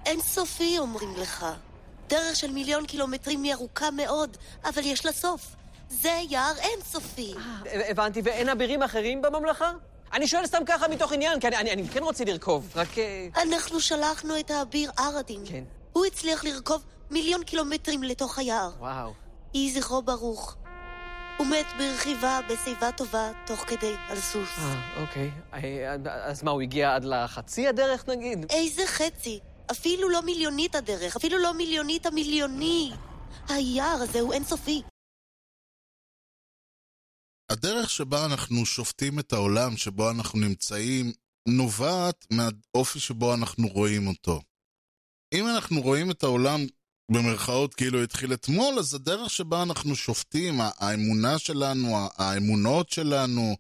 אינסופי, 0.07 0.79
אומרים 0.79 1.15
לך. 1.17 1.47
דרך 2.09 2.37
של 2.37 2.51
מיליון 2.51 2.87
קילומטרים 2.87 3.43
היא 3.43 3.55
ארוכה 3.55 3.91
מאוד, 3.91 4.37
אבל 4.65 4.83
יש 4.85 5.07
לה 5.07 5.13
סוף. 5.13 5.47
זה 5.89 6.19
יער 6.29 6.55
אינסופי. 6.59 7.35
הבנתי, 7.89 8.21
ואין 8.25 8.49
אבירים 8.49 8.83
אחרים 8.83 9.23
בממלכה? 9.23 9.73
אני 10.13 10.27
שואל 10.27 10.47
סתם 10.47 10.63
ככה 10.67 10.89
מתוך 10.89 11.13
עניין, 11.13 11.41
כי 11.41 11.49
אני, 11.49 11.57
אני, 11.57 11.73
אני 11.73 11.89
כן 11.89 12.03
רוצה 12.03 12.25
לרכוב, 12.25 12.73
רק... 12.77 12.89
אנחנו 13.43 13.81
שלחנו 13.81 14.39
את 14.39 14.51
האביר 14.51 14.91
ארדין. 14.99 15.43
כן. 15.47 15.65
הוא 15.93 16.07
הצליח 16.07 16.45
לרכוב 16.45 16.83
מיליון 17.11 17.45
קילומטרים 17.45 18.03
לתוך 18.03 18.39
היער. 18.39 18.71
וואו. 18.79 19.13
יהי 19.55 19.73
זכרו 19.73 20.03
ברוך. 20.03 20.57
הוא 21.37 21.47
מת 21.47 21.67
ברכיבה 21.79 22.41
בשיבה 22.49 22.93
טובה, 22.93 23.31
תוך 23.47 23.61
כדי, 23.61 23.95
על 24.09 24.17
סוס. 24.17 24.49
אה, 24.59 25.03
אוקיי. 25.03 25.31
אז 26.05 26.43
מה, 26.43 26.51
הוא 26.51 26.63
הגיע 26.63 26.95
עד 26.95 27.05
לחצי 27.05 27.69
הדרך, 27.69 28.09
נגיד? 28.09 28.47
איזה 28.51 28.87
חצי? 28.87 29.41
אפילו 29.71 30.09
לא 30.09 30.23
מיליונית 30.23 30.75
הדרך, 30.75 31.17
אפילו 31.17 31.39
לא 31.39 31.55
מיליונית 31.55 32.07
המיליוני. 32.07 32.93
היער 33.49 33.99
הזה 34.03 34.21
הוא 34.21 34.33
אינסופי. 34.33 34.83
הדרך 37.53 37.91
שבה 37.91 38.25
אנחנו 38.27 38.67
שופטים 38.67 39.19
את 39.19 39.33
העולם 39.33 39.77
שבו 39.77 40.11
אנחנו 40.11 40.39
נמצאים 40.39 41.13
נובעת 41.49 42.27
מהאופי 42.31 43.01
שבו 43.01 43.35
אנחנו 43.35 43.69
רואים 43.69 44.07
אותו. 44.07 44.41
אם 45.35 45.49
אנחנו 45.49 45.81
רואים 45.81 46.11
את 46.11 46.23
העולם 46.23 46.61
במרכאות 47.13 47.75
כאילו 47.75 48.03
התחיל 48.03 48.33
אתמול, 48.33 48.79
אז 48.79 48.95
הדרך 48.95 49.31
שבה 49.31 49.63
אנחנו 49.63 49.97
שופטים, 49.97 50.61
האמונה 50.61 51.39
שלנו, 51.39 52.09
האמונות 52.17 52.91
שלנו, 52.91 53.57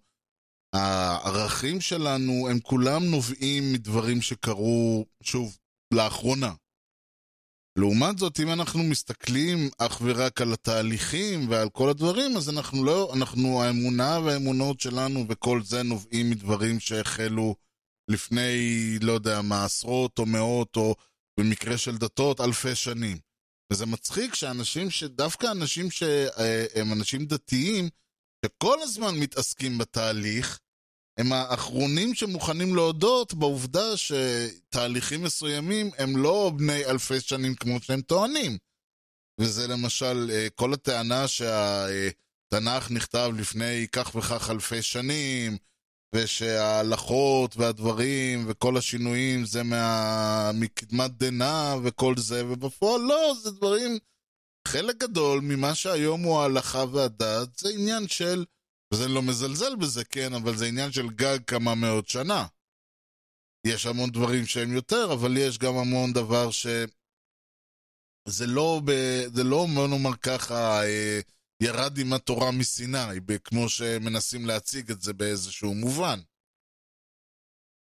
הערכים 0.72 1.80
שלנו, 1.80 2.48
הם 2.50 2.60
כולם 2.60 3.04
נובעים 3.04 3.72
מדברים 3.72 4.22
שקרו, 4.22 5.06
שוב, 5.22 5.58
לאחרונה. 5.94 6.52
לעומת 7.78 8.18
זאת, 8.18 8.40
אם 8.40 8.52
אנחנו 8.52 8.82
מסתכלים 8.82 9.70
אך 9.78 10.00
ורק 10.04 10.40
על 10.40 10.52
התהליכים 10.52 11.50
ועל 11.50 11.70
כל 11.70 11.88
הדברים, 11.88 12.36
אז 12.36 12.48
אנחנו 12.48 12.84
לא, 12.84 13.12
אנחנו, 13.14 13.62
האמונה 13.62 14.18
והאמונות 14.24 14.80
שלנו 14.80 15.24
וכל 15.28 15.62
זה 15.62 15.82
נובעים 15.82 16.30
מדברים 16.30 16.80
שהחלו 16.80 17.54
לפני, 18.08 18.98
לא 19.00 19.12
יודע 19.12 19.42
מה, 19.42 19.64
עשרות 19.64 20.18
או 20.18 20.26
מאות, 20.26 20.76
או 20.76 20.94
במקרה 21.40 21.78
של 21.78 21.96
דתות, 21.96 22.40
אלפי 22.40 22.74
שנים. 22.74 23.18
וזה 23.72 23.86
מצחיק 23.86 24.34
שאנשים, 24.34 24.90
שדווקא 24.90 25.46
אנשים 25.50 25.90
שהם 25.90 26.92
אנשים 26.92 27.26
דתיים, 27.26 27.88
שכל 28.44 28.82
הזמן 28.82 29.14
מתעסקים 29.18 29.78
בתהליך, 29.78 30.60
הם 31.16 31.32
האחרונים 31.32 32.14
שמוכנים 32.14 32.74
להודות 32.74 33.34
בעובדה 33.34 33.96
שתהליכים 33.96 35.22
מסוימים 35.22 35.90
הם 35.98 36.16
לא 36.16 36.52
בני 36.56 36.84
אלפי 36.84 37.20
שנים 37.20 37.54
כמו 37.54 37.80
שהם 37.80 38.00
טוענים. 38.00 38.58
וזה 39.40 39.68
למשל 39.68 40.30
אה, 40.32 40.48
כל 40.54 40.72
הטענה 40.74 41.28
שהתנ"ך 41.28 42.90
נכתב 42.90 43.32
לפני 43.38 43.86
כך 43.92 44.14
וכך 44.14 44.50
אלפי 44.50 44.82
שנים, 44.82 45.56
ושההלכות 46.14 47.56
והדברים 47.56 48.44
וכל 48.48 48.76
השינויים 48.76 49.44
זה 49.44 49.62
מה... 49.62 50.50
מקדמת 50.54 51.10
דנא 51.10 51.76
וכל 51.82 52.14
זה, 52.16 52.46
ובפועל 52.46 53.00
לא, 53.00 53.34
זה 53.42 53.50
דברים... 53.50 53.98
חלק 54.68 54.96
גדול 54.96 55.40
ממה 55.40 55.74
שהיום 55.74 56.22
הוא 56.22 56.40
ההלכה 56.40 56.84
והדת 56.92 57.58
זה 57.58 57.68
עניין 57.68 58.08
של 58.08 58.44
וזה 58.92 59.08
לא 59.08 59.22
מזלזל 59.22 59.76
בזה, 59.76 60.04
כן, 60.04 60.34
אבל 60.34 60.56
זה 60.56 60.66
עניין 60.66 60.92
של 60.92 61.08
גג 61.10 61.38
כמה 61.46 61.74
מאות 61.74 62.08
שנה. 62.08 62.46
יש 63.66 63.86
המון 63.86 64.10
דברים 64.10 64.46
שהם 64.46 64.72
יותר, 64.72 65.12
אבל 65.12 65.36
יש 65.36 65.58
גם 65.58 65.74
המון 65.76 66.12
דבר 66.12 66.50
ש... 66.50 66.66
זה 68.28 68.46
לא, 68.46 68.80
ב... 68.84 68.90
זה 69.34 69.44
לא, 69.44 69.66
בוא 69.74 69.88
נאמר 69.88 70.16
ככה, 70.16 70.82
אה, 70.84 71.20
ירד 71.62 71.98
עם 71.98 72.12
התורה 72.12 72.50
מסיני, 72.50 72.98
כמו 73.44 73.68
שמנסים 73.68 74.46
להציג 74.46 74.90
את 74.90 75.00
זה 75.02 75.12
באיזשהו 75.12 75.74
מובן. 75.74 76.20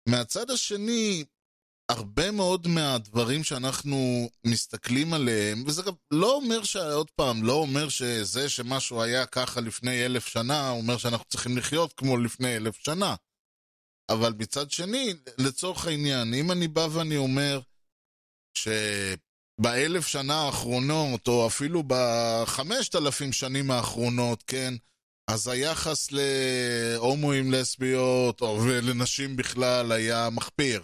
מהצד 0.10 0.50
השני, 0.50 1.24
הרבה 1.92 2.32
מאוד 2.32 2.68
מהדברים 2.68 3.44
שאנחנו 3.44 4.30
מסתכלים 4.48 5.14
עליהם, 5.14 5.64
וזה 5.68 5.82
גם 5.82 5.94
לא 6.12 6.36
אומר, 6.36 6.64
ש... 6.64 6.76
עוד 6.76 7.12
פעם, 7.12 7.44
לא 7.44 7.54
אומר 7.54 7.90
שזה 7.90 8.50
שמשהו 8.50 9.02
היה 9.02 9.26
ככה 9.26 9.62
לפני 9.62 10.06
אלף 10.06 10.28
שנה, 10.28 10.70
אומר 10.70 10.98
שאנחנו 10.98 11.26
צריכים 11.26 11.58
לחיות 11.58 11.94
כמו 11.94 12.18
לפני 12.18 12.56
אלף 12.58 12.76
שנה. 12.76 13.16
אבל 14.10 14.34
מצד 14.38 14.72
שני, 14.72 15.14
לצורך 15.38 15.88
העניין, 15.88 16.34
אם 16.34 16.52
אני 16.52 16.68
בא 16.68 16.88
ואני 16.92 17.18
אומר 17.18 17.60
שבאלף 18.58 20.08
שנה 20.08 20.42
האחרונות, 20.42 21.28
או 21.28 21.48
אפילו 21.48 21.84
בחמשת 21.88 22.96
אלפים 22.96 23.34
שנים 23.34 23.72
האחרונות, 23.72 24.44
כן, 24.48 24.74
אז 25.28 25.48
היחס 25.48 26.10
להומואים, 26.12 27.52
לסביות, 27.52 28.42
או 28.42 28.66
לנשים 28.82 29.36
בכלל, 29.36 29.92
היה 29.92 30.30
מחפיר. 30.32 30.84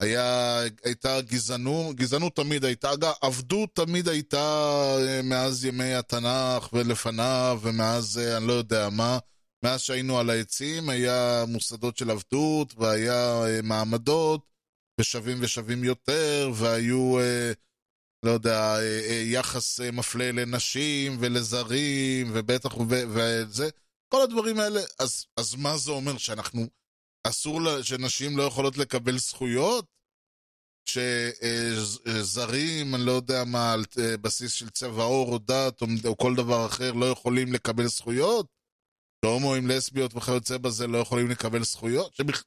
היה, 0.00 0.60
הייתה 0.84 1.20
גזענות, 1.20 1.96
גזענות 1.96 2.36
תמיד 2.36 2.64
הייתה, 2.64 2.92
אגב, 2.92 3.12
עבדות 3.20 3.74
תמיד 3.74 4.08
הייתה 4.08 4.72
אה, 4.98 5.22
מאז 5.22 5.64
ימי 5.64 5.94
התנ"ך 5.94 6.72
ולפניו 6.72 7.60
ומאז 7.62 8.18
אה, 8.18 8.36
אני 8.36 8.46
לא 8.46 8.52
יודע 8.52 8.88
מה, 8.90 9.18
מאז 9.64 9.80
שהיינו 9.80 10.18
על 10.18 10.30
העצים 10.30 10.88
היה 10.88 11.44
מוסדות 11.48 11.96
של 11.96 12.10
עבדות 12.10 12.74
והיה 12.76 13.44
אה, 13.44 13.62
מעמדות 13.62 14.46
ושווים 15.00 15.38
ושווים 15.40 15.84
יותר 15.84 16.50
והיו, 16.54 17.18
לא 18.22 18.30
יודע, 18.30 18.76
יחס 19.24 19.80
מפלה 19.80 20.32
לנשים 20.32 21.16
ולזרים 21.20 22.30
ובטח 22.34 22.74
וזה, 22.88 23.68
כל 24.08 24.22
הדברים 24.22 24.60
האלה, 24.60 24.80
אז, 24.98 25.26
אז 25.36 25.54
מה 25.54 25.76
זה 25.76 25.90
אומר 25.90 26.18
שאנחנו 26.18 26.66
אסור, 27.24 27.60
לה, 27.60 27.82
שנשים 27.82 28.36
לא 28.36 28.42
יכולות 28.42 28.78
לקבל 28.78 29.18
זכויות? 29.18 29.84
שזרים, 30.88 32.94
אני 32.94 33.06
לא 33.06 33.12
יודע 33.12 33.44
מה, 33.44 33.72
על 33.72 33.84
בסיס 34.20 34.52
של 34.52 34.70
צבע 34.70 35.02
עור 35.02 35.32
או 35.32 35.38
דת 35.38 35.82
או, 35.82 36.16
כל 36.16 36.34
דבר 36.34 36.66
אחר 36.66 36.92
לא 36.92 37.06
יכולים 37.06 37.52
לקבל 37.52 37.86
זכויות? 37.86 38.46
שהומואים, 39.24 39.68
לסביות 39.68 40.14
וכיוצא 40.14 40.58
בזה 40.58 40.86
לא 40.86 40.98
יכולים 40.98 41.30
לקבל 41.30 41.64
זכויות? 41.64 42.14
שבכ... 42.14 42.42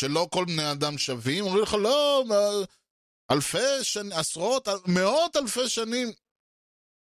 שלא 0.00 0.28
כל 0.32 0.44
בני 0.44 0.72
אדם 0.72 0.98
שווים? 0.98 1.44
אומרים 1.44 1.62
לך, 1.62 1.74
לא, 1.74 2.24
אלפי 3.30 3.84
שנים, 3.84 4.12
עשרות, 4.12 4.68
מאות 4.86 5.36
אלפי 5.36 5.68
שנים. 5.68 6.12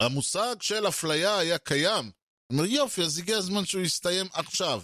המושג 0.02 0.56
של 0.60 0.88
אפליה 0.88 1.38
היה 1.38 1.58
קיים. 1.58 2.10
אומר, 2.52 2.64
יופי, 2.64 3.02
אז 3.02 3.18
הגיע 3.18 3.36
הזמן 3.36 3.64
שהוא 3.64 3.82
יסתיים 3.82 4.26
עכשיו. 4.32 4.82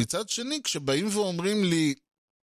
מצד 0.00 0.28
שני, 0.28 0.62
כשבאים 0.62 1.08
ואומרים 1.08 1.64
לי, 1.64 1.94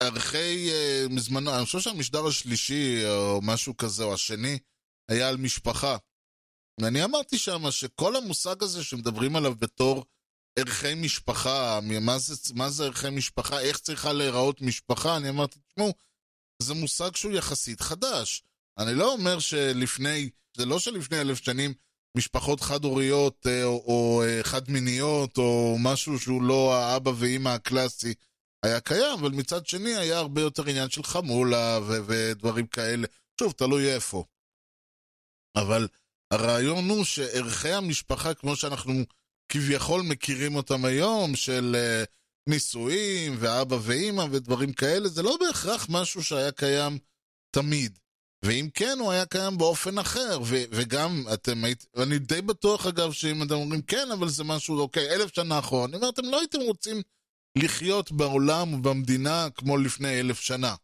ערכי 0.02 0.70
אה, 0.70 1.04
מזמנו, 1.10 1.56
אני 1.56 1.64
חושב 1.64 1.80
שהמשדר 1.80 2.26
השלישי, 2.26 3.06
או 3.06 3.40
משהו 3.42 3.76
כזה, 3.76 4.04
או 4.04 4.14
השני, 4.14 4.58
היה 5.08 5.28
על 5.28 5.36
משפחה. 5.36 5.96
ואני 6.80 7.04
אמרתי 7.04 7.38
שם 7.38 7.70
שכל 7.70 8.16
המושג 8.16 8.62
הזה 8.62 8.84
שמדברים 8.84 9.36
עליו 9.36 9.54
בתור 9.54 10.04
ערכי 10.58 10.94
משפחה, 10.94 11.80
מה 12.00 12.18
זה, 12.18 12.54
מה 12.54 12.70
זה 12.70 12.84
ערכי 12.84 13.10
משפחה, 13.10 13.60
איך 13.60 13.78
צריכה 13.78 14.12
להיראות 14.12 14.60
משפחה, 14.60 15.16
אני 15.16 15.28
אמרתי, 15.28 15.58
תשמעו, 15.68 15.92
זה 16.62 16.74
מושג 16.74 17.16
שהוא 17.16 17.32
יחסית 17.32 17.80
חדש. 17.80 18.42
אני 18.78 18.94
לא 18.94 19.12
אומר 19.12 19.38
שלפני, 19.38 20.30
זה 20.56 20.66
לא 20.66 20.78
שלפני 20.78 21.20
אלף 21.20 21.44
שנים 21.44 21.74
משפחות 22.16 22.60
חד-הוריות 22.60 23.46
אה, 23.46 23.64
או, 23.64 23.82
או 23.86 24.22
אה, 24.22 24.40
חד-מיניות 24.42 25.38
או 25.38 25.76
משהו 25.78 26.18
שהוא 26.18 26.42
לא 26.42 26.74
האבא 26.74 27.10
ואימא 27.16 27.48
הקלאסי 27.48 28.14
היה 28.62 28.80
קיים, 28.80 29.18
אבל 29.20 29.30
מצד 29.30 29.66
שני 29.66 29.96
היה 29.96 30.18
הרבה 30.18 30.40
יותר 30.40 30.68
עניין 30.68 30.90
של 30.90 31.02
חמולה 31.02 31.78
ו- 31.82 32.04
ודברים 32.06 32.66
כאלה. 32.66 33.06
שוב, 33.40 33.52
תלוי 33.52 33.94
איפה. 33.94 34.24
אבל 35.56 35.88
הרעיון 36.30 36.90
הוא 36.90 37.04
שערכי 37.04 37.72
המשפחה, 37.72 38.34
כמו 38.34 38.56
שאנחנו 38.56 38.94
כביכול 39.48 40.02
מכירים 40.02 40.54
אותם 40.54 40.84
היום, 40.84 41.36
של 41.36 41.76
uh, 41.76 42.06
נישואים 42.48 43.36
ואבא 43.38 43.76
ואימא 43.82 44.24
ודברים 44.30 44.72
כאלה, 44.72 45.08
זה 45.08 45.22
לא 45.22 45.36
בהכרח 45.40 45.86
משהו 45.90 46.22
שהיה 46.22 46.52
קיים 46.52 46.98
תמיד. 47.50 47.98
ואם 48.42 48.68
כן, 48.74 48.96
הוא 49.00 49.12
היה 49.12 49.26
קיים 49.26 49.58
באופן 49.58 49.98
אחר, 49.98 50.38
וגם 50.48 51.24
אתם 51.34 51.64
הייתם, 51.64 51.86
ואני 51.94 52.18
די 52.18 52.42
בטוח 52.42 52.86
אגב 52.86 53.12
שאם 53.12 53.42
אתם 53.42 53.54
אומרים 53.54 53.82
כן, 53.82 54.08
אבל 54.12 54.28
זה 54.28 54.44
משהו, 54.44 54.78
אוקיי, 54.78 55.14
אלף 55.14 55.34
שנה 55.34 55.58
אחורה, 55.58 55.84
אני 55.84 55.96
אומר, 55.96 56.08
אתם 56.08 56.24
לא 56.24 56.40
הייתם 56.40 56.60
רוצים 56.60 57.02
לחיות 57.58 58.12
בעולם 58.12 58.74
ובמדינה 58.74 59.48
כמו 59.54 59.78
לפני 59.78 60.20
אלף 60.20 60.40
שנה. 60.40 60.74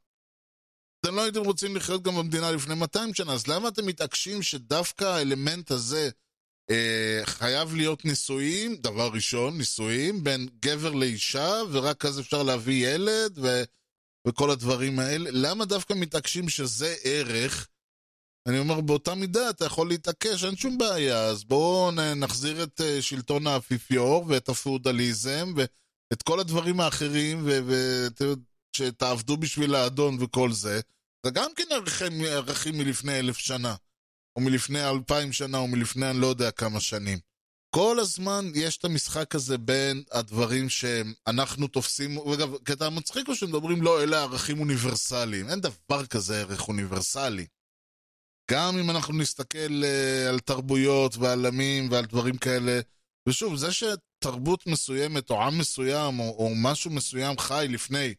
אתם 1.01 1.15
לא 1.15 1.23
הייתם 1.23 1.41
רוצים 1.41 1.77
לחיות 1.77 2.03
גם 2.03 2.17
במדינה 2.17 2.51
לפני 2.51 2.75
200 2.75 3.15
שנה, 3.15 3.33
אז 3.33 3.47
למה 3.47 3.69
אתם 3.69 3.87
מתעקשים 3.87 4.43
שדווקא 4.43 5.05
האלמנט 5.05 5.71
הזה 5.71 6.11
אה, 6.71 7.21
חייב 7.25 7.75
להיות 7.75 8.05
נישואים, 8.05 8.77
דבר 8.77 9.11
ראשון, 9.13 9.59
נישואים 9.59 10.25
בין 10.25 10.49
גבר 10.61 10.93
לאישה, 10.93 11.63
ורק 11.71 12.05
אז 12.05 12.21
אפשר 12.21 12.43
להביא 12.43 12.89
ילד 12.89 13.39
ו, 13.39 13.63
וכל 14.29 14.51
הדברים 14.51 14.99
האלה? 14.99 15.31
למה 15.33 15.65
דווקא 15.65 15.95
מתעקשים 15.95 16.49
שזה 16.49 16.95
ערך? 17.05 17.69
אני 18.49 18.59
אומר, 18.59 18.81
באותה 18.81 19.15
מידה 19.15 19.51
אתה 19.51 19.65
יכול 19.65 19.89
להתעקש, 19.89 20.45
אין 20.45 20.57
שום 20.57 20.79
בעיה, 20.79 21.25
אז 21.25 21.45
בואו 21.45 21.91
נחזיר 22.17 22.63
את 22.63 22.81
אה, 22.81 23.03
שלטון 23.03 23.47
האפיפיור 23.47 24.25
ואת 24.29 24.49
הפאודליזם 24.49 25.55
ואת 25.57 26.23
כל 26.23 26.41
הדברים 26.41 26.81
האחרים, 26.81 27.49
ושתעבדו 28.77 29.37
בשביל 29.37 29.75
האדון 29.75 30.17
וכל 30.21 30.53
זה. 30.53 30.81
זה 31.27 31.31
גם 31.31 31.51
כן 31.57 31.65
ערכים, 31.71 32.13
ערכים 32.25 32.79
מלפני 32.79 33.19
אלף 33.19 33.37
שנה, 33.37 33.75
או 34.37 34.41
מלפני 34.41 34.91
אלפיים 34.91 35.33
שנה, 35.33 35.59
או 35.59 35.69
מלפני 35.69 36.11
אני 36.11 36.21
לא 36.21 36.27
יודע 36.27 36.51
כמה 36.51 36.81
שנים. 36.81 37.19
כל 37.71 37.99
הזמן 38.01 38.51
יש 38.55 38.77
את 38.77 38.85
המשחק 38.85 39.35
הזה 39.35 39.59
בין 39.59 40.03
הדברים 40.13 40.69
שאנחנו 40.69 41.69
תופסים, 41.69 42.19
ואגב, 42.19 42.57
קטע 42.65 42.89
מצחיק 42.89 43.27
הוא 43.27 43.35
שמדברים 43.35 43.83
לא, 43.83 44.03
אלה 44.03 44.23
ערכים 44.23 44.61
אוניברסליים. 44.61 45.49
אין 45.49 45.61
דבר 45.61 46.07
כזה 46.07 46.41
ערך 46.41 46.69
אוניברסלי. 46.69 47.47
גם 48.51 48.79
אם 48.79 48.91
אנחנו 48.91 49.15
נסתכל 49.15 49.83
uh, 49.83 50.29
על 50.29 50.39
תרבויות 50.39 51.17
ועל 51.17 51.47
עמים 51.47 51.91
ועל 51.91 52.05
דברים 52.05 52.37
כאלה, 52.37 52.81
ושוב, 53.29 53.57
זה 53.57 53.69
שתרבות 53.73 54.67
מסוימת 54.67 55.31
או 55.31 55.43
עם 55.43 55.59
מסוים 55.59 56.21
או, 56.21 56.37
או 56.39 56.51
משהו 56.55 56.91
מסוים 56.91 57.39
חי 57.39 57.67
לפני 57.69 58.15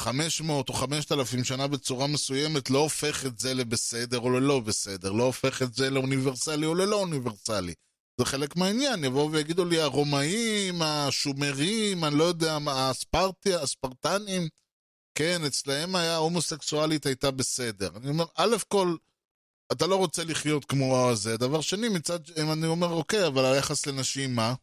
500 0.00 0.68
או 0.68 0.74
5,000 0.74 1.44
שנה 1.44 1.66
בצורה 1.66 2.06
מסוימת 2.06 2.70
לא 2.70 2.78
הופך 2.78 3.26
את 3.26 3.38
זה 3.38 3.54
לבסדר 3.54 4.18
או 4.18 4.30
ללא 4.30 4.60
בסדר, 4.60 5.12
לא 5.12 5.24
הופך 5.24 5.62
את 5.62 5.74
זה 5.74 5.90
לאוניברסלי 5.90 6.66
או 6.66 6.74
ללא 6.74 6.96
אוניברסלי. 6.96 7.74
זה 8.20 8.24
חלק 8.24 8.56
מהעניין, 8.56 9.04
יבואו 9.04 9.32
ויגידו 9.32 9.64
לי 9.64 9.80
הרומאים, 9.80 10.82
השומרים, 10.82 12.04
אני 12.04 12.18
לא 12.18 12.24
יודע, 12.24 12.58
מה, 12.58 12.90
הספרטי, 12.90 13.54
הספרטנים, 13.54 14.48
כן, 15.14 15.44
אצלהם 15.46 15.96
היה 15.96 16.16
הומוסקסואלית 16.16 17.06
הייתה 17.06 17.30
בסדר. 17.30 17.90
אני 17.96 18.08
אומר, 18.08 18.24
א' 18.36 18.56
כל, 18.68 18.96
אתה 19.72 19.86
לא 19.86 19.96
רוצה 19.96 20.24
לחיות 20.24 20.64
כמו 20.64 21.10
זה. 21.14 21.36
דבר 21.36 21.60
שני, 21.60 21.88
מצד, 21.88 22.18
אם 22.42 22.52
אני 22.52 22.66
אומר, 22.66 22.88
אוקיי, 22.88 23.26
אבל 23.26 23.44
היחס 23.44 23.86
לנשים, 23.86 24.34
מה? 24.34 24.54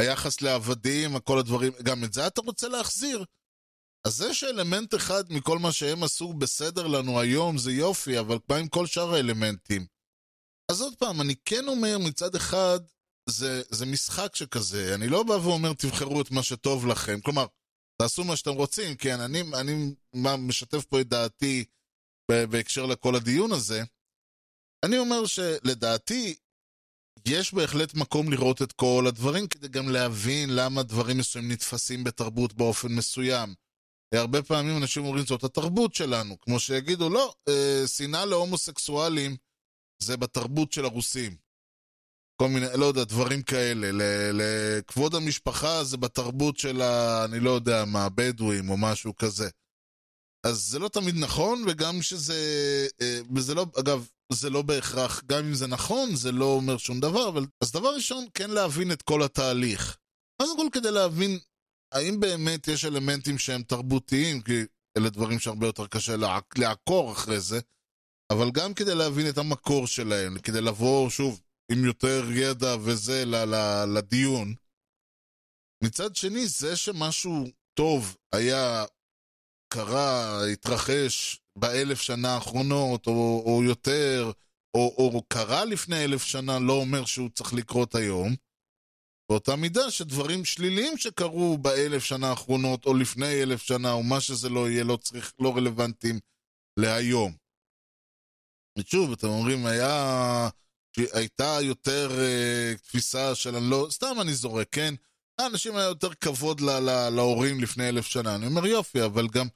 היחס 0.00 0.42
לעבדים, 0.42 1.18
כל 1.18 1.38
הדברים, 1.38 1.72
גם 1.82 2.04
את 2.04 2.12
זה 2.12 2.26
אתה 2.26 2.40
רוצה 2.40 2.68
להחזיר? 2.68 3.24
אז 4.06 4.14
זה 4.14 4.34
שאלמנט 4.34 4.94
אחד 4.94 5.24
מכל 5.30 5.58
מה 5.58 5.72
שהם 5.72 6.02
עשו 6.02 6.32
בסדר 6.32 6.86
לנו 6.86 7.20
היום 7.20 7.58
זה 7.58 7.72
יופי, 7.72 8.18
אבל 8.18 8.38
מה 8.48 8.56
עם 8.56 8.68
כל 8.68 8.86
שאר 8.86 9.14
האלמנטים? 9.14 9.86
אז 10.70 10.80
עוד 10.80 10.94
פעם, 10.98 11.20
אני 11.20 11.34
כן 11.44 11.68
אומר 11.68 11.98
מצד 11.98 12.34
אחד, 12.34 12.80
זה, 13.28 13.62
זה 13.70 13.86
משחק 13.86 14.36
שכזה, 14.36 14.94
אני 14.94 15.08
לא 15.08 15.22
בא 15.22 15.32
ואומר 15.32 15.72
תבחרו 15.72 16.20
את 16.20 16.30
מה 16.30 16.42
שטוב 16.42 16.86
לכם, 16.86 17.20
כלומר, 17.20 17.46
תעשו 18.02 18.24
מה 18.24 18.36
שאתם 18.36 18.50
רוצים, 18.50 18.96
כן, 18.96 19.20
אני, 19.20 19.42
אני 19.60 19.94
משתף 20.38 20.84
פה 20.84 21.00
את 21.00 21.08
דעתי 21.08 21.64
בהקשר 22.30 22.86
לכל 22.86 23.14
הדיון 23.14 23.52
הזה. 23.52 23.82
אני 24.84 24.98
אומר 24.98 25.26
שלדעתי, 25.26 26.34
יש 27.28 27.54
בהחלט 27.54 27.94
מקום 27.94 28.32
לראות 28.32 28.62
את 28.62 28.72
כל 28.72 29.04
הדברים 29.08 29.46
כדי 29.46 29.68
גם 29.68 29.88
להבין 29.88 30.50
למה 30.50 30.82
דברים 30.82 31.18
מסוימים 31.18 31.52
נתפסים 31.52 32.04
בתרבות 32.04 32.52
באופן 32.52 32.88
מסוים. 32.88 33.54
הרבה 34.14 34.42
פעמים 34.42 34.76
אנשים 34.76 35.04
אומרים 35.04 35.26
זאת 35.26 35.44
התרבות 35.44 35.94
שלנו, 35.94 36.40
כמו 36.40 36.60
שיגידו, 36.60 37.10
לא, 37.10 37.34
אה, 37.48 37.82
שנאה 37.86 38.24
להומוסקסואלים 38.24 39.36
זה 40.02 40.16
בתרבות 40.16 40.72
של 40.72 40.84
הרוסים. 40.84 41.36
כל 42.40 42.48
מיני, 42.48 42.66
לא 42.74 42.86
יודע, 42.86 43.04
דברים 43.04 43.42
כאלה. 43.42 43.90
לכבוד 44.32 45.14
המשפחה 45.14 45.84
זה 45.84 45.96
בתרבות 45.96 46.58
של 46.58 46.82
ה... 46.82 47.24
אני 47.24 47.40
לא 47.40 47.50
יודע 47.50 47.84
מה, 47.84 48.04
הבדואים 48.04 48.70
או 48.70 48.76
משהו 48.76 49.16
כזה. 49.16 49.48
אז 50.46 50.56
זה 50.56 50.78
לא 50.78 50.88
תמיד 50.88 51.14
נכון, 51.14 51.64
וגם 51.66 52.02
שזה... 52.02 52.34
אה, 53.00 53.20
וזה 53.34 53.54
לא, 53.54 53.66
אגב, 53.80 54.08
זה 54.32 54.50
לא 54.50 54.62
בהכרח, 54.62 55.22
גם 55.26 55.44
אם 55.44 55.54
זה 55.54 55.66
נכון, 55.66 56.16
זה 56.16 56.32
לא 56.32 56.44
אומר 56.44 56.76
שום 56.76 57.00
דבר, 57.00 57.28
אבל... 57.28 57.46
אז 57.60 57.72
דבר 57.72 57.94
ראשון, 57.94 58.26
כן 58.34 58.50
להבין 58.50 58.92
את 58.92 59.02
כל 59.02 59.22
התהליך. 59.22 59.96
קודם 60.42 60.56
כל 60.56 60.66
כדי 60.72 60.90
להבין 60.90 61.38
האם 61.92 62.20
באמת 62.20 62.68
יש 62.68 62.84
אלמנטים 62.84 63.38
שהם 63.38 63.62
תרבותיים, 63.62 64.42
כי 64.42 64.62
אלה 64.96 65.10
דברים 65.10 65.38
שהרבה 65.38 65.66
יותר 65.66 65.86
קשה 65.86 66.16
לעק... 66.16 66.58
לעקור 66.58 67.12
אחרי 67.12 67.40
זה, 67.40 67.60
אבל 68.30 68.50
גם 68.50 68.74
כדי 68.74 68.94
להבין 68.94 69.28
את 69.28 69.38
המקור 69.38 69.86
שלהם, 69.86 70.38
כדי 70.38 70.60
לבוא, 70.60 71.10
שוב, 71.10 71.40
עם 71.72 71.84
יותר 71.84 72.22
ידע 72.32 72.76
וזה 72.84 73.24
לדיון. 73.94 74.54
מצד 75.84 76.16
שני, 76.16 76.46
זה 76.46 76.76
שמשהו 76.76 77.44
טוב 77.74 78.16
היה, 78.32 78.84
קרה, 79.72 80.40
התרחש 80.52 81.40
באלף 81.58 82.00
שנה 82.00 82.34
האחרונות, 82.34 83.06
או, 83.06 83.42
או 83.46 83.62
יותר, 83.64 84.30
או, 84.74 84.94
או 84.98 85.22
קרה 85.28 85.64
לפני 85.64 86.04
אלף 86.04 86.24
שנה, 86.24 86.58
לא 86.58 86.72
אומר 86.72 87.04
שהוא 87.04 87.30
צריך 87.30 87.54
לקרות 87.54 87.94
היום. 87.94 88.34
באותה 89.30 89.56
מידה 89.56 89.90
שדברים 89.90 90.44
שליליים 90.44 90.98
שקרו 90.98 91.58
באלף 91.58 92.04
שנה 92.04 92.30
האחרונות, 92.30 92.86
או 92.86 92.94
לפני 92.94 93.42
אלף 93.42 93.62
שנה, 93.62 93.92
או 93.92 94.02
מה 94.02 94.20
שזה 94.20 94.48
לא 94.48 94.70
יהיה, 94.70 94.84
לא 94.84 94.96
צריך, 94.96 95.32
לא 95.38 95.56
רלוונטיים 95.56 96.18
להיום. 96.76 97.39
ושוב, 98.80 99.12
אתם 99.12 99.28
אומרים, 99.28 99.66
היה... 99.66 100.48
הייתה 101.12 101.58
יותר 101.62 102.10
uh, 102.10 102.78
תפיסה 102.78 103.34
של 103.34 103.56
אני 103.56 103.70
לא... 103.70 103.86
סתם 103.90 104.16
אני 104.20 104.34
זורק, 104.34 104.68
כן? 104.70 104.94
לאנשים 105.40 105.76
היה 105.76 105.84
יותר 105.84 106.14
כבוד 106.14 106.60
ל- 106.60 106.70
ל- 106.70 107.08
להורים 107.08 107.60
לפני 107.60 107.88
אלף 107.88 108.06
שנה. 108.06 108.34
אני 108.34 108.46
אומר 108.46 108.66
יופי, 108.66 109.04
אבל 109.04 109.28
גם 109.28 109.46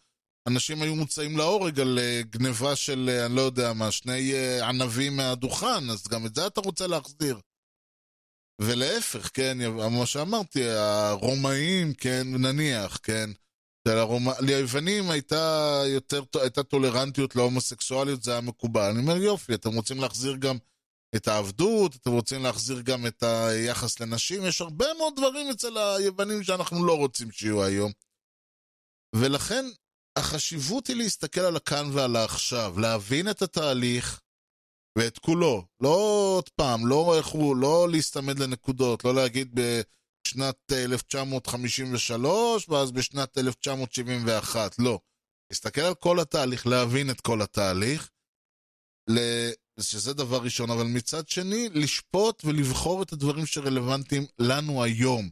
אנשים 0.49 0.83
היו 0.83 0.95
מוצאים 0.95 1.37
להורג 1.37 1.81
על 1.81 1.99
uh, 1.99 2.27
גניבה 2.27 2.77
של, 2.77 3.11
uh, 3.11 3.27
אני 3.27 3.37
לא 3.37 3.41
יודע 3.41 3.73
מה, 3.73 3.91
שני 3.91 4.33
uh, 4.33 4.65
ענבים 4.65 5.17
מהדוכן, 5.17 5.91
אז 5.91 6.09
גם 6.09 6.27
את 6.27 6.35
זה 6.35 6.47
אתה 6.47 6.61
רוצה 6.61 6.87
להחזיר. 6.87 7.41
ולהפך, 8.61 9.31
כן, 9.35 9.59
כמו 9.89 10.07
שאמרתי, 10.07 10.65
הרומאים, 10.69 11.95
כן, 11.95 12.27
נניח, 12.27 12.99
כן. 13.03 13.31
ליוונים 14.41 15.11
הייתה 15.11 15.83
יותר, 15.87 16.23
הייתה 16.41 16.63
טולרנטיות 16.63 17.37
להומוסקסואליות, 17.37 18.23
זה 18.23 18.33
היה 18.33 18.41
מקובל. 18.41 18.91
אני 18.91 18.99
אומר, 18.99 19.17
יופי, 19.17 19.55
אתם 19.55 19.75
רוצים 19.75 20.01
להחזיר 20.01 20.37
גם 20.37 20.57
את 21.17 21.29
העבדות, 21.29 21.97
אתם 21.97 22.11
רוצים 22.11 22.43
להחזיר 22.43 22.81
גם 22.81 23.07
את 23.07 23.23
היחס 23.23 24.01
לנשים, 24.01 24.47
יש 24.47 24.61
הרבה 24.61 24.87
מאוד 24.99 25.17
דברים 25.17 25.51
אצל 25.51 25.79
היוונים 25.79 26.43
שאנחנו 26.43 26.87
לא 26.87 26.97
רוצים 26.97 27.31
שיהיו 27.31 27.65
היום. 27.65 27.93
ולכן 29.17 29.65
החשיבות 30.19 30.87
היא 30.87 30.97
להסתכל 30.97 31.41
על 31.41 31.57
הכאן 31.57 31.91
ועל 31.93 32.17
העכשיו, 32.17 32.75
להבין 32.79 33.31
את 33.31 33.43
התהליך 33.43 34.21
ואת 34.99 35.19
כולו. 35.19 35.65
לא 35.81 35.89
עוד 36.37 36.49
פעם, 36.49 36.87
לא, 36.87 37.15
איך 37.19 37.27
הוא, 37.27 37.57
לא 37.57 37.89
להסתמד 37.91 38.39
לנקודות, 38.39 39.05
לא 39.05 39.15
להגיד 39.15 39.61
בשנת 40.27 40.73
1953 40.73 42.69
ואז 42.69 42.93
בשנת 42.93 43.39
1971, 43.39 44.79
לא. 44.79 45.01
להסתכל 45.51 45.81
על 45.81 45.95
כל 45.95 46.21
התהליך, 46.21 46.67
להבין 46.67 47.11
את 47.11 47.21
כל 47.21 47.43
התהליך, 47.43 48.11
שזה 49.81 50.15
דבר 50.15 50.43
ראשון, 50.43 50.71
אבל 50.71 50.85
מצד 50.85 51.29
שני, 51.29 51.69
לשפוט 51.69 52.43
ולבחור 52.45 53.03
את 53.03 53.13
הדברים 53.13 53.47
שרלוונטיים 53.47 54.27
לנו 54.39 54.83
היום. 54.83 55.31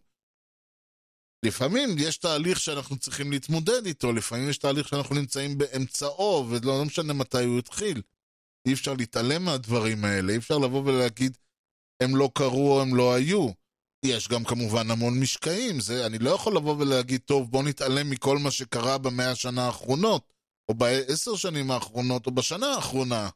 לפעמים 1.44 1.88
יש 1.98 2.16
תהליך 2.16 2.60
שאנחנו 2.60 2.98
צריכים 2.98 3.30
להתמודד 3.30 3.86
איתו, 3.86 4.12
לפעמים 4.12 4.48
יש 4.48 4.58
תהליך 4.58 4.88
שאנחנו 4.88 5.14
נמצאים 5.14 5.58
באמצעו, 5.58 6.46
ולא 6.50 6.78
לא 6.78 6.84
משנה 6.84 7.12
מתי 7.12 7.44
הוא 7.44 7.58
התחיל. 7.58 8.02
אי 8.68 8.72
אפשר 8.72 8.94
להתעלם 8.94 9.44
מהדברים 9.44 10.04
האלה, 10.04 10.32
אי 10.32 10.38
אפשר 10.38 10.58
לבוא 10.58 10.82
ולהגיד, 10.84 11.36
הם 12.02 12.16
לא 12.16 12.30
קרו 12.34 12.76
או 12.76 12.82
הם 12.82 12.96
לא 12.96 13.14
היו. 13.14 13.61
יש 14.04 14.28
גם 14.28 14.44
כמובן 14.44 14.90
המון 14.90 15.20
משקעים, 15.20 15.80
זה, 15.80 16.06
אני 16.06 16.18
לא 16.18 16.30
יכול 16.30 16.56
לבוא 16.56 16.76
ולהגיד, 16.78 17.20
טוב, 17.24 17.50
בוא 17.50 17.62
נתעלם 17.62 18.10
מכל 18.10 18.38
מה 18.38 18.50
שקרה 18.50 18.98
במאה 18.98 19.30
השנה 19.30 19.66
האחרונות, 19.66 20.32
או 20.68 20.74
בעשר 20.74 21.36
שנים 21.36 21.70
האחרונות, 21.70 22.26
או 22.26 22.32
בשנה 22.32 22.66
האחרונה. 22.66 23.28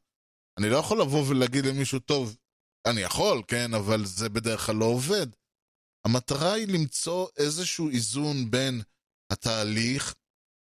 אני 0.58 0.70
לא 0.70 0.76
יכול 0.76 1.00
לבוא 1.00 1.24
ולהגיד 1.28 1.66
למישהו, 1.66 1.98
טוב, 1.98 2.36
אני 2.86 3.00
יכול, 3.00 3.42
כן, 3.48 3.74
אבל 3.74 4.04
זה 4.04 4.28
בדרך 4.28 4.66
כלל 4.66 4.76
לא 4.76 4.84
עובד. 4.84 5.26
המטרה 6.06 6.52
היא 6.52 6.68
למצוא 6.68 7.28
איזשהו 7.36 7.90
איזון 7.90 8.50
בין 8.50 8.82
התהליך, 9.32 10.14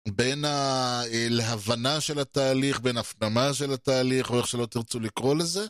בין 0.08 0.44
ההבנה 0.44 2.00
של 2.00 2.18
התהליך, 2.18 2.80
בין 2.80 2.96
הפנמה 2.96 3.54
של 3.54 3.72
התהליך, 3.72 4.30
או 4.30 4.38
איך 4.38 4.46
שלא 4.46 4.66
תרצו 4.66 5.00
לקרוא 5.00 5.34
לזה. 5.34 5.66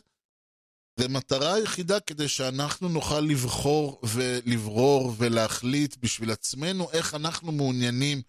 ומטרה 0.99 1.53
היחידה 1.53 1.99
כדי 1.99 2.27
שאנחנו 2.27 2.89
נוכל 2.89 3.19
לבחור 3.19 4.01
ולברור 4.03 5.13
ולהחליט 5.17 5.95
בשביל 5.99 6.31
עצמנו 6.31 6.91
איך 6.91 7.15
אנחנו 7.15 7.51
מעוניינים 7.51 8.21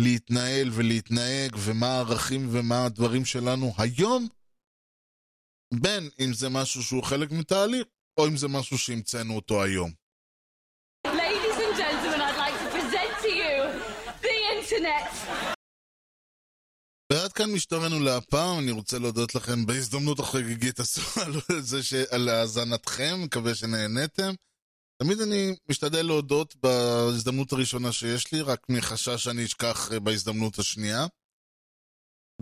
להתנהל 0.00 0.70
ולהתנהג, 0.72 1.56
ומה 1.58 1.86
הערכים 1.86 2.48
ומה 2.52 2.84
הדברים 2.84 3.24
שלנו 3.24 3.72
היום, 3.78 4.28
בין 5.74 6.08
אם 6.20 6.32
זה 6.32 6.48
משהו 6.48 6.82
שהוא 6.82 7.02
חלק 7.02 7.30
מתהליך, 7.30 7.86
או 8.18 8.26
אם 8.26 8.36
זה 8.36 8.48
משהו 8.48 8.78
שהמצאנו 8.78 9.36
אותו 9.36 9.62
היום. 9.62 9.90
Ladies 11.06 11.58
and 11.66 11.76
gentlemen, 11.76 12.20
I'd 12.20 12.38
like 12.44 12.58
to 12.64 12.68
present 12.76 13.12
to 13.24 13.30
you 13.42 13.56
the 14.22 14.36
internet. 14.56 15.45
ועד 17.12 17.32
כאן 17.32 17.52
משטרנו 17.52 18.00
להפעם, 18.00 18.58
אני 18.58 18.70
רוצה 18.70 18.98
להודות 18.98 19.34
לכם 19.34 19.66
בהזדמנות 19.66 20.20
החגיגית 20.20 20.80
הזו 20.80 21.00
על 21.22 21.82
ש... 21.82 21.94
על 21.94 22.28
האזנתכם, 22.28 23.22
מקווה 23.22 23.54
שנהניתם. 23.54 24.34
תמיד 25.02 25.20
אני 25.20 25.56
משתדל 25.68 26.06
להודות 26.06 26.56
בהזדמנות 26.56 27.52
הראשונה 27.52 27.92
שיש 27.92 28.32
לי, 28.32 28.40
רק 28.40 28.66
מחשש 28.68 29.24
שאני 29.24 29.44
אשכח 29.44 29.92
אה, 29.92 30.00
בהזדמנות 30.00 30.58
השנייה. 30.58 31.06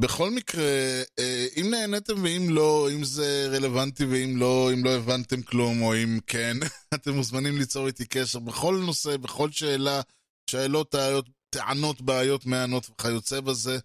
בכל 0.01 0.31
מקרה, 0.31 1.03
אה, 1.19 1.47
אם 1.57 1.71
נהניתם 1.71 2.23
ואם 2.23 2.47
לא, 2.51 2.89
אם 2.93 3.05
זה 3.05 3.49
רלוונטי 3.51 4.05
ואם 4.05 4.37
לא, 4.37 4.71
אם 4.73 4.85
לא 4.85 4.91
הבנתם 4.91 5.43
כלום 5.43 5.83
או 5.83 5.95
אם 5.95 6.19
כן, 6.27 6.57
אתם 6.95 7.11
מוזמנים 7.11 7.59
ליצור 7.59 7.87
איתי 7.87 8.07
קשר 8.07 8.39
בכל 8.39 8.83
נושא, 8.87 9.17
בכל 9.17 9.51
שאלה, 9.51 10.01
שאלות, 10.51 10.95
טענות, 11.51 12.03
בעיות, 12.03 12.47
מענות 12.47 12.91
וכיוצא 12.91 13.41
בזה. 13.41 13.79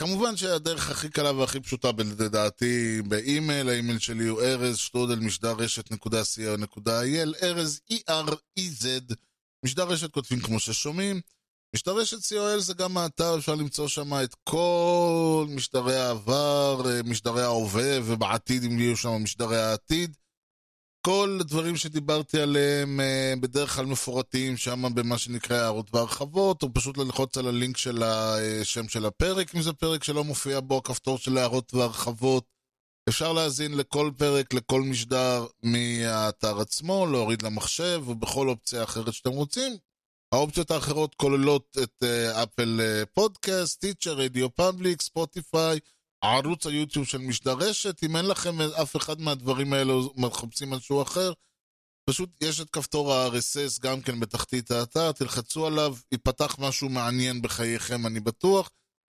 כמובן 0.00 0.36
שהדרך 0.36 0.90
הכי 0.90 1.08
קלה 1.08 1.32
והכי 1.32 1.60
פשוטה 1.60 1.90
לדעתי 2.18 3.02
באימייל, 3.02 3.68
האימייל 3.68 3.98
שלי 3.98 4.26
הוא 4.26 4.42
ארז 4.42 4.76
שטרודל 4.76 5.18
משדר 5.18 5.52
רשת 5.52 5.90
נקודה 5.90 6.22
co.il, 6.22 7.42
ארז 7.42 7.80
E-R-E-Z, 7.92 9.14
משדר 9.64 9.88
רשת 9.88 10.10
כותבים 10.10 10.40
כמו 10.40 10.60
ששומעים. 10.60 11.20
משדר 11.74 11.92
רשת 11.92 12.16
co.il 12.18 12.58
זה 12.58 12.74
גם 12.74 12.96
האתר, 12.96 13.38
אפשר 13.38 13.54
למצוא 13.54 13.88
שם 13.88 14.14
את 14.24 14.34
כל 14.44 15.46
משדרי 15.48 15.96
העבר, 15.96 16.82
משדרי 17.04 17.42
ההווה, 17.42 17.98
ובעתיד 18.04 18.64
אם 18.64 18.78
יהיו 18.78 18.96
שם 18.96 19.10
משדרי 19.10 19.62
העתיד. 19.62 20.16
כל 21.02 21.38
הדברים 21.40 21.76
שדיברתי 21.76 22.40
עליהם 22.40 23.00
אה, 23.00 23.34
בדרך 23.40 23.76
כלל 23.76 23.86
מפורטים 23.86 24.56
שם 24.56 24.94
במה 24.94 25.18
שנקרא 25.18 25.56
הערות 25.56 25.94
והרחבות, 25.94 26.62
או 26.62 26.74
פשוט 26.74 26.98
ללחוץ 26.98 27.38
על 27.38 27.46
הלינק 27.48 27.76
של 27.76 28.02
השם 28.02 28.88
של 28.88 29.06
הפרק, 29.06 29.54
אם 29.54 29.62
זה 29.62 29.72
פרק 29.72 30.04
שלא 30.04 30.24
מופיע 30.24 30.60
בו 30.60 30.78
הכפתור 30.78 31.18
של 31.18 31.38
הערות 31.38 31.74
והרחבות. 31.74 32.44
אפשר 33.08 33.32
להאזין 33.32 33.76
לכל 33.76 34.10
פרק, 34.16 34.54
לכל 34.54 34.82
משדר 34.82 35.46
מהאתר 35.62 36.60
עצמו, 36.60 37.06
להוריד 37.06 37.42
למחשב, 37.42 38.02
ובכל 38.06 38.48
אופציה 38.48 38.82
אחרת 38.82 39.14
שאתם 39.14 39.30
רוצים. 39.30 39.76
האופציות 40.32 40.70
האחרות 40.70 41.14
כוללות 41.14 41.76
את 41.82 42.02
אה, 42.02 42.42
Apple 42.42 42.80
אה, 42.80 43.06
Podcast, 43.06 43.80
Stitcher, 43.80 44.12
RadioPublic, 44.12 45.02
Spotify, 45.02 45.78
ערוץ 46.24 46.66
היוטיוב 46.66 47.06
של 47.06 47.18
משדר 47.18 47.52
רשת, 47.52 48.04
אם 48.04 48.16
אין 48.16 48.26
לכם 48.26 48.60
אף 48.60 48.96
אחד 48.96 49.20
מהדברים 49.20 49.72
האלה 49.72 49.92
מחפשים 50.16 50.70
משהו 50.70 51.02
אחר, 51.02 51.32
פשוט 52.10 52.30
יש 52.40 52.60
את 52.60 52.70
כפתור 52.70 53.12
ה-RSS 53.12 53.80
גם 53.80 54.00
כן 54.02 54.20
בתחתית 54.20 54.70
האתר, 54.70 55.12
תלחצו 55.12 55.66
עליו, 55.66 55.96
ייפתח 56.12 56.56
משהו 56.58 56.88
מעניין 56.88 57.42
בחייכם, 57.42 58.06
אני 58.06 58.20
בטוח. 58.20 58.70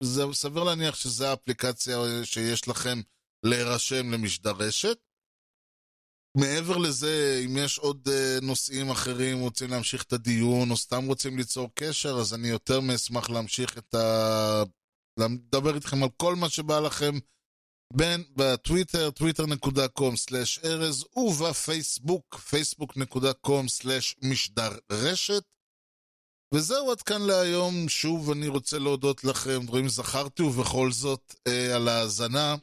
זה 0.03 0.23
סביר 0.33 0.65
להניח 0.65 0.95
שזו 0.95 1.27
האפליקציה 1.27 1.99
שיש 2.25 2.69
לכם 2.69 3.01
להירשם 3.47 4.13
למשדר 4.13 4.53
רשת. 4.59 4.99
מעבר 6.37 6.77
לזה, 6.77 7.43
אם 7.47 7.57
יש 7.57 7.79
עוד 7.79 8.09
uh, 8.09 8.45
נושאים 8.45 8.91
אחרים, 8.91 9.41
רוצים 9.41 9.71
להמשיך 9.71 10.03
את 10.03 10.13
הדיון, 10.13 10.71
או 10.71 10.77
סתם 10.77 11.05
רוצים 11.07 11.37
ליצור 11.37 11.69
קשר, 11.75 12.17
אז 12.21 12.35
אני 12.35 12.49
יותר 12.49 12.81
מאשמח 12.81 13.31
להמשיך 13.31 13.79
את 13.79 13.95
ה... 13.95 14.63
לדבר 15.29 15.75
איתכם 15.75 16.03
על 16.03 16.09
כל 16.17 16.37
מה 16.37 16.49
שבא 16.49 16.81
לכם 16.81 17.19
בין 17.93 18.25
בטוויטר, 18.37 19.11
twitter.com/ארז, 19.19 21.05
ובפייסבוק, 21.17 22.35
facebook.com/משדר 22.35 24.79
רשת. 24.93 25.43
וזהו 26.55 26.91
עד 26.91 27.03
כאן 27.03 27.23
להיום. 27.23 27.89
שוב 27.89 28.31
אני 28.31 28.49
רוצה 28.49 28.79
להודות 28.79 29.25
לכם, 29.25 29.67
דברים 29.67 29.89
זכרתי 29.89 30.43
ובכל 30.43 30.93
זאת 30.93 31.35
אה, 31.47 31.77
על 31.77 31.89
ההאזנה. 31.89 32.55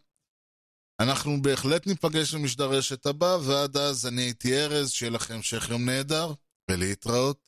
אנחנו 1.01 1.41
בהחלט 1.41 1.87
ניפגש 1.87 2.35
במשדר 2.35 2.69
רשת 2.69 3.05
הבא, 3.05 3.37
ועד 3.45 3.77
אז 3.77 4.07
אני 4.07 4.21
הייתי 4.21 4.57
ארז, 4.57 4.89
שיהיה 4.89 5.11
לכם 5.11 5.33
המשך 5.33 5.69
יום 5.69 5.85
נהדר, 5.85 6.33
ולהתראות. 6.71 7.46